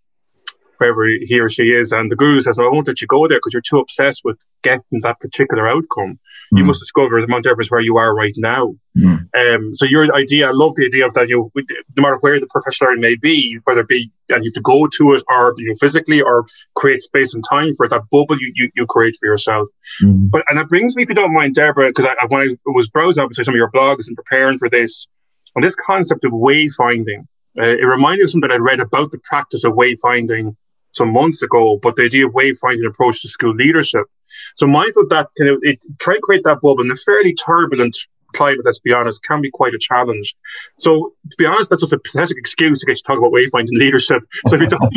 wherever 0.79 1.07
he 1.07 1.39
or 1.39 1.49
she 1.49 1.65
is. 1.65 1.93
And 1.93 2.11
the 2.11 2.17
guru 2.17 2.41
says, 2.41 2.57
well, 2.57 2.69
I 2.69 2.71
won't 2.73 2.87
let 2.87 3.01
you 3.01 3.07
go 3.07 3.29
there 3.29 3.39
because 3.39 3.53
you're 3.53 3.63
too 3.63 3.79
obsessed 3.79 4.23
with 4.25 4.39
getting 4.63 5.01
that 5.03 5.21
particular 5.21 5.69
outcome. 5.69 6.19
Mm. 6.53 6.59
You 6.59 6.65
must 6.65 6.81
discover 6.81 7.21
the 7.21 7.29
Mount 7.29 7.47
Everest 7.47 7.71
where 7.71 7.81
you 7.81 7.99
are 7.99 8.15
right 8.15 8.35
now. 8.37 8.75
Mm. 8.97 9.29
Um, 9.37 9.75
so 9.75 9.87
your 9.87 10.13
idea, 10.15 10.49
I 10.49 10.53
love 10.53 10.75
the 10.77 10.87
idea 10.87 11.07
of 11.07 11.15
that, 11.15 11.29
you 11.29 11.37
know, 11.37 11.63
no 11.97 12.03
matter 12.03 12.19
where 12.21 12.41
the 12.41 12.47
professional 12.47 12.97
may 12.97 13.17
be, 13.17 13.59
whether 13.65 13.81
it 13.81 13.89
be, 13.89 14.11
and 14.31 14.45
you 14.45 14.51
have 14.51 14.55
to 14.55 14.61
go 14.61 14.87
to 14.87 15.15
it 15.15 15.23
or, 15.29 15.55
you 15.59 15.69
know, 15.69 15.75
physically 15.81 16.21
or 16.21 16.47
create 16.75 17.03
space 17.03 17.35
and 17.35 17.45
time 17.49 17.71
for 17.77 17.87
it, 17.87 17.91
that 17.91 18.03
bubble 18.11 18.37
you, 18.41 18.53
you, 18.55 18.71
you 18.75 18.87
create 18.87 19.17
for 19.21 19.27
yourself. 19.27 19.69
Mm. 20.03 20.31
But, 20.31 20.43
and 20.49 20.59
that 20.59 20.69
brings 20.69 20.97
me, 20.97 21.03
if 21.03 21.09
you 21.09 21.15
don't 21.15 21.35
mind, 21.35 21.55
Deborah, 21.55 21.89
because 21.89 22.07
I, 22.07 22.15
I, 22.21 22.27
when 22.27 22.43
I 22.43 22.57
was 22.67 22.89
browsing 22.89 23.23
obviously 23.23 23.45
some 23.45 23.55
of 23.55 23.59
your 23.59 23.71
blogs 23.71 24.09
and 24.09 24.17
preparing 24.17 24.59
for 24.59 24.69
this, 24.69 25.07
on 25.57 25.63
this 25.63 25.75
concept 25.75 26.25
of 26.25 26.33
wayfinding, 26.33 27.27
uh, 27.59 27.65
it 27.65 27.85
reminded 27.85 28.19
me 28.19 28.25
of 28.25 28.31
something 28.31 28.51
I'd 28.51 28.61
read 28.61 28.81
about 28.81 29.11
the 29.11 29.19
practice 29.25 29.65
of 29.65 29.73
wayfinding 29.73 30.57
some 30.93 31.13
months 31.13 31.43
ago, 31.43 31.79
but 31.83 31.97
the 31.97 32.05
idea 32.05 32.27
of 32.27 32.33
wayfinding 32.33 32.87
approach 32.87 33.23
to 33.23 33.29
school 33.29 33.55
leadership. 33.55 34.05
So 34.57 34.67
mindful 34.67 35.05
of 35.05 35.09
that 35.11 35.29
kind 35.39 35.51
of 35.51 35.59
it 35.63 35.83
try 36.01 36.15
to 36.15 36.21
create 36.21 36.45
that 36.45 36.61
bubble 36.61 36.83
in 36.83 36.91
a 36.91 36.97
fairly 36.97 37.35
turbulent 37.35 37.97
climate, 38.35 38.61
let's 38.65 38.79
be 38.79 38.93
honest, 38.93 39.23
can 39.23 39.41
be 39.41 39.51
quite 39.51 39.75
a 39.75 39.79
challenge. 39.79 40.37
So 40.79 41.13
to 41.31 41.37
be 41.37 41.47
honest, 41.47 41.71
that's 41.71 41.83
just 41.83 41.93
a 41.93 41.99
pathetic 41.99 42.37
excuse 42.37 42.81
to 42.81 42.87
get 42.87 42.93
you 42.93 42.97
to 42.97 43.03
talk 43.03 43.19
about 43.19 43.33
wayfinding 43.33 43.73
leadership. 43.73 44.23
So 44.47 44.57
if 44.57 44.63
you 44.63 44.69
don't 44.69 44.93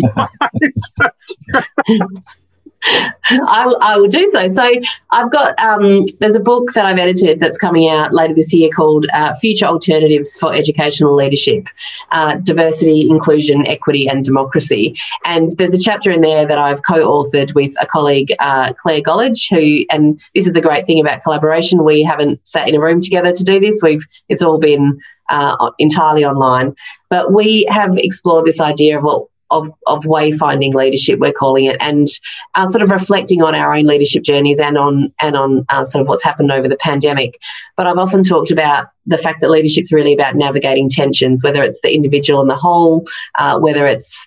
mind. 1.98 2.24
I, 2.84 3.74
I, 3.82 3.98
will 3.98 4.08
do 4.08 4.28
so. 4.30 4.48
So 4.48 4.72
I've 5.12 5.32
got 5.32 5.58
um, 5.60 6.06
there's 6.20 6.36
a 6.36 6.40
book 6.40 6.74
that 6.74 6.86
I've 6.86 6.98
edited 6.98 7.40
that's 7.40 7.58
coming 7.58 7.88
out 7.90 8.14
later 8.14 8.34
this 8.34 8.54
year 8.54 8.70
called 8.70 9.06
uh, 9.14 9.34
Future 9.36 9.66
Alternatives 9.66 10.36
for 10.38 10.54
Educational 10.54 11.16
Leadership: 11.16 11.68
uh, 12.12 12.36
Diversity, 12.36 13.10
Inclusion, 13.10 13.66
Equity, 13.68 14.08
and 14.08 14.26
Democracy. 14.26 14.96
And 15.26 15.52
there's 15.58 15.74
a 15.74 15.80
chapter 15.80 16.12
in 16.12 16.22
there 16.22 16.46
that 16.46 16.58
I've 16.58 16.82
co-authored 16.84 17.54
with 17.54 17.74
a 17.80 17.86
colleague, 17.86 18.32
uh, 18.40 18.74
Claire 18.74 19.02
Gollage, 19.02 19.50
who 19.50 19.86
and 19.92 20.20
this 20.34 20.48
is 20.48 20.54
the 20.54 20.62
great 20.62 20.86
thing 20.86 21.00
about 21.00 21.22
collaboration. 21.22 21.84
We 21.84 22.04
haven't 22.04 22.40
sat 22.48 22.68
in 22.68 22.76
a 22.76 22.80
room 22.80 23.02
together 23.02 23.32
to 23.32 23.44
do 23.44 23.60
this. 23.60 23.80
We've 23.82 24.06
it's 24.28 24.42
all 24.42 24.60
been 24.60 25.00
uh, 25.30 25.72
entirely 25.78 26.26
online, 26.26 26.76
but 27.10 27.32
we 27.32 27.66
have 27.70 27.98
explored 27.98 28.46
this 28.46 28.60
idea 28.60 28.98
of 28.98 29.04
what 29.04 29.28
of, 29.52 29.70
of 29.86 30.04
wayfinding 30.06 30.74
leadership, 30.74 31.20
we're 31.20 31.34
calling 31.34 31.66
it, 31.66 31.78
and 31.80 32.08
uh, 32.56 32.66
sort 32.66 32.82
of 32.82 32.90
reflecting 32.90 33.44
on 33.44 33.54
our 33.54 33.76
own 33.76 33.86
leadership 33.86 34.24
journeys 34.24 34.60
and 34.60 34.78
on 34.78 35.14
and 35.22 35.36
on 35.36 35.66
uh, 35.70 35.84
sort 35.84 36.02
of 36.02 36.08
what's 36.08 36.24
happened 36.24 36.52
over 36.52 36.68
the 36.68 36.78
pandemic. 36.78 37.38
But 37.78 37.86
I've 37.86 37.98
often 37.98 38.24
talked 38.24 38.52
about 38.52 38.88
the 39.06 39.18
fact 39.18 39.42
that 39.42 39.50
leadership 39.50 39.84
is 39.84 39.92
really 39.92 40.14
about 40.14 40.36
navigating 40.36 40.90
tensions, 40.90 41.44
whether 41.44 41.62
it's 41.62 41.82
the 41.82 41.94
individual 41.94 42.42
and 42.42 42.50
the 42.50 42.56
whole, 42.56 43.06
uh, 43.38 43.60
whether 43.60 43.86
it's 43.86 44.26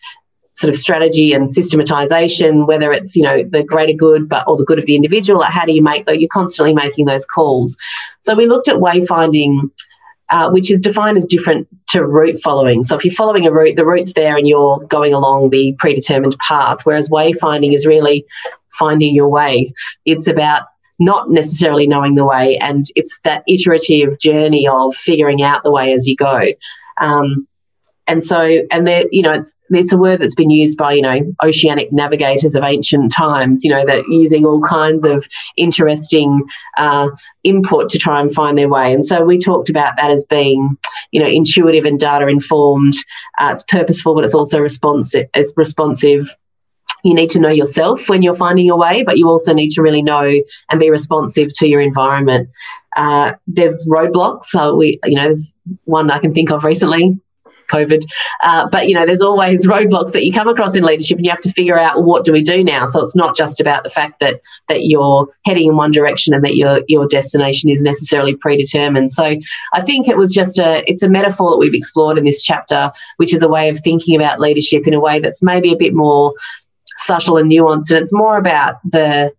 sort 0.55 0.72
of 0.72 0.77
strategy 0.77 1.33
and 1.33 1.51
systematization, 1.51 2.66
whether 2.66 2.93
it's 2.93 3.16
you 3.16 3.22
know 3.22 3.43
the 3.43 3.64
greater 3.64 3.93
good, 3.93 4.29
but 4.29 4.45
or 4.47 4.57
the 4.57 4.64
good 4.64 4.79
of 4.79 4.87
the 4.87 4.95
individual. 4.95 5.43
How 5.43 5.64
do 5.64 5.72
you 5.72 5.83
make 5.83 6.07
though? 6.07 6.12
You're 6.12 6.29
constantly 6.29 6.75
making 6.75 7.07
those 7.07 7.27
calls. 7.27 7.77
So 8.20 8.35
we 8.35 8.47
looked 8.47 8.68
at 8.68 8.77
wayfinding 8.77 9.70
uh, 10.31 10.51
which 10.51 10.70
is 10.70 10.81
defined 10.81 11.16
as 11.16 11.27
different 11.27 11.68
to 11.89 12.05
route 12.05 12.41
following. 12.43 12.83
So 12.83 12.97
if 12.97 13.05
you're 13.05 13.12
following 13.12 13.47
a 13.47 13.53
route, 13.53 13.77
the 13.77 13.85
route's 13.85 14.14
there 14.14 14.37
and 14.37 14.49
you're 14.49 14.79
going 14.89 15.14
along 15.14 15.51
the 15.51 15.75
predetermined 15.79 16.37
path, 16.39 16.81
whereas 16.85 17.09
wayfinding 17.09 17.75
is 17.75 17.87
really 17.87 18.25
finding 18.79 19.14
your 19.14 19.29
way. 19.29 19.72
It's 20.05 20.27
about 20.27 20.62
not 20.99 21.31
necessarily 21.31 21.87
knowing 21.87 22.14
the 22.14 22.25
way, 22.25 22.57
and 22.59 22.85
it's 22.95 23.18
that 23.25 23.43
iterative 23.49 24.18
journey 24.18 24.66
of 24.66 24.95
figuring 24.95 25.43
out 25.43 25.62
the 25.64 25.70
way 25.70 25.93
as 25.93 26.07
you 26.07 26.16
go. 26.16 26.47
Um, 27.01 27.47
and 28.07 28.22
so, 28.22 28.61
and 28.70 28.86
there, 28.86 29.05
you 29.11 29.22
know, 29.22 29.32
it's 29.32 29.57
it's 29.70 29.92
a 29.92 29.96
word 29.96 30.20
that's 30.20 30.34
been 30.34 30.50
used 30.50 30.76
by 30.76 30.92
you 30.92 31.02
know 31.02 31.20
oceanic 31.42 31.90
navigators 31.90 32.55
of 32.55 32.62
ancient 32.62 33.11
times. 33.11 33.64
You 33.64 33.70
know, 33.70 33.84
that 33.86 34.05
using 34.09 34.44
all 34.44 34.61
kinds 34.61 35.05
of 35.05 35.26
interesting 35.57 36.42
uh, 36.76 37.09
input 37.44 37.88
to 37.90 37.98
try 37.98 38.20
and 38.20 38.32
find 38.32 38.59
their 38.59 38.68
way. 38.68 38.92
And 38.92 39.05
so 39.05 39.24
we 39.24 39.38
talked 39.38 39.70
about 39.70 39.96
that 39.96 40.11
as 40.11 40.24
being, 40.24 40.76
you 41.12 41.20
know, 41.20 41.28
intuitive 41.28 41.86
and 41.86 41.98
data 41.98 42.26
informed. 42.26 42.94
Uh, 43.38 43.50
it's 43.52 43.64
purposeful, 43.64 44.14
but 44.14 44.24
it's 44.24 44.34
also 44.34 44.61
responsive. 44.61 45.26
It's 45.34 45.52
responsive. 45.57 46.34
You 47.05 47.14
need 47.14 47.30
to 47.30 47.40
know 47.40 47.50
yourself 47.50 48.09
when 48.09 48.22
you're 48.22 48.34
finding 48.34 48.66
your 48.66 48.78
way, 48.78 49.02
but 49.02 49.18
you 49.18 49.28
also 49.28 49.52
need 49.52 49.70
to 49.70 49.82
really 49.82 50.02
know 50.02 50.40
and 50.70 50.80
be 50.80 50.90
responsive 50.90 51.52
to 51.55 51.66
your 51.66 51.80
environment. 51.80 52.48
Uh, 52.96 53.34
there's 53.46 53.86
roadblocks. 53.86 54.44
So 54.44 54.74
we, 54.74 54.98
you 55.05 55.16
know, 55.16 55.24
there's 55.24 55.52
one 55.84 56.11
I 56.11 56.18
can 56.18 56.32
think 56.32 56.50
of 56.50 56.64
recently 56.64 57.18
COVID. 57.69 58.05
Uh, 58.43 58.69
but 58.69 58.89
you 58.89 58.95
know, 58.95 59.07
there's 59.07 59.21
always 59.21 59.67
roadblocks 59.75 60.12
that 60.12 60.25
you 60.25 60.33
come 60.33 60.49
across 60.49 60.75
in 60.75 60.85
leadership, 60.85 61.17
and 61.17 61.25
you 61.25 61.31
have 61.31 61.41
to 61.41 61.53
figure 61.53 61.79
out 61.79 62.05
what 62.05 62.25
do 62.25 62.33
we 62.33 62.43
do 62.43 62.62
now. 62.62 62.87
So 62.87 63.03
it's 63.03 63.17
not 63.17 63.37
just 63.37 63.61
about 63.61 63.85
the 63.85 63.91
fact 63.91 64.21
that 64.21 64.41
that 64.69 64.85
you're 64.85 65.29
heading 65.45 65.69
in 65.69 65.77
one 65.77 65.91
direction 65.91 66.35
and 66.35 66.45
that 66.45 66.57
your 66.57 66.83
your 66.89 67.07
destination 67.07 67.71
is 67.71 67.83
necessarily 67.83 68.35
predetermined. 68.37 69.11
So 69.11 69.37
I 69.73 69.83
think 69.83 70.09
it 70.09 70.17
was 70.17 70.33
just 70.33 70.59
a 70.59 70.89
it's 70.91 71.03
a 71.03 71.09
metaphor 71.09 71.51
that 71.51 71.59
we've 71.59 71.75
explored 71.75 72.19
in 72.19 72.25
this 72.25 72.43
chapter, 72.43 72.93
which 73.17 73.35
is 73.35 73.43
a 73.43 73.49
way 73.49 73.69
of 73.69 73.79
thinking 73.79 74.17
about 74.17 74.41
leadership 74.41 74.87
in 74.87 74.95
a 74.95 75.01
way 75.01 75.21
that's 75.21 75.43
maybe 75.43 75.73
a 75.73 75.77
bit 75.77 75.95
more 75.95 76.35
subtle 76.97 77.37
and 77.37 77.51
nuanced, 77.51 77.91
and 77.91 78.01
it's 78.01 78.12
more 78.12 78.39
about 78.39 78.77
the 78.85 79.33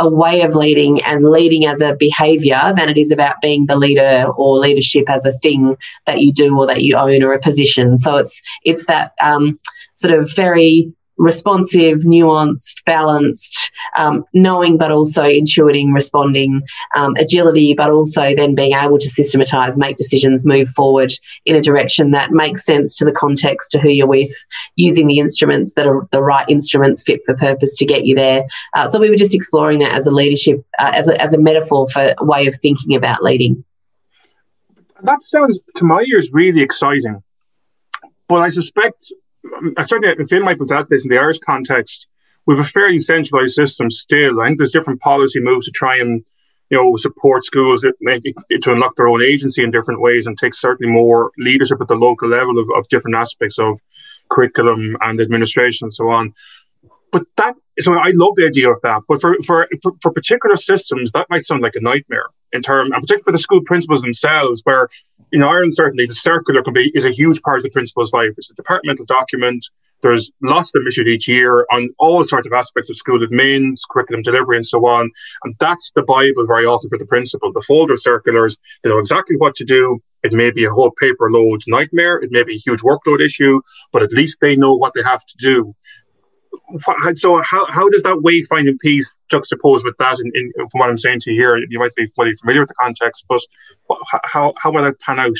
a 0.00 0.08
way 0.08 0.42
of 0.42 0.56
leading 0.56 1.02
and 1.02 1.24
leading 1.24 1.66
as 1.66 1.80
a 1.80 1.94
behavior 1.94 2.72
than 2.74 2.88
it 2.88 2.96
is 2.96 3.12
about 3.12 3.40
being 3.40 3.66
the 3.66 3.76
leader 3.76 4.26
or 4.36 4.58
leadership 4.58 5.04
as 5.08 5.24
a 5.24 5.32
thing 5.32 5.76
that 6.06 6.20
you 6.20 6.32
do 6.32 6.58
or 6.58 6.66
that 6.66 6.82
you 6.82 6.96
own 6.96 7.22
or 7.22 7.32
a 7.32 7.38
position. 7.38 7.98
So 7.98 8.16
it's 8.16 8.42
it's 8.64 8.86
that 8.86 9.12
um, 9.22 9.58
sort 9.94 10.14
of 10.14 10.34
very 10.34 10.92
responsive, 11.20 11.98
nuanced, 11.98 12.76
balanced, 12.86 13.70
um, 13.98 14.24
knowing 14.32 14.78
but 14.78 14.90
also 14.90 15.22
intuiting, 15.22 15.92
responding, 15.92 16.62
um, 16.96 17.14
agility, 17.16 17.74
but 17.74 17.90
also 17.90 18.34
then 18.34 18.54
being 18.54 18.72
able 18.72 18.98
to 18.98 19.08
systematize, 19.08 19.76
make 19.76 19.98
decisions, 19.98 20.46
move 20.46 20.68
forward 20.70 21.12
in 21.44 21.54
a 21.54 21.60
direction 21.60 22.10
that 22.10 22.30
makes 22.30 22.64
sense 22.64 22.96
to 22.96 23.04
the 23.04 23.12
context, 23.12 23.70
to 23.70 23.78
who 23.78 23.90
you're 23.90 24.06
with, 24.06 24.32
using 24.76 25.06
the 25.06 25.18
instruments 25.18 25.74
that 25.74 25.86
are 25.86 26.06
the 26.10 26.22
right 26.22 26.48
instruments 26.48 27.02
fit 27.02 27.20
for 27.26 27.36
purpose 27.36 27.76
to 27.76 27.84
get 27.84 28.06
you 28.06 28.14
there. 28.14 28.44
Uh, 28.74 28.88
so 28.88 28.98
we 28.98 29.10
were 29.10 29.16
just 29.16 29.34
exploring 29.34 29.78
that 29.80 29.92
as 29.92 30.06
a 30.06 30.10
leadership, 30.10 30.64
uh, 30.78 30.90
as, 30.94 31.06
a, 31.06 31.20
as 31.20 31.34
a 31.34 31.38
metaphor 31.38 31.86
for 31.88 32.14
a 32.16 32.24
way 32.24 32.46
of 32.46 32.54
thinking 32.54 32.96
about 32.96 33.22
leading. 33.22 33.62
That 35.02 35.20
sounds, 35.20 35.58
to 35.76 35.84
my 35.84 36.02
ears, 36.08 36.30
really 36.32 36.62
exciting. 36.62 37.22
But 38.26 38.42
I 38.42 38.48
suspect 38.48 39.12
I 39.76 39.82
certainly 39.84 40.24
feel 40.26 40.44
like 40.44 40.58
with 40.58 40.70
this 40.88 41.04
in 41.04 41.10
the 41.10 41.18
Irish 41.18 41.38
context, 41.38 42.06
we 42.46 42.56
have 42.56 42.64
a 42.64 42.68
fairly 42.68 42.98
centralised 42.98 43.54
system 43.54 43.90
still. 43.90 44.40
I 44.40 44.46
think 44.46 44.58
there's 44.58 44.72
different 44.72 45.00
policy 45.00 45.40
moves 45.40 45.66
to 45.66 45.72
try 45.72 45.98
and 45.98 46.24
you 46.70 46.76
know 46.76 46.96
support 46.96 47.44
schools 47.44 47.82
to 47.82 48.72
unlock 48.72 48.96
their 48.96 49.08
own 49.08 49.22
agency 49.22 49.62
in 49.62 49.70
different 49.70 50.00
ways 50.00 50.26
and 50.26 50.38
take 50.38 50.54
certainly 50.54 50.92
more 50.92 51.32
leadership 51.38 51.80
at 51.80 51.88
the 51.88 51.94
local 51.94 52.28
level 52.28 52.58
of, 52.58 52.68
of 52.76 52.88
different 52.88 53.16
aspects 53.16 53.58
of 53.58 53.80
curriculum 54.30 54.96
and 55.00 55.20
administration 55.20 55.86
and 55.86 55.94
so 55.94 56.08
on. 56.08 56.32
But 57.12 57.24
that 57.36 57.56
so 57.80 57.94
I 57.94 58.12
love 58.14 58.36
the 58.36 58.46
idea 58.46 58.70
of 58.70 58.80
that. 58.82 59.02
But 59.08 59.20
for, 59.20 59.36
for, 59.44 59.68
for 60.00 60.12
particular 60.12 60.56
systems, 60.56 61.12
that 61.12 61.26
might 61.28 61.42
sound 61.42 61.62
like 61.62 61.74
a 61.74 61.80
nightmare 61.80 62.26
in 62.52 62.62
terms, 62.62 62.90
and 62.92 63.00
particularly 63.00 63.24
for 63.24 63.32
the 63.32 63.38
school 63.38 63.60
principals 63.64 64.02
themselves, 64.02 64.62
where 64.64 64.88
in 65.32 65.42
Ireland, 65.42 65.74
certainly 65.74 66.06
the 66.06 66.12
circular 66.12 66.62
can 66.62 66.72
be 66.72 66.90
is 66.94 67.04
a 67.04 67.10
huge 67.10 67.40
part 67.42 67.58
of 67.58 67.62
the 67.62 67.70
principal's 67.70 68.12
life. 68.12 68.30
It's 68.36 68.50
a 68.50 68.54
departmental 68.54 69.04
document. 69.04 69.66
There's 70.02 70.30
lots 70.42 70.70
of 70.70 70.80
them 70.80 70.88
issued 70.88 71.08
each 71.08 71.28
year 71.28 71.66
on 71.70 71.90
all 71.98 72.24
sorts 72.24 72.46
of 72.46 72.52
aspects 72.52 72.88
of 72.88 72.96
school 72.96 73.18
admins, 73.18 73.80
curriculum 73.90 74.22
delivery, 74.22 74.56
and 74.56 74.64
so 74.64 74.86
on. 74.86 75.10
And 75.44 75.54
that's 75.60 75.92
the 75.92 76.02
Bible 76.02 76.46
very 76.46 76.64
often 76.64 76.88
for 76.88 76.98
the 76.98 77.04
principal. 77.04 77.52
The 77.52 77.60
folder 77.60 77.96
circulars, 77.96 78.56
they 78.82 78.90
know 78.90 78.98
exactly 78.98 79.36
what 79.36 79.54
to 79.56 79.64
do. 79.64 80.00
It 80.22 80.32
may 80.32 80.50
be 80.50 80.64
a 80.64 80.70
whole 80.70 80.90
paper 80.90 81.30
load 81.30 81.62
nightmare. 81.66 82.18
It 82.18 82.30
may 82.30 82.42
be 82.42 82.54
a 82.54 82.58
huge 82.58 82.80
workload 82.80 83.20
issue, 83.20 83.60
but 83.92 84.02
at 84.02 84.12
least 84.12 84.38
they 84.40 84.56
know 84.56 84.74
what 84.74 84.94
they 84.94 85.02
have 85.02 85.24
to 85.24 85.34
do. 85.38 85.74
So 87.14 87.42
how, 87.42 87.66
how 87.70 87.88
does 87.88 88.02
that 88.02 88.20
wayfinding 88.24 88.78
piece 88.80 89.14
juxtapose 89.32 89.84
with 89.84 89.94
that? 89.98 90.18
In, 90.20 90.30
in, 90.34 90.52
from 90.70 90.78
what 90.78 90.90
I'm 90.90 90.96
saying 90.96 91.20
to 91.20 91.32
you 91.32 91.40
here, 91.40 91.56
you 91.68 91.78
might 91.78 91.94
be 91.94 92.06
fully 92.16 92.34
familiar 92.36 92.62
with 92.62 92.68
the 92.68 92.74
context, 92.80 93.26
but 93.28 93.40
how 94.24 94.54
how 94.58 94.70
will 94.70 94.84
that 94.84 95.00
pan 95.00 95.18
out? 95.18 95.36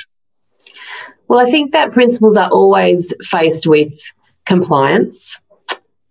Well, 1.29 1.39
I 1.39 1.51
think 1.51 1.73
that 1.73 1.93
principals 1.93 2.37
are 2.37 2.51
always 2.51 3.15
faced 3.23 3.67
with 3.67 3.95
compliance, 4.47 5.39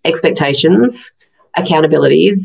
expectations, 0.06 1.12
accountabilities, 1.58 2.40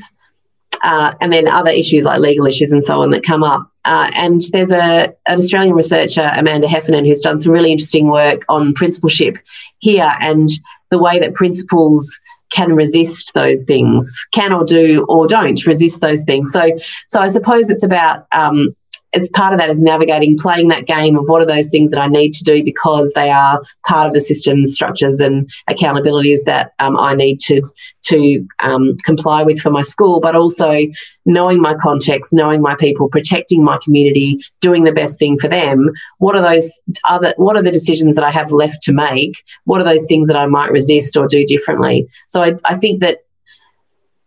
uh, 0.83 1.14
and 1.20 1.33
then 1.33 1.49
other 1.49 1.70
issues 1.70 2.05
like 2.05 2.20
legal 2.20 2.47
issues 2.47 2.72
and 2.72 2.83
so 2.83 3.01
on 3.01 3.11
that 3.11 3.22
come 3.22 3.43
up. 3.43 3.70
Uh, 3.85 4.11
and 4.14 4.41
there's 4.53 4.72
a 4.72 5.14
an 5.27 5.39
Australian 5.39 5.75
researcher, 5.75 6.31
Amanda 6.35 6.66
Heffernan, 6.66 7.05
who's 7.05 7.20
done 7.20 7.39
some 7.39 7.53
really 7.53 7.70
interesting 7.70 8.11
work 8.11 8.45
on 8.49 8.75
principalship 8.75 9.37
here 9.79 10.12
and 10.20 10.49
the 10.91 10.99
way 10.99 11.18
that 11.18 11.35
principals 11.35 12.18
can 12.55 12.72
resist 12.72 13.32
those 13.34 13.64
things, 13.64 14.26
can 14.32 14.52
or 14.52 14.64
do 14.64 15.05
or 15.09 15.26
don't 15.26 15.66
resist 15.66 16.00
those 16.00 16.22
things. 16.24 16.52
So, 16.52 16.70
so 17.09 17.20
I 17.20 17.28
suppose 17.28 17.68
it's 17.68 17.82
about 17.82 18.26
um, 18.32 18.74
it's 19.14 19.28
part 19.28 19.52
of 19.52 19.60
that 19.60 19.70
is 19.70 19.80
navigating, 19.80 20.36
playing 20.36 20.68
that 20.68 20.86
game 20.86 21.16
of 21.16 21.28
what 21.28 21.40
are 21.40 21.46
those 21.46 21.70
things 21.70 21.90
that 21.92 22.00
I 22.00 22.08
need 22.08 22.32
to 22.32 22.44
do 22.44 22.64
because 22.64 23.12
they 23.14 23.30
are 23.30 23.62
part 23.86 24.08
of 24.08 24.12
the 24.12 24.20
systems, 24.20 24.74
structures, 24.74 25.20
and 25.20 25.48
accountabilities 25.70 26.40
that 26.46 26.72
um, 26.80 26.98
I 26.98 27.14
need 27.14 27.38
to 27.46 27.62
to 28.06 28.46
um, 28.62 28.92
comply 29.04 29.42
with 29.42 29.60
for 29.60 29.70
my 29.70 29.82
school. 29.82 30.20
But 30.20 30.34
also 30.34 30.80
knowing 31.24 31.60
my 31.60 31.74
context, 31.74 32.32
knowing 32.32 32.60
my 32.60 32.74
people, 32.74 33.08
protecting 33.08 33.62
my 33.62 33.78
community, 33.82 34.40
doing 34.60 34.84
the 34.84 34.92
best 34.92 35.18
thing 35.18 35.38
for 35.38 35.48
them. 35.48 35.88
What 36.18 36.34
are 36.34 36.42
those 36.42 36.70
other? 37.08 37.34
What 37.36 37.56
are 37.56 37.62
the 37.62 37.70
decisions 37.70 38.16
that 38.16 38.24
I 38.24 38.32
have 38.32 38.50
left 38.50 38.82
to 38.82 38.92
make? 38.92 39.44
What 39.64 39.80
are 39.80 39.84
those 39.84 40.06
things 40.06 40.26
that 40.26 40.36
I 40.36 40.46
might 40.46 40.72
resist 40.72 41.16
or 41.16 41.28
do 41.28 41.44
differently? 41.46 42.08
So 42.26 42.42
I, 42.42 42.56
I 42.64 42.74
think 42.74 43.00
that 43.00 43.18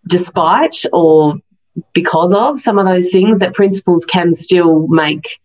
despite 0.08 0.78
or 0.94 1.36
because 1.94 2.34
of 2.34 2.60
some 2.60 2.78
of 2.80 2.86
those 2.86 3.10
things 3.10 3.40
that 3.40 3.54
principals 3.54 4.06
can 4.06 4.34
still 4.34 4.88
make 4.88 5.40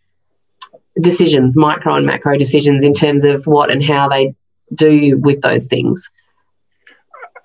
decisions, 0.99 1.57
micro 1.57 1.95
and 1.95 2.05
macro 2.05 2.37
decisions 2.37 2.83
in 2.83 2.93
terms 2.93 3.25
of 3.25 3.45
what 3.45 3.71
and 3.71 3.83
how 3.83 4.07
they 4.07 4.35
do 4.73 5.17
with 5.17 5.41
those 5.41 5.67
things. 5.67 6.09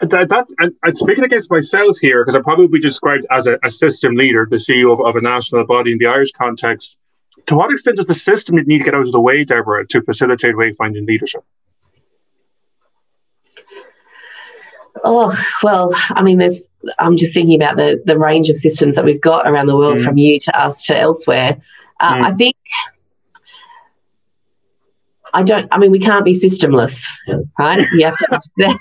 That, 0.00 0.28
that 0.28 0.46
and, 0.58 0.96
speaking 0.96 1.24
against 1.24 1.50
myself 1.50 1.98
here, 1.98 2.24
because 2.24 2.36
I 2.36 2.40
probably 2.40 2.68
be 2.68 2.78
described 2.78 3.26
as 3.30 3.46
a, 3.46 3.58
a 3.64 3.70
system 3.70 4.14
leader, 4.14 4.46
the 4.48 4.56
CEO 4.56 4.92
of, 4.92 5.00
of, 5.00 5.16
a 5.16 5.20
national 5.20 5.66
body 5.66 5.92
in 5.92 5.98
the 5.98 6.06
Irish 6.06 6.30
context. 6.32 6.96
To 7.46 7.56
what 7.56 7.72
extent 7.72 7.96
does 7.96 8.06
the 8.06 8.14
system 8.14 8.56
need 8.56 8.78
to 8.78 8.84
get 8.84 8.94
out 8.94 9.06
of 9.06 9.12
the 9.12 9.20
way, 9.20 9.42
Deborah, 9.44 9.86
to 9.88 10.02
facilitate 10.02 10.54
wayfinding 10.54 11.06
leadership? 11.06 11.42
Oh, 15.04 15.36
well, 15.62 15.92
I 16.10 16.22
mean, 16.22 16.38
there's, 16.38 16.66
I'm 16.98 17.16
just 17.16 17.34
thinking 17.34 17.60
about 17.60 17.76
the, 17.76 18.02
the 18.04 18.18
range 18.18 18.50
of 18.50 18.56
systems 18.56 18.94
that 18.94 19.04
we've 19.04 19.20
got 19.20 19.46
around 19.46 19.66
the 19.66 19.76
world 19.76 19.98
mm. 19.98 20.04
from 20.04 20.18
you 20.18 20.38
to 20.40 20.58
us 20.58 20.84
to 20.84 20.98
elsewhere. 20.98 21.58
Uh, 22.00 22.14
mm. 22.14 22.24
I 22.24 22.32
think 22.32 22.56
I 25.34 25.42
don't, 25.42 25.68
I 25.72 25.78
mean, 25.78 25.90
we 25.90 25.98
can't 25.98 26.24
be 26.24 26.32
systemless, 26.32 27.04
right? 27.58 27.86
You 27.92 28.06
have 28.06 28.16
to, 28.18 28.40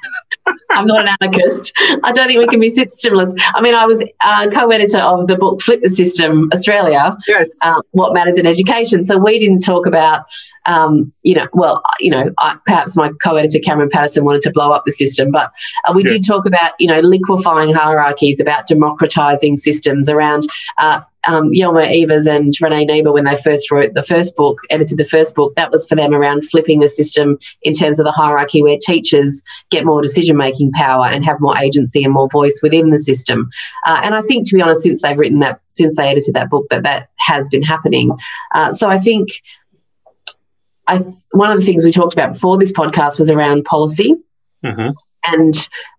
I'm 0.72 0.86
not 0.86 1.08
an 1.08 1.16
anarchist. 1.22 1.72
I 2.04 2.12
don't 2.12 2.28
think 2.28 2.40
we 2.40 2.48
can 2.48 2.60
be 2.60 2.70
systemless. 2.70 3.34
I 3.54 3.62
mean, 3.62 3.76
I 3.76 3.86
was 3.86 4.04
uh, 4.22 4.50
co-editor 4.52 5.00
of 5.00 5.28
the 5.28 5.36
book 5.36 5.62
Flip 5.62 5.82
the 5.82 5.90
System 5.90 6.50
Australia. 6.54 7.16
Yes. 7.28 7.58
Uh, 7.64 7.82
what 7.92 8.14
matters 8.14 8.38
in 8.38 8.46
education. 8.46 9.04
So 9.04 9.18
we 9.18 9.40
didn't 9.40 9.60
talk 9.60 9.86
about, 9.86 10.26
um, 10.66 11.12
you 11.24 11.36
know, 11.36 11.48
well, 11.54 11.82
you 12.00 12.12
know, 12.12 12.32
I, 12.40 12.58
perhaps 12.66 12.96
my 12.96 13.12
co-editor 13.24 13.60
Cameron 13.60 13.90
Paterson 13.90 14.24
wanted 14.24 14.42
to 14.42 14.52
blow 14.52 14.72
up 14.72 14.84
the 14.86 14.92
system, 14.92 15.32
but 15.32 15.52
uh, 15.88 15.94
we 15.94 16.04
yeah. 16.04 16.14
did 16.14 16.26
talk 16.26 16.46
about, 16.46 16.72
you 16.80 16.88
know, 16.88 17.00
liquefying 17.00 17.74
hierarchies, 17.74 18.40
about 18.40 18.68
democratizing 18.68 19.58
systems 19.58 20.10
around 20.10 20.48
uh, 20.78 21.02
um, 21.28 21.52
Jelmer 21.52 21.88
Evers 21.90 22.28
and 22.28 22.54
René 22.54 22.88
Kneyber, 22.88 23.14
when 23.14 23.26
they 23.26 23.36
first 23.38 23.72
wrote 23.72 23.94
the 23.94 24.04
first 24.04 24.36
book, 24.36 24.60
edited 24.70 24.98
the 24.98 25.06
first 25.06 25.36
book, 25.36 25.56
that 25.56 25.72
was 25.72 25.86
for 25.88 25.96
them 25.96 26.14
around 26.14 26.48
flipping 26.48 26.80
the 26.80 26.88
system 26.88 27.38
in 27.64 27.74
terms 27.74 28.00
of 28.00 28.06
the 28.06 28.12
hierarchy 28.12 28.62
where 28.64 28.78
teachers 28.80 29.42
get 29.70 29.86
more 29.86 30.02
decision 30.02 30.38
making 30.38 30.72
power 30.72 31.06
and 31.06 31.26
have 31.26 31.38
more 31.40 31.58
agency 31.58 32.04
and 32.04 32.14
more 32.14 32.30
voice 32.30 32.60
within 32.62 32.92
the 32.92 32.98
system. 32.98 33.50
Uh, 33.86 34.00
and 34.04 34.16
I 34.16 34.22
think, 34.22 34.48
to 34.48 34.56
be 34.56 34.62
honest, 34.62 34.84
since 34.84 35.02
they've 35.02 35.18
written 35.18 35.40
that, 35.40 35.60
since 35.74 35.98
they 35.98 36.08
edited 36.08 36.36
that 36.36 36.50
book, 36.50 36.66
that 36.70 36.84
that 36.84 37.10
has 37.18 37.50
been 37.50 37.64
happening. 37.64 38.12
Uh, 38.54 38.72
so 38.72 38.90
I 38.90 39.00
think 39.00 39.30
I, 40.88 41.02
one 41.32 41.52
of 41.52 41.60
the 41.60 41.66
things 41.66 41.84
we 41.84 41.92
talked 41.92 42.14
about 42.14 42.34
before 42.34 42.58
this 42.58 42.72
podcast 42.72 43.20
was 43.20 43.30
around 43.30 43.66
policy. 43.66 44.16
Mm-hmm. 44.64 44.92
And 45.26 45.56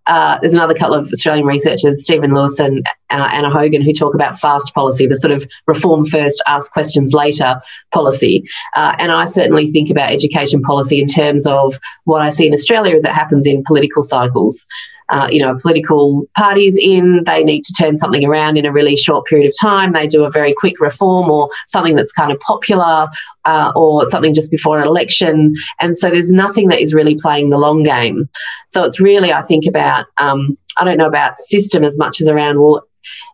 uh, 0.07 0.39
there's 0.39 0.53
another 0.53 0.73
couple 0.73 0.95
of 0.95 1.09
Australian 1.11 1.45
researchers, 1.45 2.03
Steven 2.03 2.33
Lewis 2.33 2.57
and 2.59 2.85
uh, 3.11 3.29
Anna 3.31 3.51
Hogan, 3.51 3.81
who 3.81 3.93
talk 3.93 4.15
about 4.15 4.39
fast 4.39 4.73
policy, 4.73 5.05
the 5.05 5.15
sort 5.15 5.31
of 5.31 5.47
reform 5.67 6.05
first, 6.05 6.41
ask 6.47 6.71
questions 6.73 7.13
later 7.13 7.61
policy. 7.91 8.43
Uh, 8.75 8.95
and 8.97 9.11
I 9.11 9.25
certainly 9.25 9.69
think 9.69 9.89
about 9.89 10.11
education 10.11 10.61
policy 10.61 10.99
in 10.99 11.07
terms 11.07 11.45
of 11.45 11.79
what 12.05 12.21
I 12.21 12.29
see 12.29 12.47
in 12.47 12.53
Australia 12.53 12.95
as 12.95 13.05
it 13.05 13.11
happens 13.11 13.45
in 13.45 13.63
political 13.63 14.01
cycles 14.01 14.65
uh, 15.09 15.27
you 15.31 15.41
know, 15.41 15.55
political 15.61 16.23
parties 16.37 16.77
in, 16.79 17.23
they 17.25 17.43
need 17.43 17.63
to 17.63 17.73
turn 17.73 17.97
something 17.97 18.25
around 18.25 18.57
in 18.57 18.65
a 18.65 18.71
really 18.71 18.95
short 18.95 19.25
period 19.25 19.47
of 19.47 19.53
time. 19.59 19.93
They 19.93 20.07
do 20.07 20.23
a 20.23 20.31
very 20.31 20.53
quick 20.53 20.79
reform 20.79 21.29
or 21.29 21.49
something 21.67 21.95
that's 21.95 22.11
kind 22.11 22.31
of 22.31 22.39
popular 22.39 23.07
uh, 23.45 23.71
or 23.75 24.05
something 24.09 24.33
just 24.33 24.51
before 24.51 24.79
an 24.79 24.87
election. 24.87 25.55
And 25.79 25.97
so 25.97 26.09
there's 26.09 26.31
nothing 26.31 26.67
that 26.69 26.79
is 26.79 26.93
really 26.93 27.15
playing 27.15 27.49
the 27.49 27.57
long 27.57 27.83
game. 27.83 28.29
So 28.69 28.83
it's 28.83 28.99
really, 28.99 29.33
I 29.33 29.41
think, 29.41 29.65
about, 29.65 30.05
um, 30.19 30.57
I 30.77 30.85
don't 30.85 30.97
know 30.97 31.07
about 31.07 31.39
system 31.39 31.83
as 31.83 31.97
much 31.97 32.21
as 32.21 32.29
around, 32.29 32.61
well, 32.61 32.83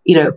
you 0.06 0.16
know, 0.16 0.32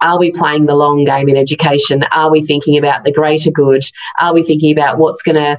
are 0.00 0.18
we 0.18 0.30
playing 0.30 0.66
the 0.66 0.74
long 0.74 1.04
game 1.04 1.28
in 1.28 1.36
education? 1.36 2.04
Are 2.12 2.30
we 2.30 2.44
thinking 2.44 2.76
about 2.76 3.04
the 3.04 3.12
greater 3.12 3.50
good? 3.50 3.82
Are 4.20 4.34
we 4.34 4.42
thinking 4.42 4.70
about 4.70 4.98
what's 4.98 5.22
going 5.22 5.36
to 5.36 5.58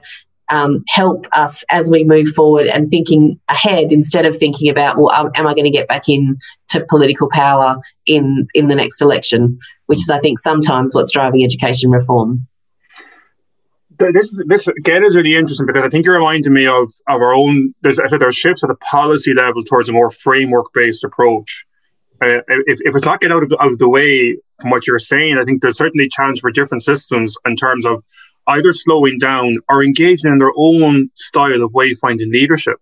um, 0.49 0.83
help 0.87 1.27
us 1.33 1.63
as 1.69 1.89
we 1.89 2.03
move 2.03 2.29
forward 2.29 2.67
and 2.67 2.89
thinking 2.89 3.39
ahead 3.49 3.91
instead 3.91 4.25
of 4.25 4.35
thinking 4.35 4.69
about, 4.69 4.97
well, 4.97 5.11
am 5.35 5.47
I 5.47 5.53
going 5.53 5.65
to 5.65 5.71
get 5.71 5.87
back 5.87 6.07
in 6.07 6.37
to 6.69 6.85
political 6.89 7.29
power 7.29 7.77
in 8.05 8.47
in 8.53 8.67
the 8.67 8.75
next 8.75 9.01
election, 9.01 9.59
which 9.87 9.99
is, 9.99 10.09
I 10.09 10.19
think, 10.19 10.39
sometimes 10.39 10.93
what's 10.93 11.11
driving 11.11 11.43
education 11.43 11.89
reform. 11.91 12.47
This 13.99 14.39
this 14.47 14.67
again 14.67 15.03
is 15.03 15.15
really 15.15 15.35
interesting 15.35 15.65
because 15.65 15.83
I 15.83 15.89
think 15.89 16.05
you're 16.05 16.15
reminding 16.15 16.53
me 16.53 16.67
of 16.67 16.91
of 17.07 17.21
our 17.21 17.33
own. 17.33 17.73
There's, 17.81 17.99
I 17.99 18.07
said 18.07 18.21
there 18.21 18.27
are 18.27 18.33
shifts 18.33 18.63
at 18.63 18.67
the 18.67 18.75
policy 18.75 19.33
level 19.33 19.63
towards 19.63 19.89
a 19.89 19.93
more 19.93 20.11
framework 20.11 20.67
based 20.73 21.03
approach. 21.03 21.65
Uh, 22.21 22.41
if, 22.47 22.79
if 22.81 22.95
it's 22.95 23.05
not 23.05 23.21
get 23.21 23.31
out 23.31 23.43
of, 23.43 23.53
of 23.59 23.77
the 23.77 23.87
way 23.87 24.35
from 24.59 24.71
what 24.71 24.87
you're 24.87 24.97
saying, 24.97 25.37
I 25.37 25.45
think 25.45 25.61
there's 25.61 25.77
certainly 25.77 26.09
challenge 26.09 26.41
for 26.41 26.51
different 26.51 26.83
systems 26.83 27.37
in 27.45 27.55
terms 27.55 27.85
of 27.85 28.03
either 28.47 28.71
slowing 28.73 29.17
down 29.19 29.57
or 29.69 29.83
engaging 29.83 30.31
in 30.31 30.37
their 30.37 30.53
own 30.57 31.09
style 31.15 31.61
of 31.61 31.71
wayfinding 31.73 32.31
leadership. 32.31 32.77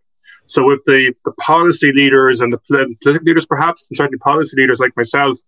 So 0.48 0.70
if 0.72 0.80
the, 0.86 1.14
the 1.26 1.32
policy 1.34 1.92
leaders 1.92 2.42
and 2.42 2.54
the 2.54 2.60
political 3.02 3.26
leaders, 3.26 3.46
perhaps, 3.46 3.90
and 3.90 3.98
certainly 3.98 4.20
policy 4.20 4.56
leaders 4.60 4.80
like 4.80 4.96
myself, 4.96 5.40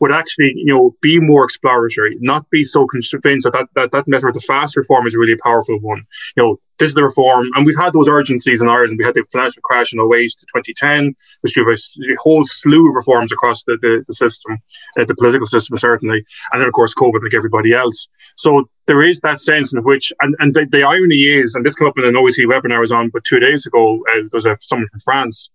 would 0.00 0.12
actually, 0.12 0.52
you 0.56 0.72
know, 0.72 0.96
be 1.00 1.20
more 1.20 1.44
exploratory, 1.44 2.16
not 2.20 2.48
be 2.50 2.64
so 2.64 2.86
constrained. 2.86 3.42
So 3.42 3.50
that, 3.50 3.66
that, 3.74 3.92
that 3.92 4.08
method 4.08 4.28
of 4.28 4.34
the 4.34 4.40
fast 4.40 4.76
reform 4.76 5.06
is 5.06 5.14
really 5.14 5.32
a 5.32 5.42
powerful 5.42 5.78
one. 5.80 6.04
You 6.36 6.42
know, 6.42 6.60
this 6.78 6.88
is 6.88 6.94
the 6.94 7.04
reform, 7.04 7.50
and 7.54 7.66
we've 7.66 7.78
had 7.78 7.92
those 7.92 8.08
urgencies 8.08 8.62
in 8.62 8.68
Ireland. 8.68 8.96
We 8.98 9.04
had 9.04 9.12
the 9.12 9.22
financial 9.30 9.60
crash 9.60 9.92
in 9.92 10.00
08 10.00 10.30
to 10.30 10.46
2010, 10.46 11.14
which 11.42 11.52
drove 11.52 11.68
a 11.68 11.76
whole 12.20 12.42
slew 12.46 12.88
of 12.88 12.94
reforms 12.94 13.30
across 13.30 13.62
the, 13.64 13.76
the, 13.82 14.02
the 14.06 14.14
system, 14.14 14.56
uh, 14.98 15.04
the 15.04 15.14
political 15.14 15.44
system, 15.44 15.76
certainly. 15.76 16.24
And 16.52 16.62
then, 16.62 16.68
of 16.68 16.72
course, 16.72 16.94
COVID, 16.94 17.22
like 17.22 17.34
everybody 17.34 17.74
else. 17.74 18.08
So 18.36 18.70
there 18.86 19.02
is 19.02 19.20
that 19.20 19.38
sense 19.38 19.74
in 19.74 19.82
which, 19.82 20.10
and, 20.22 20.34
and 20.38 20.54
the, 20.54 20.66
the 20.70 20.82
irony 20.82 21.24
is, 21.24 21.54
and 21.54 21.66
this 21.66 21.76
came 21.76 21.86
up 21.86 21.98
in 21.98 22.04
an 22.04 22.14
OEC 22.14 22.46
webinar 22.46 22.76
I 22.76 22.80
was 22.80 22.92
on, 22.92 23.10
but 23.10 23.24
two 23.24 23.40
days 23.40 23.66
ago, 23.66 24.02
uh, 24.12 24.16
there 24.16 24.28
was 24.32 24.46
a, 24.46 24.56
someone 24.60 24.88
from 24.88 25.00
France, 25.00 25.50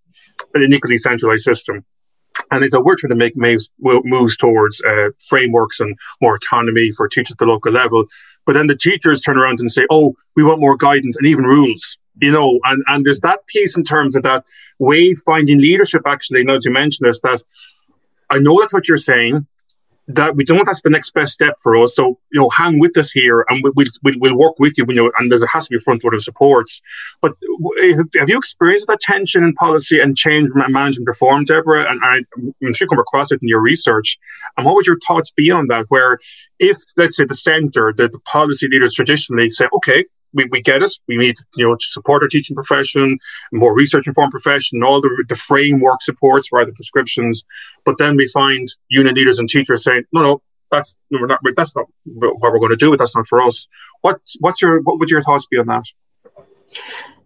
an 0.53 0.71
equally 0.71 0.97
centralized 0.97 1.43
system 1.43 1.83
and 2.63 2.71
so 2.71 2.81
we're 2.81 2.95
trying 2.95 3.09
to 3.09 3.15
make 3.15 3.37
moves, 3.37 3.71
moves 3.79 4.37
towards 4.37 4.81
uh, 4.83 5.09
frameworks 5.27 5.79
and 5.79 5.97
more 6.21 6.35
autonomy 6.35 6.91
for 6.91 7.07
teachers 7.07 7.31
at 7.31 7.37
the 7.37 7.45
local 7.45 7.71
level. 7.71 8.05
But 8.45 8.53
then 8.53 8.67
the 8.67 8.75
teachers 8.75 9.21
turn 9.21 9.37
around 9.37 9.59
and 9.59 9.71
say, 9.71 9.85
"Oh, 9.89 10.15
we 10.35 10.43
want 10.43 10.61
more 10.61 10.77
guidance 10.77 11.17
and 11.17 11.27
even 11.27 11.45
rules." 11.45 11.97
You 12.21 12.31
know, 12.31 12.59
and 12.63 12.83
and 12.87 13.05
there's 13.05 13.19
that 13.21 13.45
piece 13.47 13.75
in 13.75 13.83
terms 13.83 14.15
of 14.15 14.23
that 14.23 14.45
way 14.79 15.13
finding 15.13 15.59
leadership. 15.59 16.03
Actually, 16.05 16.43
now 16.43 16.59
to 16.59 16.69
mention 16.69 17.05
this, 17.05 17.19
that 17.21 17.41
I 18.29 18.39
know 18.39 18.59
that's 18.59 18.73
what 18.73 18.87
you're 18.87 18.97
saying, 18.97 19.47
that 20.07 20.35
we 20.35 20.43
don't 20.43 20.65
that's 20.65 20.81
the 20.81 20.89
next 20.89 21.11
best 21.11 21.33
step 21.33 21.55
for 21.61 21.75
us. 21.77 21.95
So 21.95 22.19
you 22.31 22.39
know, 22.39 22.49
hang 22.49 22.79
with 22.79 22.97
us 22.97 23.11
here, 23.11 23.45
and 23.49 23.63
we'll 23.63 23.85
we'll, 24.03 24.13
we'll 24.17 24.37
work 24.37 24.59
with 24.59 24.77
you. 24.77 24.85
You 24.87 25.11
and 25.17 25.31
there 25.31 25.39
has 25.47 25.65
to 25.65 25.69
be 25.71 25.77
a 25.77 25.79
front 25.79 26.03
load 26.03 26.13
of 26.13 26.23
supports. 26.23 26.81
But 27.21 27.33
eh, 27.81 27.95
have 28.19 28.29
you 28.29 28.37
experienced 28.37 28.87
that 28.87 28.99
tension 28.99 29.43
in 29.43 29.53
policy 29.53 29.99
and 29.99 30.15
change 30.15 30.49
management 30.53 31.07
reform, 31.07 31.45
Deborah? 31.45 31.89
And 31.89 31.99
I, 32.03 32.19
I'm 32.37 32.73
sure 32.73 32.85
you 32.85 32.89
come 32.89 32.99
across 32.99 33.31
it 33.31 33.41
in 33.41 33.47
your 33.47 33.61
research. 33.61 34.17
And 34.57 34.65
what 34.65 34.75
would 34.75 34.85
your 34.85 34.99
thoughts 35.07 35.31
be 35.31 35.49
on 35.49 35.67
that? 35.67 35.85
Where 35.89 36.19
if 36.59 36.77
let's 36.97 37.17
say 37.17 37.25
the 37.25 37.33
centre, 37.33 37.93
the, 37.95 38.07
the 38.07 38.19
policy 38.19 38.67
leaders 38.71 38.93
traditionally 38.93 39.49
say, 39.49 39.65
okay, 39.73 40.05
we, 40.36 40.45
we 40.51 40.61
get 40.61 40.83
it. 40.83 40.91
We 41.07 41.17
need, 41.17 41.36
you 41.55 41.67
know, 41.67 41.75
to 41.75 41.86
support 41.88 42.21
our 42.21 42.29
teaching 42.29 42.55
profession, 42.55 43.17
more 43.51 43.73
research 43.73 44.05
informed 44.07 44.31
profession, 44.31 44.83
all 44.83 45.01
the, 45.01 45.25
the 45.27 45.36
framework 45.36 46.01
supports 46.01 46.49
rather 46.51 46.65
than 46.65 46.75
prescriptions. 46.75 47.43
But 47.86 47.97
then 47.97 48.15
we 48.15 48.27
find 48.27 48.67
union 48.89 49.15
leaders 49.15 49.39
and 49.39 49.49
teachers 49.49 49.83
saying, 49.83 50.03
no, 50.11 50.21
no, 50.21 50.41
that's 50.71 50.95
no, 51.09 51.19
we're 51.21 51.27
not, 51.27 51.39
that's 51.55 51.75
not 51.75 51.86
what 52.05 52.51
we're 52.51 52.59
going 52.59 52.71
to 52.71 52.75
do. 52.75 52.95
That's 52.97 53.15
not 53.15 53.27
for 53.27 53.41
us. 53.41 53.67
What, 54.01 54.19
what's 54.39 54.61
your, 54.61 54.81
what 54.81 54.99
would 54.99 55.09
your 55.09 55.23
thoughts 55.23 55.47
be 55.49 55.57
on 55.57 55.67
that? 55.67 55.86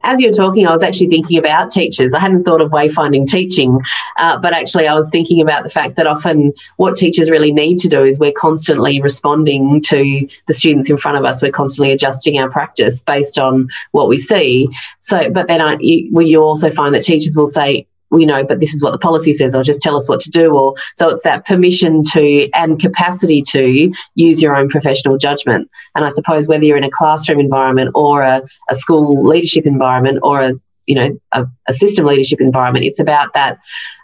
As 0.03 0.19
you're 0.19 0.31
talking, 0.31 0.65
I 0.65 0.71
was 0.71 0.83
actually 0.83 1.07
thinking 1.07 1.37
about 1.37 1.71
teachers. 1.71 2.13
I 2.13 2.19
hadn't 2.19 2.43
thought 2.43 2.61
of 2.61 2.71
wayfinding 2.71 3.27
teaching, 3.27 3.79
uh, 4.17 4.37
but 4.37 4.53
actually, 4.53 4.87
I 4.87 4.93
was 4.93 5.09
thinking 5.09 5.41
about 5.41 5.63
the 5.63 5.69
fact 5.69 5.97
that 5.97 6.07
often 6.07 6.53
what 6.77 6.95
teachers 6.95 7.29
really 7.29 7.51
need 7.51 7.79
to 7.79 7.89
do 7.89 8.03
is 8.03 8.17
we're 8.17 8.31
constantly 8.31 9.01
responding 9.01 9.81
to 9.81 10.27
the 10.47 10.53
students 10.53 10.89
in 10.89 10.97
front 10.97 11.17
of 11.17 11.25
us. 11.25 11.41
We're 11.41 11.51
constantly 11.51 11.91
adjusting 11.91 12.39
our 12.39 12.49
practice 12.49 13.03
based 13.03 13.37
on 13.37 13.67
what 13.91 14.07
we 14.07 14.17
see. 14.17 14.69
So, 14.99 15.29
but 15.29 15.47
then 15.47 15.61
I, 15.61 15.77
you, 15.79 16.21
you 16.21 16.41
also 16.41 16.71
find 16.71 16.95
that 16.95 17.03
teachers 17.03 17.35
will 17.35 17.47
say, 17.47 17.85
you 18.11 18.25
know, 18.25 18.43
but 18.43 18.59
this 18.59 18.73
is 18.73 18.81
what 18.81 18.91
the 18.91 18.97
policy 18.97 19.33
says, 19.33 19.53
or 19.53 19.63
just 19.63 19.81
tell 19.81 19.95
us 19.95 20.09
what 20.09 20.19
to 20.21 20.29
do. 20.29 20.53
Or 20.53 20.75
so 20.95 21.09
it's 21.09 21.23
that 21.23 21.45
permission 21.45 22.01
to 22.13 22.49
and 22.53 22.79
capacity 22.79 23.41
to 23.49 23.91
use 24.15 24.41
your 24.41 24.55
own 24.55 24.69
professional 24.69 25.17
judgment. 25.17 25.69
And 25.95 26.05
I 26.05 26.09
suppose 26.09 26.47
whether 26.47 26.63
you're 26.63 26.77
in 26.77 26.83
a 26.83 26.89
classroom 26.89 27.39
environment 27.39 27.91
or 27.93 28.21
a, 28.21 28.41
a 28.69 28.75
school 28.75 29.23
leadership 29.25 29.65
environment 29.65 30.19
or 30.23 30.41
a 30.41 30.53
you 30.85 30.95
know 30.95 31.19
a, 31.33 31.45
a 31.67 31.73
system 31.73 32.05
leadership 32.05 32.41
environment, 32.41 32.85
it's 32.85 32.99
about 32.99 33.33
that 33.33 33.59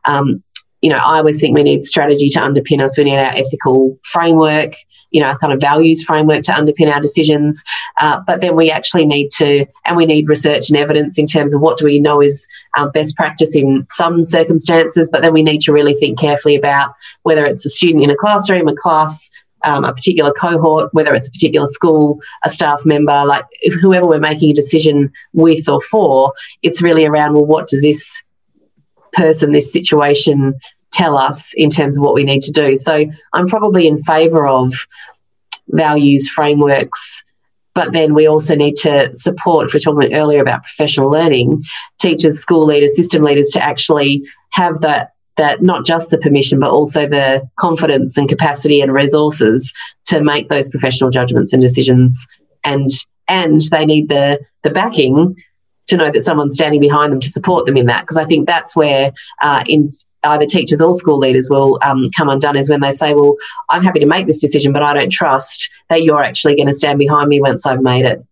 um, 0.05 0.43
you 0.85 0.91
know, 0.91 0.97
I 0.97 1.17
always 1.17 1.39
think 1.39 1.55
we 1.55 1.63
need 1.63 1.83
strategy 1.83 2.29
to 2.29 2.39
underpin 2.39 2.79
us. 2.79 2.95
We 2.95 3.05
need 3.05 3.17
our 3.17 3.33
ethical 3.33 3.97
framework, 4.03 4.73
you 5.15 5.21
know, 5.21 5.33
kind 5.35 5.53
of 5.53 5.61
values 5.61 6.03
framework 6.03 6.43
to 6.43 6.51
underpin 6.51 6.93
our 6.93 6.99
decisions. 6.99 7.63
Uh, 8.01 8.19
but 8.27 8.41
then 8.41 8.53
we 8.53 8.69
actually 8.69 9.05
need 9.05 9.29
to, 9.29 9.65
and 9.85 9.95
we 9.95 10.05
need 10.05 10.27
research 10.27 10.69
and 10.69 10.77
evidence 10.77 11.17
in 11.17 11.25
terms 11.25 11.53
of 11.53 11.61
what 11.61 11.77
do 11.77 11.85
we 11.85 12.01
know 12.01 12.21
is 12.21 12.45
um, 12.77 12.91
best 12.91 13.15
practice 13.15 13.55
in 13.55 13.87
some 13.89 14.21
circumstances. 14.21 15.09
But 15.09 15.21
then 15.21 15.31
we 15.31 15.41
need 15.41 15.61
to 15.61 15.71
really 15.71 15.93
think 15.93 16.19
carefully 16.19 16.53
about 16.53 16.93
whether 17.23 17.45
it's 17.45 17.65
a 17.65 17.69
student 17.69 18.03
in 18.03 18.09
a 18.09 18.15
classroom, 18.17 18.67
a 18.67 18.75
class, 18.75 19.29
um, 19.63 19.85
a 19.85 19.93
particular 19.93 20.33
cohort, 20.33 20.93
whether 20.93 21.15
it's 21.15 21.29
a 21.29 21.31
particular 21.31 21.65
school, 21.65 22.19
a 22.43 22.49
staff 22.49 22.81
member, 22.83 23.23
like 23.23 23.45
whoever 23.79 24.05
we're 24.05 24.19
making 24.19 24.51
a 24.51 24.53
decision 24.53 25.13
with 25.31 25.69
or 25.69 25.79
for, 25.79 26.33
it's 26.61 26.81
really 26.81 27.05
around, 27.05 27.35
well, 27.35 27.45
what 27.45 27.69
does 27.69 27.81
this 27.81 28.21
person, 29.13 29.53
this 29.53 29.71
situation 29.71 30.55
tell 30.99 31.15
us 31.27 31.39
in 31.63 31.69
terms 31.69 31.97
of 31.97 32.03
what 32.03 32.15
we 32.17 32.23
need 32.23 32.41
to 32.47 32.51
do. 32.51 32.75
So 32.87 32.93
I'm 33.35 33.47
probably 33.47 33.83
in 33.87 33.97
favour 34.13 34.43
of 34.47 34.67
values, 35.67 36.23
frameworks, 36.37 37.23
But 37.75 37.91
then 37.91 38.13
we 38.13 38.25
also 38.25 38.55
need 38.55 38.75
to 38.77 39.13
support, 39.13 39.67
if 39.67 39.73
we're 39.73 39.81
talking 39.81 40.15
earlier 40.15 40.41
about 40.41 40.63
professional 40.63 41.09
learning, 41.11 41.61
teachers, 41.99 42.39
school 42.39 42.65
leaders, 42.65 42.95
system 42.95 43.21
leaders 43.21 43.49
to 43.51 43.63
actually 43.63 44.23
have 44.51 44.81
that 44.81 45.11
that 45.37 45.61
not 45.61 45.85
just 45.85 46.11
the 46.11 46.17
permission, 46.17 46.61
but 46.61 46.69
also 46.69 47.05
the 47.05 47.45
confidence 47.57 48.17
and 48.17 48.29
capacity 48.29 48.79
and 48.79 48.93
resources 48.93 49.73
to 50.05 50.23
make 50.23 50.47
those 50.47 50.69
professional 50.69 51.09
judgments 51.09 51.51
and 51.51 51.61
decisions. 51.61 52.25
And 52.63 52.89
and 53.27 53.59
they 53.69 53.85
need 53.85 54.07
the 54.07 54.39
the 54.63 54.69
backing 54.69 55.35
to 55.87 55.97
know 55.97 56.09
that 56.09 56.23
someone's 56.23 56.53
standing 56.53 56.79
behind 56.79 57.11
them 57.11 57.19
to 57.19 57.29
support 57.29 57.65
them 57.65 57.75
in 57.75 57.87
that. 57.87 58.03
Because 58.03 58.15
I 58.15 58.23
think 58.23 58.47
that's 58.47 58.73
where 58.77 59.11
uh, 59.41 59.65
in 59.67 59.89
either 60.25 60.45
teachers 60.45 60.81
or 60.81 60.93
school 60.93 61.17
leaders 61.17 61.49
will 61.49 61.79
um, 61.81 62.09
come 62.17 62.29
undone 62.29 62.57
is 62.57 62.69
when 62.69 62.81
they 62.81 62.91
say, 62.91 63.13
"Well, 63.13 63.35
I'm 63.69 63.83
happy 63.83 63.99
to 63.99 64.05
make 64.05 64.27
this 64.27 64.39
decision, 64.39 64.73
but 64.73 64.83
I 64.83 64.93
don't 64.93 65.11
trust 65.11 65.69
that 65.89 66.03
you're 66.03 66.23
actually 66.23 66.55
going 66.55 66.67
to 66.67 66.73
stand 66.73 66.99
behind 66.99 67.29
me 67.29 67.39
once 67.41 67.65
I've 67.65 67.81
made 67.81 68.05
it." 68.05 68.23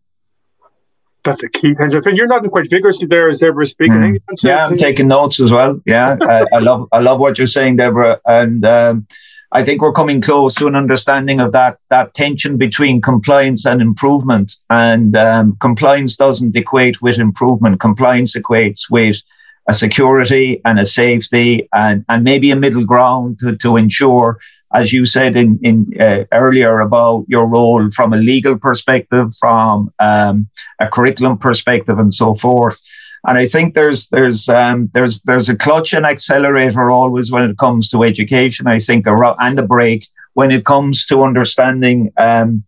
That's 1.24 1.42
a 1.42 1.50
key 1.50 1.74
thing. 1.74 1.94
And 1.94 2.18
you're 2.18 2.28
nodding 2.28 2.50
quite 2.50 2.70
vigorously 2.70 3.08
there 3.08 3.30
as 3.30 3.40
Deborah 3.40 3.66
speaking. 3.66 3.96
Mm. 3.96 4.20
Yeah, 4.44 4.66
I'm 4.66 4.76
taking 4.76 5.08
notes 5.08 5.40
as 5.40 5.52
well. 5.52 5.82
Yeah, 5.86 6.18
I, 6.22 6.46
I, 6.54 6.60
love 6.60 6.90
I 6.92 7.00
love 7.00 7.20
what 7.20 7.38
you're 7.38 7.48
saying, 7.48 7.78
Deborah, 7.78 8.20
and 8.26 8.66
um, 8.66 9.08
I 9.54 9.64
think 9.64 9.82
we're 9.82 9.94
coming 9.94 10.20
close 10.20 10.56
to 10.56 10.68
an 10.68 10.76
understanding 10.76 11.40
of 11.40 11.54
that 11.54 11.78
that 11.90 12.14
tension 12.14 12.58
between 12.58 13.02
compliance 13.02 13.66
and 13.66 13.82
improvement. 13.82 14.56
And 14.70 15.16
um, 15.16 15.56
compliance 15.62 16.18
doesn't 16.18 16.56
equate 16.56 17.02
with 17.02 17.20
improvement. 17.20 17.80
Compliance 17.80 18.36
equates 18.36 18.90
with 18.90 19.22
a 19.68 19.74
security 19.74 20.62
and 20.66 20.80
a 20.80 20.86
safety 20.86 21.68
and, 21.74 22.06
and 22.10 22.24
maybe 22.24 22.52
a 22.52 22.56
middle 22.56 22.86
ground 22.86 23.40
to, 23.40 23.56
to 23.58 23.78
ensure 23.78 24.40
as 24.74 24.92
you 24.92 25.06
said 25.06 25.36
in, 25.36 25.60
in 25.62 25.94
uh, 26.02 26.24
earlier 26.32 26.80
about 26.80 27.26
your 27.28 27.46
role 27.46 27.90
from 27.92 28.12
a 28.12 28.18
legal 28.18 28.58
perspective, 28.58 29.34
from 29.36 29.94
um, 30.00 30.48
a 30.80 30.88
curriculum 30.88 31.38
perspective, 31.38 32.00
and 32.00 32.14
so 32.14 32.34
forth. 32.36 32.82
And 33.26 33.38
I 33.38 33.46
think 33.46 33.76
there's 33.76 34.10
there's 34.10 34.50
um, 34.50 34.90
there's 34.94 35.22
there's 35.22 35.48
a 35.48 35.56
clutch 35.56 35.94
and 35.94 36.06
accelerator 36.06 36.90
always 36.90 37.32
when 37.32 37.50
it 37.50 37.58
comes 37.58 37.90
to 37.92 38.04
education. 38.04 38.68
I 38.68 38.80
think 38.80 39.06
and 39.08 39.60
a 39.60 39.64
break 39.64 40.08
when 40.34 40.52
it 40.52 40.66
comes 40.66 41.06
to 41.06 41.24
understanding 41.24 42.12
um, 42.18 42.64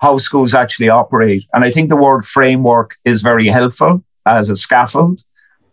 how 0.00 0.18
schools 0.18 0.54
actually 0.54 0.88
operate. 0.88 1.44
And 1.52 1.64
I 1.64 1.70
think 1.70 1.90
the 1.90 1.96
word 1.96 2.24
framework 2.26 2.96
is 3.04 3.22
very 3.22 3.48
helpful 3.48 4.02
as 4.26 4.48
a 4.48 4.56
scaffold. 4.56 5.22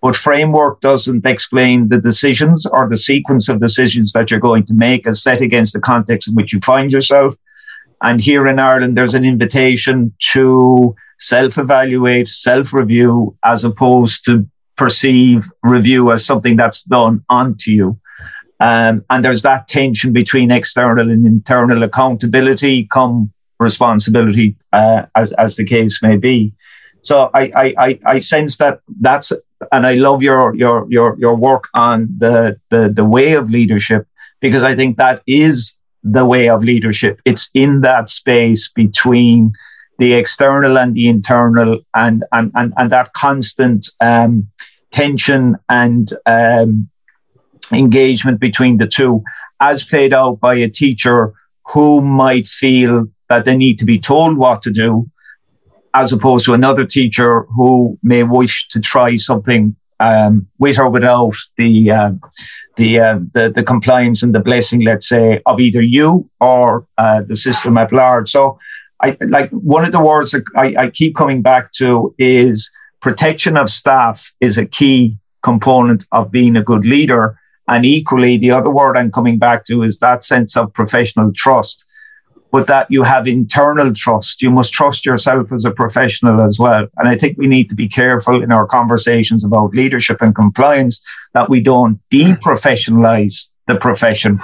But 0.01 0.15
framework 0.15 0.81
doesn't 0.81 1.25
explain 1.25 1.89
the 1.89 2.01
decisions 2.01 2.65
or 2.65 2.89
the 2.89 2.97
sequence 2.97 3.47
of 3.49 3.59
decisions 3.59 4.13
that 4.13 4.31
you're 4.31 4.39
going 4.39 4.65
to 4.65 4.73
make 4.73 5.05
as 5.05 5.21
set 5.21 5.41
against 5.41 5.73
the 5.73 5.79
context 5.79 6.27
in 6.27 6.33
which 6.33 6.53
you 6.53 6.59
find 6.59 6.91
yourself. 6.91 7.35
And 8.01 8.19
here 8.19 8.47
in 8.47 8.57
Ireland, 8.57 8.97
there's 8.97 9.13
an 9.13 9.25
invitation 9.25 10.13
to 10.31 10.95
self 11.19 11.59
evaluate, 11.59 12.29
self 12.29 12.73
review, 12.73 13.37
as 13.45 13.63
opposed 13.63 14.25
to 14.25 14.47
perceive 14.75 15.51
review 15.61 16.11
as 16.11 16.25
something 16.25 16.55
that's 16.55 16.81
done 16.81 17.23
onto 17.29 17.69
you. 17.69 17.99
Um, 18.59 19.05
and 19.09 19.23
there's 19.23 19.43
that 19.43 19.67
tension 19.67 20.13
between 20.13 20.49
external 20.49 21.09
and 21.11 21.25
internal 21.25 21.83
accountability, 21.83 22.87
come 22.87 23.31
responsibility, 23.59 24.55
uh, 24.73 25.03
as, 25.15 25.31
as 25.33 25.55
the 25.55 25.65
case 25.65 26.01
may 26.01 26.15
be. 26.15 26.53
So 27.03 27.29
I, 27.33 27.73
I, 27.77 27.99
I 28.05 28.19
sense 28.19 28.57
that 28.57 28.79
that's 28.99 29.31
and 29.71 29.85
I 29.85 29.93
love 29.93 30.21
your 30.21 30.55
your 30.55 30.85
your 30.89 31.17
your 31.19 31.35
work 31.35 31.67
on 31.73 32.09
the 32.17 32.59
the 32.69 32.89
the 32.89 33.05
way 33.05 33.33
of 33.33 33.49
leadership 33.49 34.07
because 34.39 34.63
I 34.63 34.75
think 34.75 34.97
that 34.97 35.21
is 35.27 35.75
the 36.03 36.25
way 36.25 36.49
of 36.49 36.63
leadership. 36.63 37.21
It's 37.25 37.49
in 37.53 37.81
that 37.81 38.09
space 38.09 38.69
between 38.69 39.53
the 39.99 40.13
external 40.13 40.77
and 40.77 40.95
the 40.95 41.07
internal, 41.07 41.79
and 41.93 42.23
and 42.31 42.51
and, 42.55 42.73
and 42.77 42.91
that 42.91 43.13
constant 43.13 43.89
um, 43.99 44.47
tension 44.91 45.57
and 45.69 46.11
um, 46.25 46.89
engagement 47.71 48.39
between 48.39 48.77
the 48.77 48.87
two, 48.87 49.23
as 49.59 49.83
played 49.83 50.13
out 50.13 50.39
by 50.39 50.55
a 50.55 50.69
teacher 50.69 51.33
who 51.67 52.01
might 52.01 52.47
feel 52.47 53.07
that 53.29 53.45
they 53.45 53.55
need 53.55 53.79
to 53.79 53.85
be 53.85 53.99
told 53.99 54.37
what 54.37 54.61
to 54.63 54.71
do 54.71 55.09
as 55.93 56.11
opposed 56.11 56.45
to 56.45 56.53
another 56.53 56.85
teacher 56.85 57.43
who 57.55 57.97
may 58.01 58.23
wish 58.23 58.67
to 58.69 58.79
try 58.79 59.15
something 59.15 59.75
um, 59.99 60.47
with 60.57 60.79
or 60.79 60.89
without 60.89 61.35
the, 61.57 61.91
uh, 61.91 62.11
the, 62.77 62.99
uh, 62.99 63.19
the, 63.33 63.51
the 63.51 63.63
compliance 63.63 64.23
and 64.23 64.33
the 64.33 64.39
blessing, 64.39 64.81
let's 64.81 65.07
say, 65.07 65.41
of 65.45 65.59
either 65.59 65.81
you 65.81 66.29
or 66.39 66.87
uh, 66.97 67.21
the 67.21 67.35
system 67.35 67.77
at 67.77 67.91
large. 67.91 68.29
So, 68.29 68.57
I 69.01 69.17
like 69.21 69.49
one 69.49 69.83
of 69.83 69.91
the 69.91 70.01
words 70.01 70.31
that 70.31 70.43
I, 70.55 70.75
I 70.77 70.89
keep 70.89 71.15
coming 71.15 71.41
back 71.41 71.71
to 71.73 72.13
is 72.17 72.71
protection 73.01 73.57
of 73.57 73.69
staff 73.69 74.33
is 74.39 74.57
a 74.57 74.65
key 74.65 75.17
component 75.41 76.05
of 76.11 76.31
being 76.31 76.55
a 76.55 76.63
good 76.63 76.85
leader. 76.85 77.37
And 77.67 77.85
equally, 77.85 78.37
the 78.37 78.51
other 78.51 78.69
word 78.69 78.97
I'm 78.97 79.11
coming 79.11 79.39
back 79.39 79.65
to 79.65 79.83
is 79.83 79.99
that 79.99 80.23
sense 80.23 80.55
of 80.55 80.73
professional 80.73 81.31
trust 81.35 81.83
but 82.51 82.67
that 82.67 82.87
you 82.89 83.03
have 83.03 83.27
internal 83.27 83.93
trust. 83.93 84.41
You 84.41 84.51
must 84.51 84.73
trust 84.73 85.05
yourself 85.05 85.51
as 85.51 85.65
a 85.65 85.71
professional 85.71 86.41
as 86.41 86.59
well. 86.59 86.87
And 86.97 87.07
I 87.07 87.17
think 87.17 87.37
we 87.37 87.47
need 87.47 87.69
to 87.69 87.75
be 87.75 87.87
careful 87.87 88.43
in 88.43 88.51
our 88.51 88.67
conversations 88.67 89.43
about 89.43 89.73
leadership 89.73 90.21
and 90.21 90.35
compliance 90.35 91.01
that 91.33 91.49
we 91.49 91.61
don't 91.61 91.99
deprofessionalize 92.11 93.49
the 93.67 93.75
profession 93.75 94.41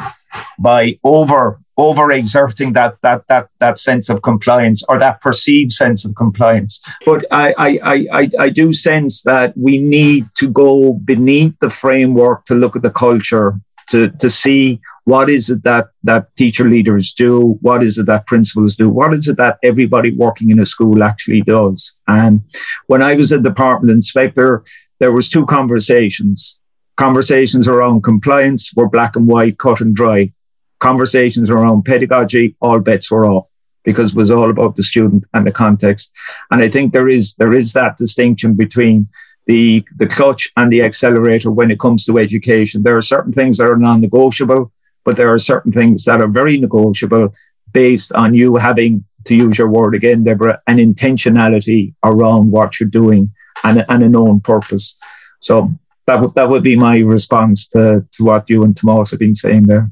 by 0.60 0.98
over 1.04 1.60
over 1.78 2.12
exerting 2.12 2.74
that 2.74 2.96
that 3.04 3.24
that 3.28 3.50
that 3.60 3.78
sense 3.78 4.10
of 4.10 4.22
compliance 4.24 4.84
or 4.90 4.98
that 4.98 5.22
perceived 5.22 5.72
sense 5.72 6.06
of 6.06 6.16
compliance. 6.16 6.82
But 7.06 7.26
I 7.32 7.54
I 7.58 8.08
I 8.12 8.30
I 8.40 8.50
do 8.50 8.74
sense 8.74 9.24
that 9.24 9.54
we 9.56 9.78
need 9.78 10.28
to 10.36 10.50
go 10.50 10.94
beneath 10.94 11.54
the 11.62 11.70
framework 11.70 12.46
to 12.46 12.56
look 12.56 12.76
at 12.76 12.82
the 12.82 12.90
culture 12.90 13.60
to 13.90 14.10
to 14.10 14.30
see 14.30 14.80
what 15.08 15.30
is 15.30 15.50
it 15.50 15.64
that 15.64 15.86
that 16.04 16.36
teacher 16.36 16.66
leaders 16.66 17.14
do? 17.14 17.58
What 17.62 17.82
is 17.82 17.98
it 17.98 18.08
that 18.08 18.28
principals 18.28 18.76
do? 18.76 18.90
What 18.90 19.14
is 19.14 19.30
it 19.30 19.38
that 19.38 19.58
everybody 19.64 20.14
working 20.14 20.50
in 20.50 20.60
a 20.60 20.66
school 20.66 21.02
actually 21.02 21.44
does? 21.44 21.94
And 22.10 22.42
when 22.88 23.02
I 23.02 23.14
was 23.14 23.32
a 23.32 23.40
department 23.40 23.92
inspector, 23.92 24.66
there 25.00 25.14
was 25.14 25.30
two 25.30 25.46
conversations. 25.46 26.60
Conversations 26.98 27.70
around 27.70 28.04
compliance 28.04 28.74
were 28.76 28.90
black 28.90 29.16
and 29.16 29.28
white, 29.28 29.58
cut 29.58 29.80
and 29.80 29.96
dry. 29.96 30.34
Conversations 30.80 31.50
around 31.50 31.86
pedagogy, 31.86 32.58
all 32.60 32.80
bets 32.80 33.10
were 33.10 33.26
off 33.26 33.50
because 33.86 34.12
it 34.12 34.18
was 34.18 34.30
all 34.30 34.50
about 34.50 34.76
the 34.76 34.84
student 34.84 35.24
and 35.34 35.48
the 35.48 35.54
context. 35.54 36.12
And 36.52 36.62
I 36.62 36.68
think 36.68 36.92
there 36.92 37.08
is 37.08 37.34
there 37.36 37.56
is 37.56 37.72
that 37.72 37.96
distinction 37.96 38.56
between 38.56 39.08
the 39.46 39.86
the 39.96 40.08
clutch 40.08 40.52
and 40.58 40.70
the 40.70 40.82
accelerator 40.82 41.50
when 41.50 41.72
it 41.72 41.80
comes 41.80 42.04
to 42.06 42.18
education. 42.18 42.84
There 42.84 42.98
are 42.98 43.14
certain 43.16 43.32
things 43.32 43.58
that 43.58 43.70
are 43.70 43.78
non-negotiable 43.78 44.74
but 45.08 45.16
there 45.16 45.34
are 45.34 45.40
certain 45.40 45.72
things 45.72 46.04
that 46.04 46.20
are 46.20 46.28
very 46.28 46.58
negotiable 46.58 47.34
based 47.72 48.12
on 48.12 48.34
you 48.34 48.58
having, 48.58 49.06
to 49.24 49.36
use 49.36 49.58
your 49.58 49.70
word 49.70 49.96
again, 49.96 50.26
Deborah, 50.26 50.62
an 50.68 50.80
intentionality 50.80 51.94
around 52.04 52.52
what 52.52 52.78
you're 52.78 52.90
doing 52.90 53.32
and, 53.64 53.86
and 53.88 54.04
a 54.04 54.10
known 54.10 54.42
purpose. 54.42 54.98
So 55.40 55.72
that 56.08 56.20
would 56.20 56.36
that 56.36 56.50
would 56.50 56.62
be 56.62 56.76
my 56.76 57.00
response 57.00 57.70
to, 57.70 58.06
to 58.12 58.24
what 58.26 58.50
you 58.50 58.66
and 58.66 58.76
Tomas 58.76 59.12
have 59.12 59.22
been 59.22 59.34
saying 59.34 59.68
there. 59.68 59.90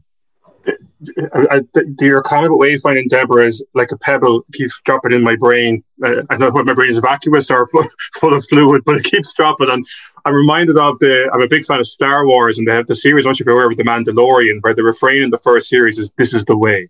I, 1.33 1.57
I, 1.57 1.81
your 1.99 2.21
comment 2.21 2.47
about 2.47 2.59
wayfinding 2.59 3.09
Deborah 3.09 3.45
is 3.45 3.63
like 3.73 3.91
a 3.91 3.97
pebble 3.97 4.45
keeps 4.53 4.79
dropping 4.83 5.13
in 5.13 5.23
my 5.23 5.35
brain. 5.35 5.83
I, 6.03 6.21
I 6.29 6.37
don't 6.37 6.53
know 6.53 6.59
if 6.59 6.65
my 6.65 6.73
brain 6.73 6.89
is 6.89 6.97
vacuous 6.97 7.49
or 7.51 7.69
full 8.19 8.33
of 8.33 8.45
fluid, 8.47 8.83
but 8.85 8.97
it 8.97 9.03
keeps 9.03 9.33
dropping. 9.33 9.69
And 9.69 9.85
I'm 10.25 10.33
reminded 10.33 10.77
of 10.77 10.99
the. 10.99 11.29
I'm 11.33 11.41
a 11.41 11.47
big 11.47 11.65
fan 11.65 11.79
of 11.79 11.87
Star 11.87 12.25
Wars, 12.25 12.57
and 12.57 12.67
they 12.67 12.73
have 12.73 12.87
the 12.87 12.95
series. 12.95 13.25
Once 13.25 13.39
you're 13.39 13.51
aware 13.51 13.69
of 13.69 13.77
the 13.77 13.83
Mandalorian, 13.83 14.61
where 14.61 14.73
the 14.73 14.83
refrain 14.83 15.21
in 15.21 15.29
the 15.29 15.37
first 15.37 15.69
series 15.69 15.97
is 15.99 16.11
"This 16.17 16.33
is 16.33 16.45
the 16.45 16.57
way." 16.57 16.89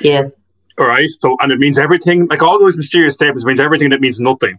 Yes. 0.00 0.42
All 0.78 0.86
right. 0.86 1.08
So, 1.08 1.36
and 1.40 1.52
it 1.52 1.58
means 1.58 1.78
everything. 1.78 2.26
Like 2.26 2.42
all 2.42 2.58
those 2.58 2.76
mysterious 2.76 3.14
statements 3.14 3.44
means 3.44 3.60
everything 3.60 3.90
that 3.90 4.00
means 4.00 4.20
nothing. 4.20 4.58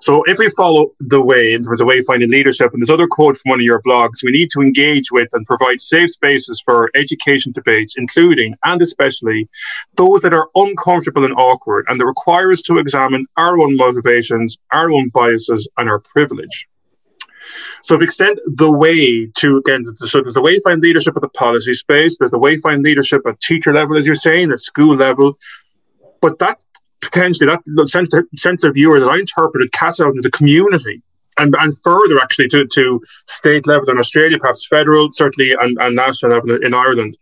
So 0.00 0.22
if 0.26 0.38
we 0.38 0.48
follow 0.50 0.92
the 1.00 1.20
way 1.20 1.54
in 1.54 1.64
terms 1.64 1.80
of 1.80 1.88
wayfinding 1.88 2.28
leadership, 2.28 2.72
and 2.72 2.80
there's 2.80 2.90
other 2.90 3.06
quote 3.08 3.36
from 3.38 3.50
one 3.50 3.60
of 3.60 3.64
your 3.64 3.80
blogs, 3.82 4.22
we 4.22 4.30
need 4.30 4.50
to 4.50 4.60
engage 4.60 5.10
with 5.10 5.28
and 5.32 5.46
provide 5.46 5.80
safe 5.80 6.10
spaces 6.10 6.62
for 6.64 6.90
education 6.94 7.52
debates, 7.52 7.94
including 7.96 8.54
and 8.64 8.82
especially 8.82 9.48
those 9.96 10.20
that 10.20 10.34
are 10.34 10.48
uncomfortable 10.54 11.24
and 11.24 11.34
awkward, 11.34 11.86
and 11.88 12.00
that 12.00 12.06
require 12.06 12.50
us 12.50 12.62
to 12.62 12.76
examine 12.76 13.26
our 13.36 13.58
own 13.58 13.76
motivations, 13.76 14.58
our 14.72 14.90
own 14.90 15.08
biases, 15.10 15.68
and 15.78 15.88
our 15.88 16.00
privilege. 16.00 16.68
So, 17.82 17.96
extend 17.96 18.40
the 18.46 18.70
way 18.70 19.26
to 19.26 19.56
again, 19.58 19.84
so 19.96 20.20
there's 20.20 20.34
the 20.34 20.40
wayfind 20.40 20.82
leadership 20.82 21.14
at 21.16 21.22
the 21.22 21.28
policy 21.28 21.74
space, 21.74 22.16
there's 22.18 22.30
the 22.30 22.38
wayfind 22.38 22.82
leadership 22.82 23.22
at 23.26 23.40
teacher 23.40 23.72
level, 23.72 23.96
as 23.96 24.06
you're 24.06 24.14
saying, 24.14 24.50
at 24.50 24.60
school 24.60 24.96
level, 24.96 25.38
but 26.20 26.38
that 26.38 26.58
potentially 27.04 27.46
that 27.46 27.88
sense, 27.88 28.12
sense 28.36 28.64
of 28.64 28.74
viewer 28.74 29.00
that 29.00 29.08
I 29.08 29.18
interpreted 29.18 29.72
cast 29.72 30.00
out 30.00 30.08
into 30.08 30.22
the 30.22 30.30
community 30.30 31.02
and, 31.38 31.54
and 31.58 31.76
further 31.78 32.20
actually 32.20 32.48
to, 32.48 32.66
to 32.66 33.00
state 33.26 33.66
level 33.66 33.90
in 33.90 33.98
Australia, 33.98 34.38
perhaps 34.38 34.66
federal, 34.66 35.10
certainly, 35.12 35.54
and, 35.60 35.76
and 35.80 35.96
national 35.96 36.32
level 36.32 36.56
in 36.62 36.74
Ireland. 36.74 37.16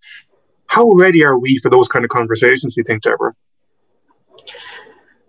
How 0.66 0.90
ready 0.92 1.24
are 1.24 1.38
we 1.38 1.58
for 1.58 1.70
those 1.70 1.88
kind 1.88 2.04
of 2.04 2.10
conversations, 2.10 2.74
do 2.74 2.80
you 2.80 2.84
think, 2.84 3.02
Deborah? 3.02 3.34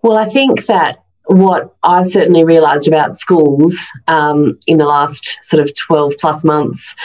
Well, 0.02 0.18
I 0.18 0.26
think 0.26 0.66
that 0.66 1.04
what 1.26 1.76
I've 1.84 2.08
certainly 2.08 2.44
realised 2.44 2.88
about 2.88 3.16
schools 3.16 3.88
um, 4.08 4.60
in 4.68 4.78
the 4.78 4.86
last 4.86 5.40
sort 5.42 5.64
of 5.64 5.74
12 5.76 6.16
plus 6.20 6.44
months 6.44 6.96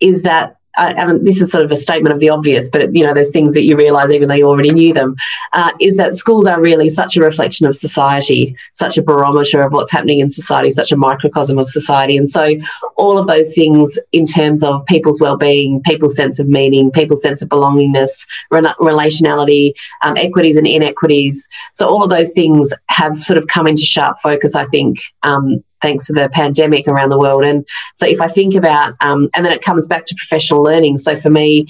is 0.00 0.22
that 0.22 0.56
uh, 0.76 0.92
and 0.96 1.26
this 1.26 1.40
is 1.40 1.50
sort 1.50 1.64
of 1.64 1.70
a 1.70 1.76
statement 1.76 2.14
of 2.14 2.20
the 2.20 2.28
obvious, 2.28 2.68
but 2.70 2.94
you 2.94 3.04
know, 3.04 3.14
there's 3.14 3.30
things 3.30 3.54
that 3.54 3.62
you 3.62 3.76
realise 3.76 4.10
even 4.10 4.28
though 4.28 4.34
you 4.34 4.48
already 4.48 4.70
knew 4.70 4.92
them, 4.92 5.14
uh, 5.52 5.72
is 5.80 5.96
that 5.96 6.14
schools 6.14 6.46
are 6.46 6.60
really 6.60 6.88
such 6.88 7.16
a 7.16 7.20
reflection 7.20 7.66
of 7.66 7.74
society, 7.74 8.56
such 8.72 8.98
a 8.98 9.02
barometer 9.02 9.60
of 9.60 9.72
what's 9.72 9.90
happening 9.90 10.20
in 10.20 10.28
society, 10.28 10.70
such 10.70 10.92
a 10.92 10.96
microcosm 10.96 11.58
of 11.58 11.68
society. 11.68 12.16
And 12.16 12.28
so 12.28 12.54
all 12.96 13.18
of 13.18 13.26
those 13.26 13.54
things 13.54 13.98
in 14.12 14.26
terms 14.26 14.62
of 14.62 14.84
people's 14.86 15.20
well-being, 15.20 15.82
people's 15.82 16.16
sense 16.16 16.38
of 16.38 16.48
meaning, 16.48 16.90
people's 16.90 17.22
sense 17.22 17.42
of 17.42 17.48
belongingness, 17.48 18.26
relationality, 18.52 19.72
um, 20.02 20.16
equities 20.16 20.56
and 20.56 20.66
inequities. 20.66 21.48
So 21.74 21.88
all 21.88 22.02
of 22.02 22.10
those 22.10 22.32
things 22.32 22.72
have 22.88 23.22
sort 23.22 23.38
of 23.38 23.46
come 23.46 23.66
into 23.66 23.82
sharp 23.82 24.18
focus, 24.22 24.54
I 24.54 24.66
think, 24.66 24.98
um, 25.22 25.62
thanks 25.82 26.06
to 26.06 26.12
the 26.12 26.28
pandemic 26.30 26.88
around 26.88 27.10
the 27.10 27.18
world. 27.18 27.44
And 27.44 27.66
so 27.94 28.06
if 28.06 28.20
I 28.20 28.28
think 28.28 28.54
about, 28.54 28.94
um, 29.00 29.28
and 29.34 29.44
then 29.44 29.52
it 29.52 29.62
comes 29.62 29.86
back 29.86 30.06
to 30.06 30.14
professional 30.16 30.65
learning. 30.66 30.98
So 30.98 31.16
for 31.16 31.30
me, 31.30 31.66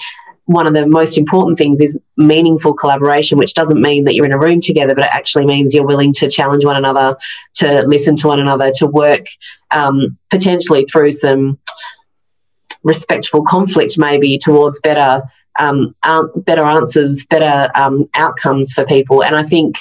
one 0.47 0.67
of 0.67 0.75
the 0.75 0.87
most 0.87 1.19
important 1.19 1.59
things 1.59 1.81
is 1.81 1.99
meaningful 2.17 2.73
collaboration, 2.73 3.37
which 3.37 3.55
doesn't 3.55 3.81
mean 3.81 4.05
that 4.05 4.15
you're 4.15 4.25
in 4.25 4.33
a 4.33 4.39
room 4.39 4.61
together, 4.61 4.95
but 4.95 5.05
it 5.05 5.11
actually 5.13 5.45
means 5.45 5.75
you're 5.75 5.87
willing 5.87 6.13
to 6.15 6.31
challenge 6.31 6.65
one 6.65 6.77
another, 6.77 7.17
to 7.55 7.83
listen 7.87 8.15
to 8.17 8.29
one 8.29 8.41
another, 8.41 8.71
to 8.77 8.87
work 8.87 9.27
um, 9.73 10.17
potentially 10.31 10.85
through 10.85 11.11
some 11.11 11.59
respectful 12.85 13.43
conflict, 13.43 13.95
maybe 13.99 14.39
towards 14.39 14.79
better 14.81 15.23
um, 15.59 15.95
better 16.37 16.65
answers, 16.65 17.25
better 17.27 17.71
um, 17.75 18.05
outcomes 18.15 18.73
for 18.73 18.85
people. 18.85 19.25
And 19.25 19.35
I 19.35 19.43
think 19.43 19.77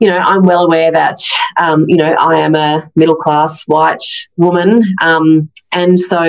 you 0.00 0.08
know, 0.08 0.16
I'm 0.16 0.42
well 0.44 0.64
aware 0.64 0.90
that, 0.90 1.18
um, 1.58 1.84
you 1.86 1.96
know, 1.96 2.14
I 2.14 2.38
am 2.38 2.54
a 2.54 2.90
middle 2.96 3.14
class 3.14 3.64
white 3.64 4.02
woman. 4.38 4.82
Um, 5.02 5.50
and 5.72 6.00
so, 6.00 6.24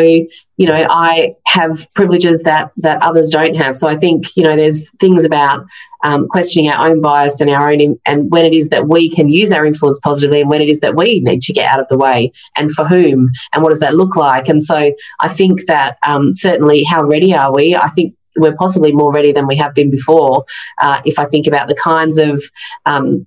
you 0.61 0.67
know, 0.67 0.85
I 0.91 1.35
have 1.47 1.91
privileges 1.95 2.43
that, 2.43 2.71
that 2.77 3.01
others 3.01 3.29
don't 3.29 3.55
have. 3.55 3.75
So 3.75 3.87
I 3.87 3.97
think, 3.97 4.27
you 4.37 4.43
know, 4.43 4.55
there's 4.55 4.91
things 4.99 5.23
about 5.23 5.65
um, 6.03 6.27
questioning 6.27 6.69
our 6.69 6.87
own 6.87 7.01
bias 7.01 7.41
and 7.41 7.49
our 7.49 7.67
own, 7.67 7.99
and 8.05 8.29
when 8.29 8.45
it 8.45 8.53
is 8.53 8.69
that 8.69 8.87
we 8.87 9.09
can 9.09 9.27
use 9.27 9.51
our 9.51 9.65
influence 9.65 9.99
positively 10.03 10.41
and 10.41 10.51
when 10.51 10.61
it 10.61 10.69
is 10.69 10.79
that 10.81 10.95
we 10.95 11.19
need 11.21 11.41
to 11.41 11.51
get 11.51 11.65
out 11.65 11.79
of 11.79 11.87
the 11.87 11.97
way 11.97 12.31
and 12.55 12.71
for 12.73 12.87
whom 12.87 13.31
and 13.53 13.63
what 13.63 13.71
does 13.71 13.79
that 13.79 13.95
look 13.95 14.15
like. 14.15 14.47
And 14.49 14.63
so 14.63 14.93
I 15.19 15.29
think 15.29 15.65
that 15.65 15.97
um, 16.05 16.31
certainly 16.31 16.83
how 16.83 17.03
ready 17.03 17.33
are 17.33 17.51
we? 17.51 17.75
I 17.75 17.89
think 17.89 18.13
we're 18.35 18.55
possibly 18.55 18.91
more 18.91 19.11
ready 19.11 19.31
than 19.31 19.47
we 19.47 19.55
have 19.55 19.73
been 19.73 19.89
before. 19.89 20.45
Uh, 20.79 21.01
if 21.05 21.17
I 21.17 21.25
think 21.25 21.47
about 21.47 21.69
the 21.69 21.75
kinds 21.75 22.19
of 22.19 22.43
um, 22.85 23.25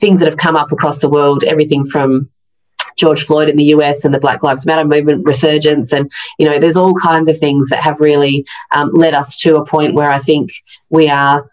things 0.00 0.18
that 0.18 0.26
have 0.26 0.36
come 0.36 0.56
up 0.56 0.72
across 0.72 0.98
the 0.98 1.08
world, 1.08 1.44
everything 1.44 1.86
from 1.86 2.28
George 2.96 3.24
Floyd 3.24 3.48
in 3.48 3.56
the 3.56 3.64
US 3.64 4.04
and 4.04 4.14
the 4.14 4.20
Black 4.20 4.42
Lives 4.42 4.66
Matter 4.66 4.86
movement 4.86 5.26
resurgence. 5.26 5.92
And, 5.92 6.10
you 6.38 6.48
know, 6.48 6.58
there's 6.58 6.76
all 6.76 6.94
kinds 6.94 7.28
of 7.28 7.38
things 7.38 7.68
that 7.68 7.80
have 7.80 8.00
really 8.00 8.46
um, 8.72 8.90
led 8.92 9.14
us 9.14 9.36
to 9.38 9.56
a 9.56 9.64
point 9.64 9.94
where 9.94 10.10
I 10.10 10.18
think 10.18 10.50
we 10.90 11.08
are 11.08 11.46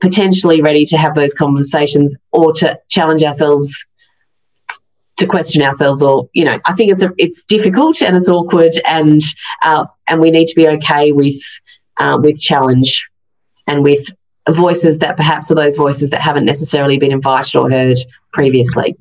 potentially 0.00 0.60
ready 0.62 0.84
to 0.86 0.96
have 0.96 1.14
those 1.14 1.34
conversations 1.34 2.14
or 2.32 2.52
to 2.54 2.78
challenge 2.88 3.22
ourselves 3.22 3.84
to 5.16 5.26
question 5.26 5.62
ourselves 5.62 6.00
or 6.00 6.28
you 6.32 6.44
know 6.44 6.60
i 6.64 6.72
think 6.72 6.92
it's 6.92 7.02
a, 7.02 7.10
it's 7.18 7.42
difficult 7.42 8.00
and 8.00 8.16
it's 8.16 8.28
awkward 8.28 8.70
and 8.84 9.20
uh, 9.62 9.84
and 10.06 10.20
we 10.20 10.30
need 10.30 10.46
to 10.46 10.54
be 10.54 10.68
okay 10.68 11.10
with 11.10 11.34
uh, 11.96 12.16
with 12.22 12.40
challenge 12.40 13.08
and 13.66 13.82
with 13.82 14.06
voices 14.50 14.98
that 14.98 15.16
perhaps 15.16 15.50
are 15.50 15.54
those 15.54 15.76
voices 15.76 16.10
that 16.10 16.20
haven't 16.20 16.44
necessarily 16.44 16.98
been 16.98 17.12
invited 17.12 17.56
or 17.56 17.70
heard 17.70 17.98
previously. 18.32 18.96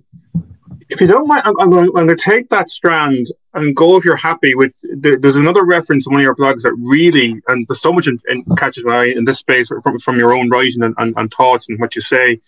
If 0.89 1.01
you 1.01 1.07
don't 1.07 1.27
mind, 1.27 1.41
I'm 1.45 1.69
going, 1.69 1.85
I'm 1.88 1.91
going 1.91 2.07
to 2.07 2.15
take 2.15 2.49
that 2.49 2.69
strand 2.69 3.27
and 3.53 3.75
go 3.75 3.97
if 3.97 4.05
you're 4.05 4.15
happy 4.15 4.55
with. 4.55 4.71
there's 4.81 5.35
another 5.35 5.65
reference 5.65 6.07
in 6.07 6.13
one 6.13 6.21
of 6.21 6.23
your 6.23 6.35
blogs 6.35 6.61
that 6.61 6.73
really, 6.79 7.41
and 7.47 7.67
there's 7.67 7.81
so 7.81 7.91
much 7.91 8.07
in, 8.07 8.19
in 8.29 8.43
catches 8.55 8.85
my 8.85 8.99
eye 8.99 9.13
in 9.15 9.25
this 9.25 9.39
space 9.39 9.67
from, 9.67 9.99
from 9.99 10.17
your 10.17 10.33
own 10.33 10.49
writing 10.49 10.83
and, 10.83 10.95
and, 10.97 11.13
and 11.17 11.33
thoughts 11.33 11.67
and 11.67 11.79
what 11.79 11.95
you 11.95 12.01
say. 12.01 12.39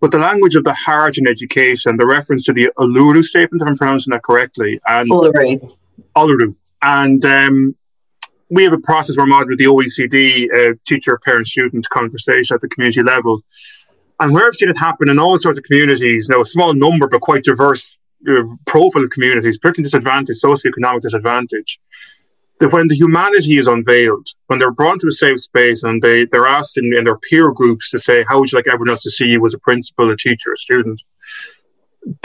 But 0.00 0.10
the 0.10 0.18
language 0.18 0.54
of 0.54 0.64
the 0.64 0.72
heart 0.72 1.18
in 1.18 1.28
education, 1.28 1.96
the 1.96 2.06
reference 2.06 2.44
to 2.44 2.52
the 2.52 2.70
Uluru 2.78 3.22
statement, 3.22 3.62
if 3.62 3.68
I'm 3.68 3.76
pronouncing 3.76 4.12
that 4.12 4.22
correctly, 4.22 4.80
and 4.86 5.10
Uluru. 5.10 5.76
Uluru. 6.16 6.56
And 6.82 7.24
um, 7.24 7.76
we 8.48 8.64
have 8.64 8.72
a 8.72 8.78
process 8.78 9.16
where 9.16 9.26
we're 9.26 9.46
with 9.46 9.58
the 9.58 9.64
OECD 9.64 10.46
uh, 10.54 10.74
teacher, 10.86 11.18
parent, 11.24 11.46
student 11.46 11.88
conversation 11.88 12.54
at 12.54 12.60
the 12.60 12.68
community 12.68 13.02
level. 13.02 13.42
And 14.18 14.32
where 14.32 14.46
I've 14.46 14.54
seen 14.54 14.70
it 14.70 14.78
happen 14.78 15.10
in 15.10 15.18
all 15.18 15.36
sorts 15.38 15.58
of 15.58 15.64
communities, 15.64 16.28
now 16.28 16.40
a 16.40 16.44
small 16.44 16.74
number 16.74 17.06
but 17.06 17.20
quite 17.20 17.44
diverse 17.44 17.96
uh, 18.28 18.42
profile 18.64 19.02
of 19.02 19.10
communities, 19.10 19.58
particularly 19.58 19.84
disadvantaged, 19.84 20.42
socioeconomic 20.42 21.02
disadvantage, 21.02 21.78
that 22.60 22.72
when 22.72 22.88
the 22.88 22.94
humanity 22.94 23.58
is 23.58 23.66
unveiled, 23.66 24.26
when 24.46 24.58
they're 24.58 24.72
brought 24.72 25.00
to 25.00 25.08
a 25.08 25.10
safe 25.10 25.40
space 25.40 25.84
and 25.84 26.00
they, 26.00 26.24
they're 26.24 26.46
asked 26.46 26.78
in, 26.78 26.96
in 26.96 27.04
their 27.04 27.18
peer 27.18 27.50
groups 27.52 27.90
to 27.90 27.98
say, 27.98 28.24
how 28.28 28.38
would 28.38 28.50
you 28.50 28.56
like 28.56 28.66
everyone 28.66 28.88
else 28.88 29.02
to 29.02 29.10
see 29.10 29.26
you 29.26 29.44
as 29.44 29.52
a 29.52 29.58
principal, 29.58 30.10
a 30.10 30.16
teacher, 30.16 30.52
a 30.52 30.56
student? 30.56 31.02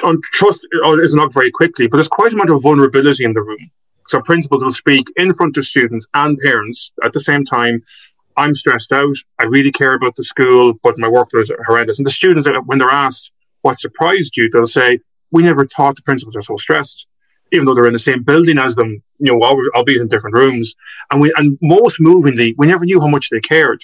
On 0.04 0.20
trust 0.32 0.62
uh, 0.86 0.98
is 1.00 1.14
not 1.14 1.34
very 1.34 1.52
quickly, 1.52 1.88
but 1.88 1.98
there's 1.98 2.08
quite 2.08 2.32
a 2.32 2.36
amount 2.36 2.52
of 2.52 2.62
vulnerability 2.62 3.26
in 3.26 3.34
the 3.34 3.42
room. 3.42 3.72
So 4.08 4.22
principals 4.22 4.64
will 4.64 4.72
speak 4.72 5.08
in 5.18 5.34
front 5.34 5.58
of 5.58 5.66
students 5.66 6.06
and 6.14 6.38
parents 6.38 6.92
at 7.04 7.14
the 7.14 7.20
same 7.20 7.44
time. 7.46 7.82
I'm 8.38 8.54
stressed 8.54 8.92
out. 8.92 9.16
I 9.40 9.44
really 9.46 9.72
care 9.72 9.94
about 9.94 10.16
the 10.16 10.24
school, 10.24 10.74
but 10.84 10.98
my 10.98 11.08
workload 11.08 11.42
is 11.42 11.52
horrendous. 11.68 12.00
And 12.00 12.06
the 12.06 12.12
students, 12.12 12.48
uh, 12.48 12.54
when 12.66 12.80
they're 12.80 12.90
asked 12.90 13.32
what 13.62 13.80
surprised 13.80 14.38
you, 14.38 14.50
they'll 14.50 14.66
say, 14.66 15.00
"We 15.32 15.44
never 15.44 15.66
thought 15.66 15.96
the 15.96 16.02
principals 16.02 16.36
are 16.36 16.42
so 16.42 16.58
stressed." 16.58 17.06
Even 17.54 17.66
though 17.66 17.76
they're 17.76 17.88
in 17.88 17.94
the 17.94 18.00
same 18.00 18.24
building 18.24 18.58
as 18.58 18.76
them, 18.76 19.04
you 19.20 19.32
know, 19.32 19.40
albeit 19.76 20.02
in 20.02 20.08
different 20.08 20.38
rooms, 20.38 20.76
and 21.12 21.22
we, 21.22 21.34
and 21.36 21.58
most 21.62 22.00
movingly, 22.00 22.56
we 22.58 22.68
never 22.68 22.86
knew 22.86 23.02
how 23.02 23.08
much 23.08 23.30
they 23.30 23.42
cared. 23.42 23.84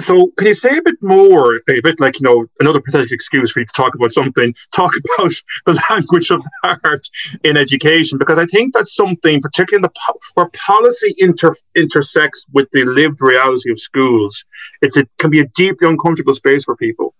So, 0.00 0.32
can 0.36 0.48
you 0.48 0.54
say 0.54 0.76
a 0.76 0.82
bit 0.82 1.00
more, 1.00 1.56
a 1.68 1.80
bit 1.80 2.00
like, 2.00 2.20
you 2.20 2.24
know, 2.24 2.46
another 2.58 2.80
pathetic 2.80 3.12
excuse 3.12 3.52
for 3.52 3.60
you 3.60 3.66
to 3.66 3.72
talk 3.72 3.94
about 3.94 4.12
something, 4.12 4.54
talk 4.72 4.92
about 5.18 5.32
the 5.66 5.80
language 5.90 6.30
of 6.30 6.42
heart 6.64 7.06
in 7.44 7.56
education? 7.56 8.18
Because 8.18 8.38
I 8.38 8.46
think 8.46 8.74
that's 8.74 8.94
something, 8.94 9.40
particularly 9.40 9.84
in 9.84 9.90
the 9.90 10.14
where 10.34 10.50
policy 10.66 11.14
inter, 11.18 11.54
intersects 11.76 12.46
with 12.52 12.68
the 12.72 12.84
lived 12.84 13.18
reality 13.20 13.70
of 13.70 13.78
schools, 13.78 14.44
it's, 14.82 14.96
it 14.96 15.08
can 15.18 15.30
be 15.30 15.40
a 15.40 15.46
deeply 15.48 15.88
uncomfortable 15.88 16.34
space 16.34 16.64
for 16.64 16.76
people 16.76 17.14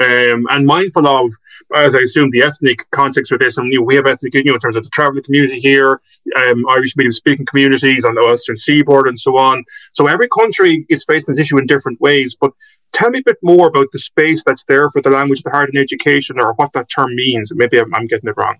um, 0.00 0.46
and 0.50 0.66
mindful 0.66 1.06
of, 1.06 1.30
as 1.74 1.94
I 1.94 2.00
assume, 2.00 2.30
the 2.30 2.42
ethnic 2.42 2.88
context 2.90 3.30
for 3.30 3.38
this. 3.38 3.58
And 3.58 3.72
you 3.72 3.80
know, 3.80 3.84
we 3.84 3.96
have 3.96 4.06
ethnic, 4.06 4.34
you 4.34 4.44
know, 4.44 4.54
in 4.54 4.60
terms 4.60 4.76
of 4.76 4.84
the 4.84 4.90
traveling 4.90 5.24
community 5.24 5.58
here, 5.58 6.00
um, 6.46 6.64
Irish 6.70 6.96
medium 6.96 7.12
speaking 7.12 7.46
communities 7.46 8.04
on 8.04 8.14
the 8.14 8.24
Western 8.26 8.56
Seaboard, 8.56 9.06
and 9.06 9.18
so 9.18 9.36
on. 9.36 9.64
So 9.92 10.06
every 10.06 10.28
country 10.28 10.86
is 10.88 11.04
facing 11.04 11.34
this 11.34 11.38
issue 11.38 11.58
in 11.58 11.66
different 11.66 12.00
ways. 12.00 12.36
But 12.40 12.52
tell 12.92 13.10
me 13.10 13.20
a 13.20 13.22
bit 13.24 13.38
more 13.42 13.68
about 13.68 13.86
the 13.92 13.98
space 13.98 14.42
that's 14.44 14.64
there 14.64 14.90
for 14.90 15.02
the 15.02 15.10
language 15.10 15.40
of 15.40 15.44
the 15.44 15.50
heart 15.50 15.70
in 15.72 15.80
education, 15.80 16.40
or 16.40 16.52
what 16.54 16.72
that 16.74 16.88
term 16.88 17.14
means. 17.14 17.52
Maybe 17.54 17.78
I'm, 17.78 17.94
I'm 17.94 18.06
getting 18.06 18.28
it 18.28 18.36
wrong. 18.36 18.56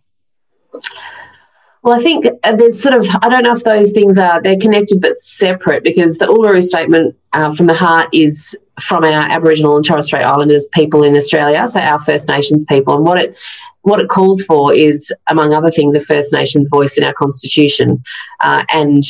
Well, 1.82 1.94
I 1.94 2.02
think 2.02 2.24
there's 2.42 2.82
sort 2.82 2.94
of, 2.94 3.06
I 3.20 3.28
don't 3.28 3.42
know 3.42 3.52
if 3.52 3.62
those 3.62 3.92
things 3.92 4.16
are, 4.16 4.40
they're 4.40 4.58
connected 4.58 5.02
but 5.02 5.18
separate 5.18 5.84
because 5.84 6.16
the 6.16 6.24
Uluru 6.24 6.62
Statement 6.62 7.14
uh, 7.34 7.54
from 7.54 7.66
the 7.66 7.74
Heart 7.74 8.08
is 8.10 8.56
from 8.80 9.04
our 9.04 9.28
Aboriginal 9.28 9.76
and 9.76 9.84
Torres 9.84 10.06
Strait 10.06 10.24
Islanders 10.24 10.66
people 10.72 11.02
in 11.02 11.16
Australia, 11.16 11.66
so 11.68 11.80
our 11.80 12.00
First 12.00 12.28
Nations 12.28 12.64
people. 12.64 12.94
And 12.94 13.04
what 13.04 13.18
it 13.18 13.38
what 13.82 14.00
it 14.00 14.08
calls 14.08 14.42
for 14.44 14.72
is, 14.72 15.12
among 15.28 15.52
other 15.52 15.70
things, 15.70 15.94
a 15.94 16.00
First 16.00 16.32
Nations 16.32 16.68
voice 16.68 16.96
in 16.96 17.04
our 17.04 17.12
constitution, 17.12 18.02
uh, 18.40 18.64
and 18.72 19.02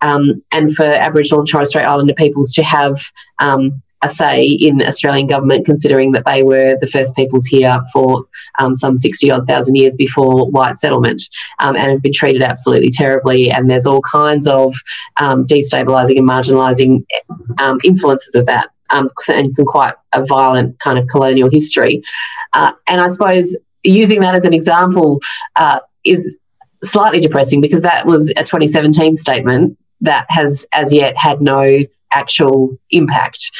um, 0.00 0.42
and 0.50 0.74
for 0.74 0.84
Aboriginal 0.84 1.40
and 1.40 1.48
Torres 1.48 1.68
Strait 1.68 1.86
Islander 1.86 2.14
peoples 2.14 2.52
to 2.54 2.62
have 2.62 3.00
um, 3.38 3.82
a 4.02 4.08
say 4.08 4.44
in 4.44 4.82
Australian 4.82 5.28
government, 5.28 5.64
considering 5.64 6.12
that 6.12 6.26
they 6.26 6.42
were 6.42 6.76
the 6.80 6.86
first 6.86 7.14
peoples 7.14 7.46
here 7.46 7.78
for 7.92 8.24
um, 8.58 8.74
some 8.74 8.96
60 8.96 9.30
odd 9.30 9.46
thousand 9.46 9.76
years 9.76 9.94
before 9.94 10.50
white 10.50 10.76
settlement 10.76 11.22
um, 11.60 11.76
and 11.76 11.90
have 11.90 12.02
been 12.02 12.12
treated 12.12 12.42
absolutely 12.42 12.90
terribly. 12.90 13.50
And 13.50 13.70
there's 13.70 13.86
all 13.86 14.02
kinds 14.02 14.48
of 14.48 14.74
um, 15.18 15.46
destabilising 15.46 16.18
and 16.18 16.28
marginalising 16.28 17.06
um, 17.60 17.78
influences 17.84 18.34
of 18.34 18.46
that. 18.46 18.71
Um, 18.92 19.08
and 19.28 19.52
some 19.52 19.64
quite 19.64 19.94
a 20.12 20.24
violent 20.24 20.78
kind 20.78 20.98
of 20.98 21.06
colonial 21.08 21.50
history. 21.50 22.02
Uh, 22.52 22.72
and 22.86 23.00
I 23.00 23.08
suppose 23.08 23.56
using 23.82 24.20
that 24.20 24.34
as 24.34 24.44
an 24.44 24.54
example 24.54 25.20
uh, 25.56 25.80
is 26.04 26.36
slightly 26.84 27.20
depressing 27.20 27.60
because 27.60 27.82
that 27.82 28.06
was 28.06 28.30
a 28.30 28.42
2017 28.42 29.16
statement 29.16 29.78
that 30.00 30.26
has 30.28 30.66
as 30.72 30.92
yet 30.92 31.16
had 31.16 31.40
no 31.40 31.78
actual 32.12 32.76
impact. 32.90 33.50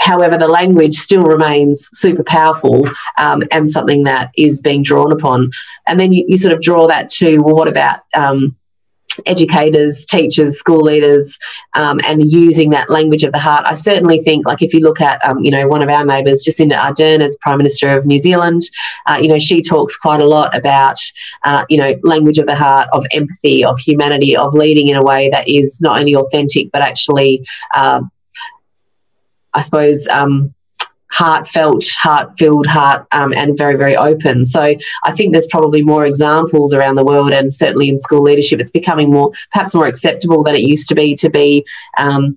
However, 0.00 0.38
the 0.38 0.48
language 0.48 0.96
still 0.96 1.22
remains 1.22 1.88
super 1.92 2.22
powerful 2.22 2.88
um, 3.18 3.42
and 3.50 3.68
something 3.68 4.04
that 4.04 4.30
is 4.36 4.62
being 4.62 4.82
drawn 4.82 5.12
upon. 5.12 5.50
And 5.86 6.00
then 6.00 6.12
you, 6.12 6.24
you, 6.26 6.38
sort 6.38 6.54
of 6.54 6.62
draw 6.62 6.86
that 6.86 7.10
to 7.10 7.38
well, 7.38 7.54
what 7.54 7.68
about 7.68 8.00
um, 8.14 8.56
educators, 9.26 10.04
teachers, 10.04 10.58
school 10.58 10.80
leaders, 10.80 11.38
um, 11.74 12.00
and 12.04 12.30
using 12.30 12.70
that 12.70 12.90
language 12.90 13.22
of 13.24 13.32
the 13.32 13.38
heart. 13.38 13.64
I 13.66 13.74
certainly 13.74 14.20
think, 14.20 14.46
like 14.46 14.62
if 14.62 14.72
you 14.72 14.80
look 14.80 15.00
at, 15.00 15.24
um, 15.24 15.44
you 15.44 15.50
know, 15.50 15.66
one 15.68 15.82
of 15.82 15.88
our 15.88 16.04
neighbours, 16.04 16.44
Jacinda 16.44 16.78
Ardern, 16.78 17.22
as 17.22 17.36
Prime 17.40 17.58
Minister 17.58 17.88
of 17.90 18.06
New 18.06 18.18
Zealand, 18.18 18.62
uh, 19.06 19.18
you 19.20 19.28
know, 19.28 19.38
she 19.38 19.62
talks 19.62 19.96
quite 19.96 20.20
a 20.20 20.26
lot 20.26 20.56
about, 20.56 21.00
uh, 21.44 21.64
you 21.68 21.78
know, 21.78 21.94
language 22.02 22.38
of 22.38 22.46
the 22.46 22.56
heart, 22.56 22.88
of 22.92 23.06
empathy, 23.12 23.64
of 23.64 23.78
humanity, 23.78 24.36
of 24.36 24.54
leading 24.54 24.88
in 24.88 24.96
a 24.96 25.02
way 25.02 25.28
that 25.30 25.48
is 25.48 25.80
not 25.80 25.98
only 25.98 26.14
authentic 26.14 26.70
but 26.72 26.82
actually, 26.82 27.46
uh, 27.74 28.00
I 29.54 29.60
suppose. 29.60 30.06
Um, 30.08 30.54
heartfelt, 31.10 31.84
heart 32.00 32.36
filled, 32.38 32.66
heart, 32.66 33.06
um, 33.12 33.32
and 33.32 33.56
very, 33.56 33.76
very 33.76 33.96
open. 33.96 34.44
So 34.44 34.74
I 35.04 35.12
think 35.12 35.32
there's 35.32 35.46
probably 35.46 35.82
more 35.82 36.06
examples 36.06 36.74
around 36.74 36.96
the 36.96 37.04
world, 37.04 37.32
and 37.32 37.52
certainly 37.52 37.88
in 37.88 37.98
school 37.98 38.22
leadership, 38.22 38.60
it's 38.60 38.70
becoming 38.70 39.10
more, 39.10 39.32
perhaps 39.52 39.74
more 39.74 39.86
acceptable 39.86 40.42
than 40.42 40.54
it 40.54 40.62
used 40.62 40.88
to 40.88 40.94
be 40.94 41.14
to 41.16 41.30
be 41.30 41.64
um, 41.98 42.36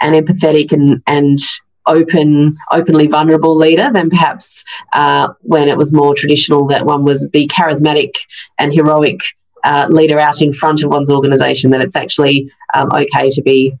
an 0.00 0.12
empathetic 0.12 0.72
and 0.72 1.02
and 1.06 1.38
open, 1.86 2.56
openly 2.72 3.06
vulnerable 3.06 3.54
leader 3.54 3.90
than 3.92 4.08
perhaps 4.08 4.64
uh, 4.94 5.28
when 5.40 5.68
it 5.68 5.76
was 5.76 5.92
more 5.92 6.14
traditional 6.14 6.66
that 6.66 6.86
one 6.86 7.04
was 7.04 7.28
the 7.32 7.46
charismatic 7.48 8.14
and 8.58 8.72
heroic 8.72 9.20
uh, 9.64 9.86
leader 9.90 10.18
out 10.18 10.40
in 10.40 10.52
front 10.52 10.82
of 10.82 10.90
one's 10.90 11.10
organisation. 11.10 11.70
That 11.70 11.82
it's 11.82 11.96
actually 11.96 12.50
um, 12.74 12.88
okay 12.92 13.30
to 13.30 13.42
be 13.42 13.76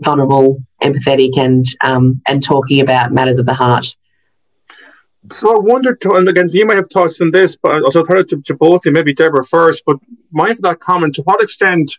vulnerable, 0.00 0.62
empathetic, 0.82 1.36
and 1.36 1.64
um, 1.82 2.20
and 2.26 2.42
talking 2.42 2.80
about 2.80 3.12
matters 3.12 3.38
of 3.38 3.46
the 3.46 3.54
heart. 3.54 3.96
So 5.32 5.54
I 5.54 5.60
wondered, 5.60 6.02
and 6.04 6.28
again, 6.28 6.48
you 6.50 6.66
may 6.66 6.74
have 6.74 6.88
thoughts 6.88 7.20
on 7.20 7.30
this, 7.30 7.56
but 7.56 7.82
also 7.82 8.04
thought 8.04 8.28
to, 8.28 8.40
to 8.40 8.54
both, 8.54 8.86
maybe 8.86 9.12
Deborah 9.12 9.44
first. 9.44 9.82
But 9.86 9.96
of 9.96 10.60
that 10.62 10.80
comment, 10.80 11.14
to 11.16 11.22
what 11.22 11.42
extent? 11.42 11.92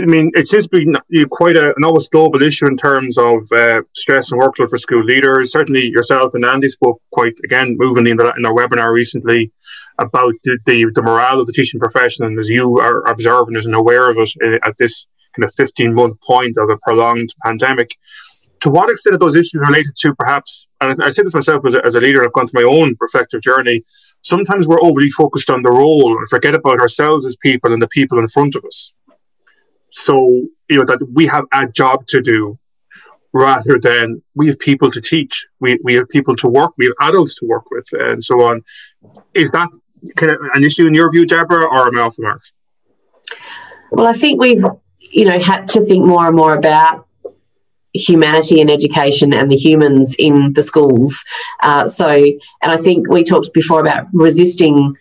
I 0.00 0.06
mean, 0.06 0.32
it 0.34 0.48
seems 0.48 0.66
to 0.66 0.96
be 1.08 1.24
quite 1.30 1.56
a, 1.56 1.74
an 1.76 1.84
almost 1.84 2.10
global 2.10 2.42
issue 2.42 2.66
in 2.66 2.76
terms 2.76 3.18
of 3.18 3.46
uh, 3.54 3.82
stress 3.94 4.32
and 4.32 4.40
workload 4.40 4.70
for 4.70 4.78
school 4.78 5.04
leaders. 5.04 5.52
Certainly, 5.52 5.84
yourself 5.84 6.34
and 6.34 6.44
Andy 6.44 6.68
spoke 6.68 7.00
quite 7.12 7.34
again 7.44 7.76
movingly 7.78 8.10
in, 8.10 8.16
the, 8.16 8.32
in 8.36 8.46
our 8.46 8.54
webinar 8.54 8.92
recently 8.92 9.52
about 9.98 10.32
the, 10.44 10.58
the, 10.64 10.90
the 10.94 11.02
morale 11.02 11.40
of 11.40 11.46
the 11.46 11.52
teaching 11.52 11.78
profession, 11.78 12.24
and 12.24 12.38
as 12.38 12.48
you 12.48 12.78
are 12.78 13.06
observing 13.06 13.56
it 13.56 13.66
and 13.66 13.76
aware 13.76 14.10
of 14.10 14.16
it 14.18 14.32
uh, 14.42 14.68
at 14.68 14.78
this 14.78 15.06
kind 15.34 15.44
of 15.44 15.54
15 15.54 15.94
month 15.94 16.20
point 16.20 16.56
of 16.56 16.68
a 16.70 16.76
prolonged 16.78 17.34
pandemic. 17.44 17.96
To 18.60 18.70
what 18.70 18.90
extent 18.90 19.16
are 19.16 19.18
those 19.18 19.34
issues 19.34 19.60
related 19.66 19.96
to 19.96 20.14
perhaps, 20.14 20.66
and 20.80 21.02
I 21.02 21.10
say 21.10 21.22
this 21.24 21.34
myself 21.34 21.64
as 21.66 21.74
a, 21.74 21.84
as 21.84 21.94
a 21.96 22.00
leader, 22.00 22.24
I've 22.24 22.32
gone 22.32 22.46
through 22.46 22.62
my 22.62 22.68
own 22.68 22.94
reflective 23.00 23.42
journey. 23.42 23.84
Sometimes 24.22 24.68
we're 24.68 24.82
overly 24.82 25.10
focused 25.10 25.50
on 25.50 25.62
the 25.62 25.70
role 25.70 26.16
and 26.16 26.28
forget 26.28 26.54
about 26.54 26.80
ourselves 26.80 27.26
as 27.26 27.34
people 27.36 27.72
and 27.72 27.82
the 27.82 27.88
people 27.88 28.18
in 28.20 28.28
front 28.28 28.54
of 28.54 28.64
us. 28.64 28.92
So, 29.90 30.14
you 30.70 30.78
know, 30.78 30.84
that 30.84 31.06
we 31.12 31.26
have 31.26 31.44
a 31.52 31.66
job 31.66 32.06
to 32.08 32.20
do 32.22 32.58
rather 33.32 33.78
than 33.80 34.22
we 34.34 34.46
have 34.46 34.58
people 34.58 34.90
to 34.90 35.00
teach, 35.00 35.46
we, 35.60 35.78
we 35.82 35.94
have 35.94 36.08
people 36.08 36.36
to 36.36 36.48
work, 36.48 36.72
we 36.76 36.86
have 36.86 36.94
adults 37.00 37.34
to 37.36 37.46
work 37.46 37.64
with, 37.70 37.86
and 37.92 38.22
so 38.22 38.42
on. 38.42 38.62
Is 39.34 39.50
that 39.52 39.68
an 40.54 40.64
issue 40.64 40.86
in 40.86 40.94
your 40.94 41.10
view, 41.10 41.26
Deborah, 41.26 41.66
or 41.66 41.88
am 41.88 41.98
I 41.98 42.02
off 42.02 42.16
the 42.16 42.22
mark? 42.22 42.42
Well, 43.90 44.06
I 44.06 44.14
think 44.14 44.40
we've 44.40 44.64
you 45.12 45.24
know, 45.24 45.38
had 45.38 45.66
to 45.68 45.84
think 45.84 46.04
more 46.04 46.26
and 46.26 46.36
more 46.36 46.54
about 46.54 47.06
humanity 47.94 48.60
and 48.60 48.70
education 48.70 49.34
and 49.34 49.52
the 49.52 49.56
humans 49.56 50.16
in 50.18 50.54
the 50.54 50.62
schools. 50.62 51.22
Uh, 51.62 51.86
so, 51.86 52.08
and 52.08 52.72
I 52.72 52.78
think 52.78 53.08
we 53.08 53.22
talked 53.22 53.52
before 53.52 53.80
about 53.80 54.06
resisting 54.14 54.96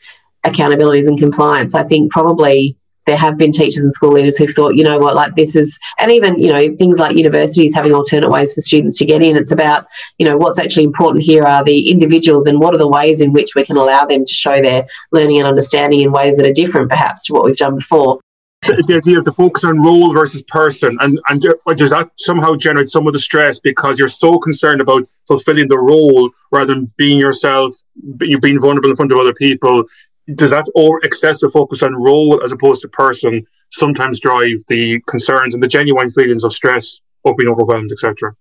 accountabilities 0.45 1.07
and 1.07 1.17
compliance. 1.17 1.73
I 1.73 1.83
think 1.83 2.11
probably 2.11 2.75
there 3.07 3.17
have 3.17 3.37
been 3.37 3.51
teachers 3.51 3.81
and 3.81 3.93
school 3.93 4.11
leaders 4.11 4.37
who've 4.37 4.53
thought, 4.53 4.75
you 4.75 4.83
know 4.83 4.99
what, 4.99 5.15
like 5.15 5.35
this 5.35 5.55
is, 5.55 5.79
and 5.97 6.11
even, 6.11 6.37
you 6.37 6.51
know, 6.51 6.75
things 6.77 6.99
like 6.99 7.15
universities 7.15 7.73
having 7.73 7.93
alternate 7.93 8.29
ways 8.29 8.53
for 8.53 8.61
students 8.61 8.97
to 8.97 9.05
get 9.05 9.23
in. 9.23 9.37
It's 9.37 9.51
about, 9.51 9.87
you 10.19 10.25
know, 10.25 10.37
what's 10.37 10.59
actually 10.59 10.83
important 10.83 11.23
here 11.23 11.43
are 11.43 11.63
the 11.63 11.89
individuals 11.89 12.45
and 12.45 12.59
what 12.59 12.75
are 12.75 12.77
the 12.77 12.87
ways 12.87 13.21
in 13.21 13.33
which 13.33 13.55
we 13.55 13.63
can 13.63 13.77
allow 13.77 14.05
them 14.05 14.23
to 14.25 14.33
show 14.33 14.61
their 14.61 14.85
learning 15.11 15.39
and 15.39 15.47
understanding 15.47 16.01
in 16.01 16.11
ways 16.11 16.37
that 16.37 16.45
are 16.45 16.53
different 16.53 16.89
perhaps 16.89 17.25
to 17.25 17.33
what 17.33 17.45
we've 17.45 17.55
done 17.55 17.75
before 17.75 18.19
the 18.61 18.95
idea 18.95 19.17
of 19.17 19.25
the 19.25 19.33
focus 19.33 19.63
on 19.63 19.81
role 19.81 20.13
versus 20.13 20.43
person, 20.43 20.95
and 21.01 21.19
and 21.29 21.45
uh, 21.45 21.73
does 21.73 21.89
that 21.89 22.09
somehow 22.17 22.55
generate 22.55 22.89
some 22.89 23.07
of 23.07 23.13
the 23.13 23.19
stress 23.19 23.59
because 23.59 23.97
you're 23.97 24.07
so 24.07 24.37
concerned 24.37 24.81
about 24.81 25.07
fulfilling 25.27 25.67
the 25.67 25.79
role 25.79 26.29
rather 26.51 26.73
than 26.73 26.91
being 26.95 27.19
yourself, 27.19 27.73
you 28.21 28.39
being 28.39 28.59
vulnerable 28.59 28.89
in 28.89 28.95
front 28.95 29.11
of 29.11 29.17
other 29.17 29.33
people? 29.33 29.83
Does 30.35 30.51
that 30.51 30.65
or 30.75 30.99
excessive 31.03 31.51
focus 31.51 31.81
on 31.81 31.95
role 31.95 32.41
as 32.43 32.51
opposed 32.51 32.83
to 32.83 32.87
person 32.89 33.45
sometimes 33.71 34.19
drive 34.19 34.59
the 34.67 35.01
concerns 35.07 35.53
and 35.53 35.63
the 35.63 35.67
genuine 35.67 36.09
feelings 36.09 36.43
of 36.43 36.53
stress 36.53 36.99
or 37.23 37.35
being 37.35 37.49
overwhelmed, 37.49 37.91
etc.? 37.91 38.35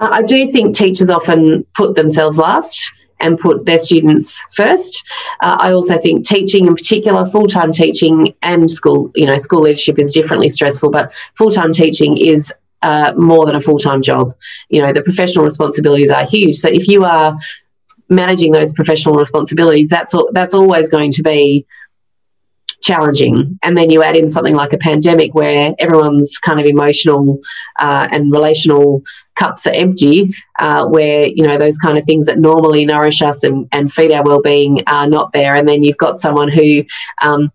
I 0.00 0.22
do 0.22 0.50
think 0.50 0.76
teachers 0.76 1.10
often 1.10 1.66
put 1.74 1.96
themselves 1.96 2.38
last 2.38 2.92
and 3.20 3.38
put 3.38 3.66
their 3.66 3.78
students 3.78 4.42
first. 4.52 5.04
Uh, 5.40 5.56
I 5.58 5.72
also 5.72 5.98
think 5.98 6.26
teaching, 6.26 6.66
in 6.66 6.74
particular, 6.74 7.26
full 7.26 7.46
time 7.46 7.72
teaching 7.72 8.34
and 8.42 8.70
school, 8.70 9.10
you 9.14 9.26
know, 9.26 9.36
school 9.36 9.62
leadership 9.62 9.98
is 9.98 10.12
differently 10.12 10.48
stressful, 10.48 10.90
but 10.90 11.12
full 11.36 11.50
time 11.50 11.72
teaching 11.72 12.16
is 12.16 12.52
uh, 12.82 13.12
more 13.16 13.46
than 13.46 13.56
a 13.56 13.60
full 13.60 13.78
time 13.78 14.02
job. 14.02 14.34
You 14.68 14.82
know, 14.82 14.92
the 14.92 15.02
professional 15.02 15.44
responsibilities 15.44 16.10
are 16.10 16.24
huge. 16.24 16.56
So 16.56 16.68
if 16.68 16.88
you 16.88 17.04
are 17.04 17.36
managing 18.08 18.52
those 18.52 18.72
professional 18.72 19.16
responsibilities, 19.16 19.90
that's 19.90 20.14
that's 20.32 20.54
always 20.54 20.88
going 20.88 21.12
to 21.12 21.22
be 21.22 21.66
challenging. 22.80 23.58
And 23.62 23.76
then 23.76 23.90
you 23.90 24.02
add 24.02 24.16
in 24.16 24.28
something 24.28 24.54
like 24.54 24.72
a 24.72 24.78
pandemic 24.78 25.34
where 25.34 25.74
everyone's 25.78 26.38
kind 26.38 26.60
of 26.60 26.66
emotional 26.66 27.40
uh, 27.78 28.08
and 28.10 28.30
relational 28.30 29.02
cups 29.34 29.66
are 29.66 29.72
empty, 29.72 30.32
uh, 30.58 30.86
where, 30.86 31.26
you 31.26 31.46
know, 31.46 31.56
those 31.56 31.78
kind 31.78 31.98
of 31.98 32.04
things 32.04 32.26
that 32.26 32.38
normally 32.38 32.84
nourish 32.84 33.22
us 33.22 33.42
and, 33.42 33.68
and 33.72 33.92
feed 33.92 34.12
our 34.12 34.24
well-being 34.24 34.82
are 34.86 35.08
not 35.08 35.32
there. 35.32 35.54
And 35.56 35.68
then 35.68 35.82
you've 35.82 35.96
got 35.96 36.18
someone 36.18 36.48
who, 36.48 36.84
um, 37.22 37.50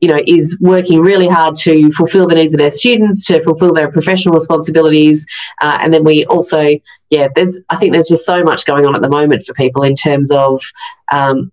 you 0.00 0.08
know, 0.08 0.20
is 0.26 0.58
working 0.60 1.00
really 1.00 1.28
hard 1.28 1.56
to 1.56 1.90
fulfill 1.92 2.26
the 2.26 2.34
needs 2.34 2.52
of 2.52 2.58
their 2.58 2.70
students, 2.70 3.26
to 3.26 3.42
fulfill 3.42 3.72
their 3.72 3.90
professional 3.90 4.34
responsibilities. 4.34 5.24
Uh, 5.62 5.78
and 5.80 5.94
then 5.94 6.04
we 6.04 6.26
also, 6.26 6.62
yeah, 7.08 7.28
there's, 7.34 7.58
I 7.70 7.76
think 7.76 7.92
there's 7.92 8.08
just 8.08 8.26
so 8.26 8.42
much 8.42 8.66
going 8.66 8.84
on 8.84 8.94
at 8.94 9.00
the 9.00 9.08
moment 9.08 9.44
for 9.44 9.54
people 9.54 9.82
in 9.82 9.94
terms 9.94 10.30
of 10.30 10.62
um, 11.10 11.52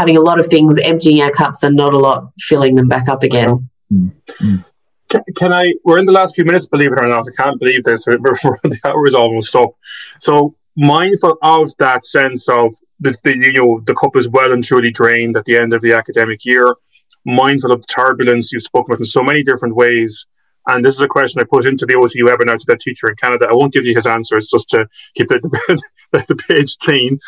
having 0.00 0.16
a 0.16 0.20
lot 0.22 0.40
of 0.40 0.46
things 0.46 0.78
emptying 0.78 1.20
our 1.22 1.30
cups 1.30 1.62
and 1.62 1.76
not 1.76 1.92
a 1.92 1.98
lot 1.98 2.32
filling 2.38 2.74
them 2.74 2.88
back 2.88 3.06
up 3.06 3.22
again. 3.22 3.68
Mm-hmm. 3.92 4.56
Can, 5.10 5.22
can, 5.36 5.52
I? 5.52 5.74
We're 5.84 5.98
in 5.98 6.06
the 6.06 6.12
last 6.20 6.34
few 6.34 6.46
minutes, 6.46 6.66
believe 6.66 6.92
it 6.92 6.98
or 6.98 7.06
not. 7.06 7.26
I 7.28 7.42
can't 7.42 7.60
believe 7.60 7.84
this. 7.84 8.04
the 8.06 8.80
hour 8.86 9.06
is 9.06 9.14
almost 9.14 9.54
up. 9.54 9.72
So 10.18 10.54
mindful 10.74 11.36
of 11.42 11.76
that 11.78 12.06
sense 12.06 12.48
of 12.48 12.70
the, 12.98 13.14
the 13.24 13.36
you 13.36 13.52
know 13.52 13.82
the 13.84 13.94
cup 13.94 14.16
is 14.16 14.26
well 14.30 14.52
and 14.52 14.64
truly 14.64 14.90
drained 14.90 15.36
at 15.36 15.44
the 15.44 15.58
end 15.58 15.74
of 15.74 15.82
the 15.82 15.92
academic 15.92 16.46
year. 16.46 16.64
Mindful 17.26 17.72
of 17.72 17.82
the 17.82 17.86
turbulence 17.88 18.52
you've 18.52 18.62
spoken 18.62 18.92
about 18.92 19.00
in 19.00 19.04
so 19.04 19.22
many 19.22 19.42
different 19.42 19.76
ways. 19.76 20.24
And 20.66 20.82
this 20.82 20.94
is 20.94 21.02
a 21.02 21.08
question 21.08 21.42
I 21.42 21.44
put 21.44 21.66
into 21.66 21.84
the 21.84 21.94
OCU 21.94 22.24
webinar 22.26 22.56
to 22.56 22.66
that 22.68 22.80
teacher 22.80 23.08
in 23.10 23.16
Canada. 23.16 23.48
I 23.50 23.54
won't 23.54 23.74
give 23.74 23.84
you 23.84 23.94
his 23.94 24.06
answers 24.06 24.48
just 24.48 24.70
to 24.70 24.86
keep 25.14 25.28
the, 25.28 25.40
the, 26.12 26.24
the 26.26 26.36
page 26.36 26.78
clean. 26.78 27.18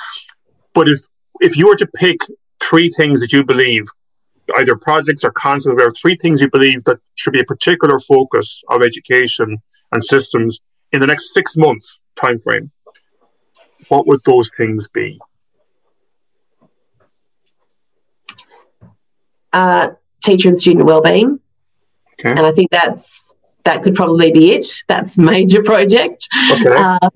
But 0.72 0.88
if 0.88 1.00
if 1.40 1.56
you 1.58 1.66
were 1.66 1.76
to 1.76 1.88
pick 1.96 2.20
three 2.68 2.90
things 2.90 3.20
that 3.20 3.32
you 3.32 3.44
believe, 3.44 3.84
either 4.56 4.76
projects 4.76 5.24
or 5.24 5.32
concepts, 5.32 5.82
or 5.82 5.90
three 5.92 6.16
things 6.20 6.40
you 6.40 6.50
believe 6.50 6.84
that 6.84 6.98
should 7.14 7.32
be 7.32 7.40
a 7.40 7.44
particular 7.44 7.98
focus 7.98 8.62
of 8.68 8.82
education 8.82 9.58
and 9.92 10.04
systems 10.04 10.60
in 10.92 11.00
the 11.00 11.06
next 11.06 11.32
six 11.32 11.56
months 11.56 11.98
time 12.20 12.38
frame. 12.38 12.70
What 13.88 14.06
would 14.06 14.22
those 14.24 14.50
things 14.56 14.88
be? 14.88 15.18
Uh, 19.52 19.90
teacher 20.22 20.48
and 20.48 20.56
student 20.56 20.86
well-being, 20.86 21.38
okay. 22.14 22.30
and 22.30 22.40
I 22.40 22.52
think 22.52 22.70
that's 22.70 23.34
that 23.64 23.82
could 23.82 23.94
probably 23.94 24.32
be 24.32 24.52
it. 24.52 24.66
That's 24.88 25.18
major 25.18 25.62
project. 25.62 26.26
Okay. 26.50 26.74
Uh, 26.74 27.10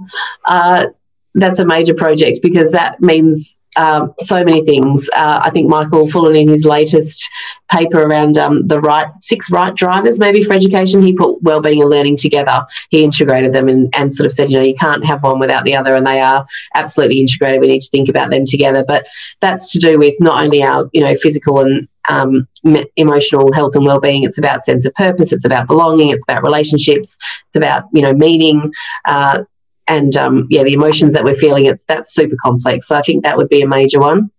uh, 0.44 0.86
that's 1.34 1.59
a 1.59 1.64
major 1.64 1.94
project 1.94 2.40
because 2.42 2.72
that 2.72 3.01
means 3.01 3.57
um, 3.77 4.14
so 4.20 4.43
many 4.45 4.64
things. 4.64 5.09
Uh, 5.14 5.41
I 5.43 5.51
think 5.51 5.68
Michael 5.68 6.07
Fullan, 6.07 6.41
in 6.41 6.49
his 6.49 6.64
latest 6.64 7.29
paper 7.70 8.03
around 8.03 8.39
um, 8.39 8.66
the 8.66 8.81
right 8.81 9.09
six 9.20 9.51
right 9.51 9.74
drivers, 9.74 10.18
maybe 10.18 10.43
for 10.43 10.53
education, 10.53 11.03
he 11.03 11.12
put 11.12 11.43
well-being 11.43 11.81
and 11.81 11.91
learning 11.91 12.16
together. 12.16 12.64
He 12.91 13.05
integrated 13.05 13.53
them 13.53 13.68
and, 13.68 13.95
and 13.95 14.12
sort 14.12 14.27
of 14.27 14.33
said, 14.33 14.51
you 14.51 14.59
know, 14.59 14.64
you 14.64 14.74
can't 14.74 15.05
have 15.05 15.22
one 15.22 15.39
without 15.39 15.64
the 15.64 15.77
other, 15.77 15.95
and 15.95 16.07
they 16.07 16.20
are 16.20 16.47
absolutely 16.74 17.20
integrated. 17.20 17.61
We 17.61 17.68
need 17.68 17.81
to 17.83 17.91
think 17.91 18.09
about 18.09 18.31
them 18.31 18.45
together. 18.47 18.85
But 18.87 19.07
that's 19.41 19.72
to 19.72 19.79
do 19.79 19.99
with 19.99 20.14
not 20.20 20.43
only 20.43 20.62
our, 20.62 20.89
you 20.93 21.01
know, 21.01 21.14
physical 21.14 21.61
and 21.61 21.89
um, 22.09 22.49
emotional 22.97 23.53
health 23.53 23.74
and 23.74 23.85
well-being. 23.85 24.22
It's 24.22 24.39
about 24.39 24.64
sense 24.64 24.85
of 24.85 24.95
purpose. 24.95 25.33
It's 25.33 25.45
about 25.45 25.66
belonging. 25.66 26.11
It's 26.11 26.22
about 26.22 26.43
relationships. 26.43 27.16
It's 27.49 27.57
about 27.57 27.85
you 27.93 28.03
know 28.03 28.12
meaning. 28.12 28.72
Uh, 29.05 29.45
and 29.89 30.16
um, 30.16 30.47
yeah, 30.51 30.62
the 30.62 30.72
emotions 30.72 31.14
that 31.14 31.24
we're 31.24 31.34
feeling, 31.34 31.66
it's 31.66 31.84
that's 31.84 32.12
super 32.12 32.37
complex. 32.43 32.89
So 32.89 32.97
I 32.97 33.03
think 33.03 33.24
that 33.24 33.37
would 33.37 33.49
be 33.49 33.62
a 33.62 33.68
major 33.68 34.01
one. 34.01 34.30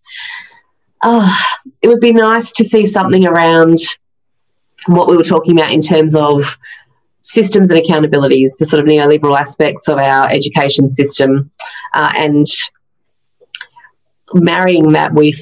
Uh, 1.02 1.34
it 1.82 1.88
would 1.88 2.00
be 2.00 2.12
nice 2.12 2.52
to 2.54 2.64
see 2.64 2.84
something 2.84 3.26
around 3.26 3.80
what 4.88 5.08
we 5.08 5.16
were 5.16 5.24
talking 5.24 5.58
about 5.58 5.72
in 5.72 5.82
terms 5.82 6.16
of 6.16 6.58
systems 7.22 7.70
and 7.70 7.82
accountabilities, 7.82 8.58
the 8.58 8.66
sort 8.66 8.82
of 8.82 8.88
neoliberal 8.90 9.38
aspects 9.38 9.88
of 9.88 9.98
our 9.98 10.30
education 10.30 10.88
system, 10.90 11.52
uh, 11.94 12.12
and 12.16 12.48
marrying 14.34 14.92
that 14.94 15.14
with 15.14 15.38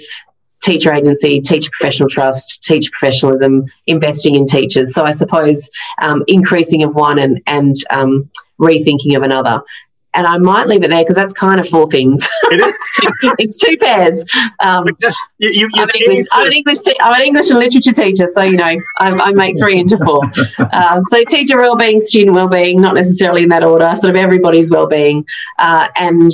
teacher 0.64 0.92
agency, 0.92 1.40
teacher 1.40 1.70
professional 1.78 2.10
trust, 2.10 2.64
teacher 2.64 2.90
professionalism, 2.98 3.66
investing 3.86 4.34
in 4.36 4.46
teachers. 4.46 4.94
So 4.94 5.04
I 5.04 5.12
suppose 5.12 5.70
um, 6.02 6.24
increasing 6.28 6.82
of 6.82 6.96
one 6.96 7.20
and, 7.20 7.40
and 7.46 7.76
um, 7.92 8.30
rethinking 8.60 9.16
of 9.16 9.22
another. 9.22 9.62
And 10.16 10.26
I 10.26 10.38
might 10.38 10.68
leave 10.68 10.84
it 10.84 10.90
there 10.90 11.04
because 11.04 11.16
that's 11.16 11.34
kind 11.34 11.60
of 11.60 11.68
four 11.68 11.90
things. 11.90 12.28
It 12.44 12.62
is. 12.62 12.78
it's 13.40 13.58
two 13.58 13.76
pairs. 13.78 14.24
Um, 14.60 14.86
you, 15.38 15.52
you, 15.52 15.70
I'm, 15.76 15.90
an 15.90 15.96
English, 15.96 16.26
I'm, 16.32 16.48
an 16.48 16.54
English 16.54 16.80
te- 16.80 16.98
I'm, 17.02 17.14
an 17.14 17.22
English, 17.22 17.50
and 17.50 17.60
literature 17.60 17.92
teacher, 17.92 18.28
so 18.32 18.44
you 18.44 18.58
know 18.58 18.66
I, 18.66 18.78
I 19.12 19.32
make 19.34 19.58
three 19.60 19.80
into 19.80 19.98
four. 19.98 20.22
Um, 20.72 21.04
so 21.06 21.24
teacher 21.26 21.58
well-being, 21.58 22.02
student 22.02 22.36
well-being, 22.36 22.82
not 22.82 22.96
necessarily 22.96 23.44
in 23.44 23.50
that 23.50 23.64
order. 23.64 23.94
Sort 23.96 24.10
of 24.10 24.16
everybody's 24.16 24.70
well-being, 24.70 25.26
uh, 25.60 25.88
and 25.96 26.32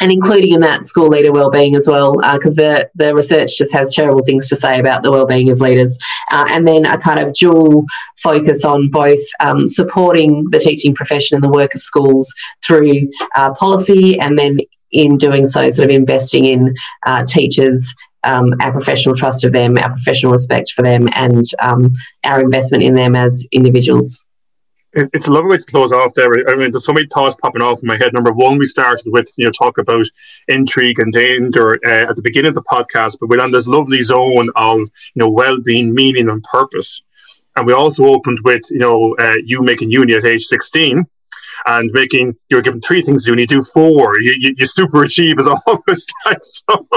and 0.00 0.10
including 0.10 0.52
in 0.52 0.60
that 0.60 0.84
school 0.84 1.08
leader 1.08 1.32
wellbeing 1.32 1.76
as 1.76 1.86
well, 1.86 2.14
because 2.32 2.58
uh, 2.58 2.62
the 2.62 2.90
the 2.94 3.14
research 3.14 3.56
just 3.56 3.72
has 3.72 3.94
terrible 3.94 4.24
things 4.24 4.48
to 4.48 4.56
say 4.56 4.78
about 4.78 5.02
the 5.02 5.10
wellbeing 5.10 5.50
of 5.50 5.60
leaders, 5.60 5.98
uh, 6.32 6.44
and 6.48 6.66
then 6.66 6.84
a 6.86 6.98
kind 6.98 7.20
of 7.20 7.32
dual 7.34 7.84
focus 8.18 8.64
on 8.64 8.90
both 8.90 9.20
um, 9.40 9.66
supporting 9.66 10.44
the 10.50 10.58
teaching 10.58 10.94
profession 10.94 11.36
and 11.36 11.44
the 11.44 11.50
work 11.50 11.74
of 11.74 11.82
schools 11.82 12.32
through 12.64 13.08
uh, 13.36 13.52
policy, 13.54 14.18
and 14.18 14.38
then 14.38 14.58
in 14.92 15.16
doing 15.16 15.46
so, 15.46 15.68
sort 15.70 15.88
of 15.88 15.94
investing 15.94 16.44
in 16.44 16.74
uh, 17.06 17.24
teachers. 17.24 17.94
Um, 18.22 18.52
our 18.60 18.70
professional 18.70 19.16
trust 19.16 19.44
of 19.44 19.54
them, 19.54 19.78
our 19.78 19.88
professional 19.88 20.32
respect 20.32 20.72
for 20.72 20.82
them, 20.82 21.08
and 21.14 21.42
um, 21.62 21.90
our 22.22 22.38
investment 22.42 22.82
in 22.82 22.94
them 22.94 23.16
as 23.16 23.46
individuals 23.50 24.18
it's 24.92 25.28
a 25.28 25.32
lovely 25.32 25.50
way 25.50 25.56
to 25.56 25.64
close 25.64 25.92
off 25.92 26.12
there. 26.14 26.28
I 26.48 26.56
mean, 26.56 26.70
there's 26.70 26.84
so 26.84 26.92
many 26.92 27.06
thoughts 27.06 27.36
popping 27.42 27.62
off 27.62 27.82
in 27.82 27.86
my 27.86 27.96
head. 27.96 28.12
Number 28.12 28.32
one, 28.32 28.58
we 28.58 28.66
started 28.66 29.04
with, 29.06 29.32
you 29.36 29.44
know, 29.44 29.52
talk 29.52 29.78
about 29.78 30.06
intrigue 30.48 30.98
and 30.98 31.12
danger 31.12 31.78
uh, 31.86 32.10
at 32.10 32.16
the 32.16 32.22
beginning 32.22 32.48
of 32.48 32.54
the 32.54 32.62
podcast, 32.62 33.18
but 33.20 33.28
we're 33.28 33.40
on 33.40 33.52
this 33.52 33.68
lovely 33.68 34.02
zone 34.02 34.50
of, 34.56 34.78
you 34.78 34.88
know, 35.16 35.30
well-being, 35.30 35.94
meaning 35.94 36.28
and 36.28 36.42
purpose. 36.44 37.02
And 37.56 37.66
we 37.66 37.72
also 37.72 38.04
opened 38.04 38.40
with, 38.44 38.62
you 38.70 38.78
know, 38.78 39.14
uh, 39.18 39.36
you 39.44 39.62
making 39.62 39.90
uni 39.90 40.14
at 40.14 40.24
age 40.24 40.44
16 40.44 41.04
and 41.66 41.90
making, 41.92 42.36
you're 42.48 42.62
given 42.62 42.80
three 42.80 43.02
things 43.02 43.26
you 43.26 43.34
do 43.46 43.62
four. 43.62 44.18
You, 44.20 44.34
you, 44.38 44.54
you 44.56 44.66
super 44.66 45.02
achieve 45.02 45.38
as 45.38 45.48
always. 45.66 46.06
so, 46.42 46.88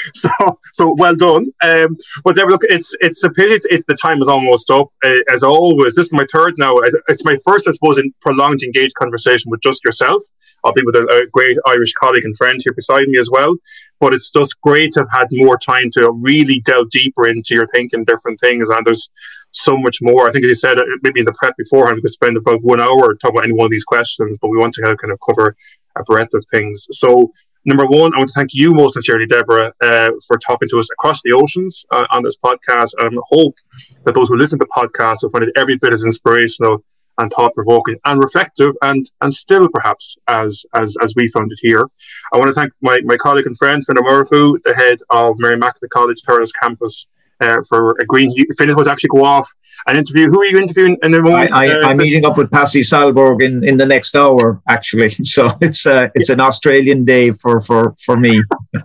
so, 0.14 0.30
so 0.72 0.94
well 0.98 1.14
done. 1.14 1.46
Um, 1.62 1.96
but 2.24 2.36
look, 2.36 2.62
it's 2.64 2.94
it's 3.00 3.22
a 3.24 3.30
pity. 3.30 3.52
It's, 3.52 3.66
it's 3.70 3.84
the 3.86 3.94
time 3.94 4.20
is 4.22 4.28
almost 4.28 4.70
up. 4.70 4.88
Uh, 5.04 5.16
as 5.32 5.42
always, 5.42 5.94
this 5.94 6.06
is 6.06 6.12
my 6.12 6.26
third 6.32 6.54
now. 6.58 6.78
It's 7.08 7.24
my 7.24 7.36
first, 7.44 7.68
I 7.68 7.72
suppose, 7.72 7.98
in 7.98 8.12
prolonged 8.20 8.62
engaged 8.62 8.94
conversation 8.94 9.50
with 9.50 9.60
just 9.60 9.84
yourself. 9.84 10.22
I'll 10.64 10.72
be 10.72 10.82
with 10.84 10.94
a, 10.94 11.22
a, 11.24 11.26
great 11.32 11.56
Irish 11.66 11.92
colleague 11.94 12.24
and 12.24 12.36
friend 12.36 12.60
here 12.62 12.74
beside 12.74 13.08
me 13.08 13.18
as 13.18 13.30
well. 13.32 13.54
But 13.98 14.12
it's 14.12 14.30
just 14.30 14.60
great 14.60 14.92
to 14.92 15.00
have 15.00 15.20
had 15.20 15.28
more 15.32 15.56
time 15.56 15.88
to 15.92 16.12
really 16.20 16.60
delve 16.60 16.90
deeper 16.90 17.28
into 17.28 17.54
your 17.54 17.66
thinking, 17.68 18.04
different 18.04 18.40
things, 18.40 18.68
and 18.68 18.84
there's 18.84 19.08
so 19.52 19.76
much 19.76 19.98
more. 20.02 20.28
I 20.28 20.32
think, 20.32 20.44
as 20.44 20.48
you 20.48 20.54
said, 20.54 20.78
uh, 20.78 20.84
maybe 21.02 21.20
in 21.20 21.26
the 21.26 21.34
prep 21.38 21.56
beforehand, 21.56 21.96
we 21.96 22.02
could 22.02 22.10
spend 22.10 22.36
about 22.36 22.62
one 22.62 22.80
hour 22.80 23.14
talking 23.14 23.36
about 23.36 23.44
any 23.44 23.54
one 23.54 23.66
of 23.66 23.70
these 23.70 23.84
questions, 23.84 24.36
but 24.40 24.48
we 24.48 24.58
want 24.58 24.74
to 24.74 24.82
kind 24.82 25.12
of 25.12 25.18
cover 25.26 25.56
a 25.96 26.02
breadth 26.04 26.34
of 26.34 26.44
things. 26.50 26.86
So 26.92 27.32
Number 27.64 27.84
one, 27.84 28.12
I 28.14 28.18
want 28.18 28.28
to 28.28 28.34
thank 28.34 28.54
you 28.54 28.72
most 28.72 28.94
sincerely, 28.94 29.26
Deborah, 29.26 29.72
uh, 29.82 30.10
for 30.26 30.38
talking 30.38 30.68
to 30.70 30.78
us 30.78 30.88
across 30.92 31.20
the 31.22 31.32
oceans 31.32 31.84
uh, 31.90 32.06
on 32.12 32.22
this 32.22 32.36
podcast. 32.36 32.92
And 32.98 33.18
I 33.18 33.22
hope 33.28 33.54
that 34.04 34.14
those 34.14 34.28
who 34.28 34.36
listen 34.36 34.58
to 34.58 34.64
the 34.64 34.80
podcast 34.80 35.22
will 35.22 35.30
find 35.30 35.44
it 35.44 35.52
every 35.56 35.76
bit 35.76 35.92
as 35.92 36.04
inspirational 36.04 36.82
and 37.18 37.30
thought 37.30 37.54
provoking 37.54 37.96
and 38.06 38.22
reflective 38.22 38.72
and 38.80 39.10
and 39.20 39.34
still 39.34 39.68
perhaps 39.68 40.16
as 40.26 40.64
as 40.74 40.96
as 41.02 41.12
we 41.16 41.28
found 41.28 41.52
it 41.52 41.58
here. 41.60 41.84
I 42.32 42.38
want 42.38 42.48
to 42.48 42.54
thank 42.54 42.72
my, 42.80 42.98
my 43.04 43.16
colleague 43.16 43.46
and 43.46 43.56
friend, 43.58 43.84
Fiona 43.84 44.02
Murphy, 44.02 44.58
the 44.64 44.74
head 44.74 44.98
of 45.10 45.34
Mary 45.38 45.54
Immaculate 45.54 45.90
College 45.90 46.22
Thurles 46.22 46.50
campus, 46.62 47.06
uh, 47.40 47.58
for 47.68 47.96
agreeing. 48.00 48.34
Fiona 48.56 48.74
would 48.74 48.88
actually 48.88 49.10
go 49.14 49.24
off 49.24 49.52
an 49.86 49.96
interview. 49.96 50.28
Who 50.28 50.40
are 50.40 50.46
you 50.46 50.58
interviewing 50.58 50.96
in 51.02 51.12
the 51.12 51.22
moment? 51.22 51.52
I, 51.52 51.66
am 51.66 51.84
uh, 51.84 51.94
meeting 51.94 52.24
up 52.26 52.36
with 52.36 52.50
Pasi 52.50 52.80
Sahlberg 52.80 53.42
in, 53.42 53.64
in 53.64 53.76
the 53.76 53.86
next 53.86 54.14
hour, 54.14 54.62
actually. 54.68 55.14
So 55.30 55.46
it's 55.60 55.86
uh, 55.86 56.08
it's 56.14 56.28
yeah. 56.28 56.34
an 56.34 56.40
Australian 56.40 57.04
day 57.04 57.30
for 57.30 57.60
for 57.60 57.94
for 58.04 58.16
me. 58.16 58.42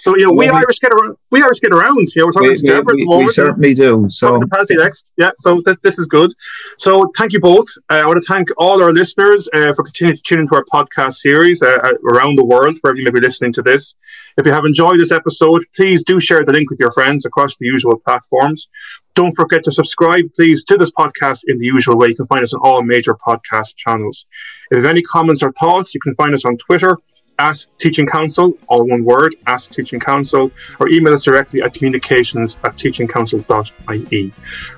so 0.00 0.16
you 0.16 0.26
know, 0.26 0.32
we, 0.32 0.46
we 0.46 0.48
Irish 0.48 0.78
get 0.80 0.92
around. 0.94 1.16
We 1.30 1.42
Irish 1.42 1.60
get 1.60 1.72
around. 1.72 2.08
You 2.14 2.22
know, 2.22 2.26
we're 2.26 2.32
talking 2.32 2.50
we, 2.50 2.56
to 2.56 2.66
Deborah 2.66 2.84
we, 2.86 3.02
at 3.02 3.04
the 3.04 3.04
moment. 3.04 3.28
We 3.28 3.34
certainly 3.34 3.74
do. 3.74 4.06
So 4.08 4.40
Pasi 4.50 4.76
next, 4.76 5.10
yeah. 5.18 5.30
So 5.38 5.60
this 5.66 5.76
this 5.82 5.98
is 5.98 6.06
good. 6.06 6.32
So 6.78 7.12
thank 7.18 7.34
you 7.34 7.40
both. 7.40 7.66
Uh, 7.90 7.96
I 7.96 8.06
want 8.06 8.22
to 8.22 8.32
thank 8.32 8.48
all 8.56 8.82
our 8.82 8.92
listeners 8.92 9.48
uh, 9.54 9.74
for 9.74 9.82
continuing 9.82 10.16
to 10.16 10.22
tune 10.22 10.40
into 10.40 10.54
our 10.54 10.64
podcast 10.72 11.14
series 11.14 11.62
uh, 11.62 11.76
around 12.10 12.38
the 12.38 12.44
world, 12.44 12.78
wherever 12.80 12.98
you 12.98 13.04
may 13.04 13.10
be 13.10 13.20
listening 13.20 13.52
to 13.54 13.62
this. 13.62 13.94
If 14.38 14.46
you 14.46 14.52
have 14.52 14.64
enjoyed 14.64 14.98
this 14.98 15.12
episode, 15.12 15.64
please 15.76 16.02
do 16.02 16.18
share 16.18 16.44
the 16.44 16.52
link 16.52 16.70
with 16.70 16.80
your 16.80 16.92
friends 16.92 17.24
across 17.24 17.56
the 17.56 17.66
usual 17.66 17.98
platforms. 17.98 18.68
Don't 19.14 19.34
forget 19.34 19.62
to 19.64 19.72
subscribe, 19.72 20.24
please, 20.34 20.64
to 20.64 20.76
this 20.76 20.90
podcast 20.90 21.44
in 21.46 21.58
the 21.58 21.66
usual 21.66 21.96
way. 21.96 22.08
You 22.08 22.16
can 22.16 22.26
find 22.26 22.42
us 22.42 22.52
on 22.52 22.60
all 22.60 22.82
major 22.82 23.14
podcast 23.14 23.76
channels. 23.76 24.26
If 24.70 24.78
you 24.78 24.82
have 24.82 24.90
any 24.90 25.02
comments 25.02 25.42
or 25.42 25.52
thoughts, 25.52 25.94
you 25.94 26.00
can 26.00 26.16
find 26.16 26.34
us 26.34 26.44
on 26.44 26.56
Twitter 26.58 26.98
at 27.38 27.64
Teaching 27.78 28.06
Council, 28.06 28.56
all 28.68 28.84
one 28.84 29.04
word, 29.04 29.36
at 29.46 29.62
Teaching 29.62 30.00
Council, 30.00 30.50
or 30.80 30.88
email 30.88 31.14
us 31.14 31.22
directly 31.22 31.62
at 31.62 31.74
communications 31.74 32.56
at 32.64 32.76
teachingcouncil.ie. 32.76 34.32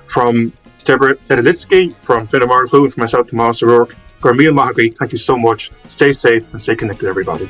From 0.05 0.53
Deborah 0.83 1.15
Netolicky, 1.15 1.95
from 2.01 2.27
Fiona 2.27 2.47
Murphy, 2.47 2.87
from 2.87 3.01
myself, 3.01 3.27
Tomás 3.27 3.63
Ó 3.63 3.67
Ruairc, 3.67 3.95
Garmiel 4.21 4.53
Mahagui, 4.53 4.95
thank 4.97 5.11
you 5.11 5.17
so 5.17 5.37
much. 5.37 5.71
Stay 5.87 6.11
safe 6.11 6.43
and 6.51 6.61
stay 6.61 6.75
connected, 6.75 7.07
everybody. 7.07 7.49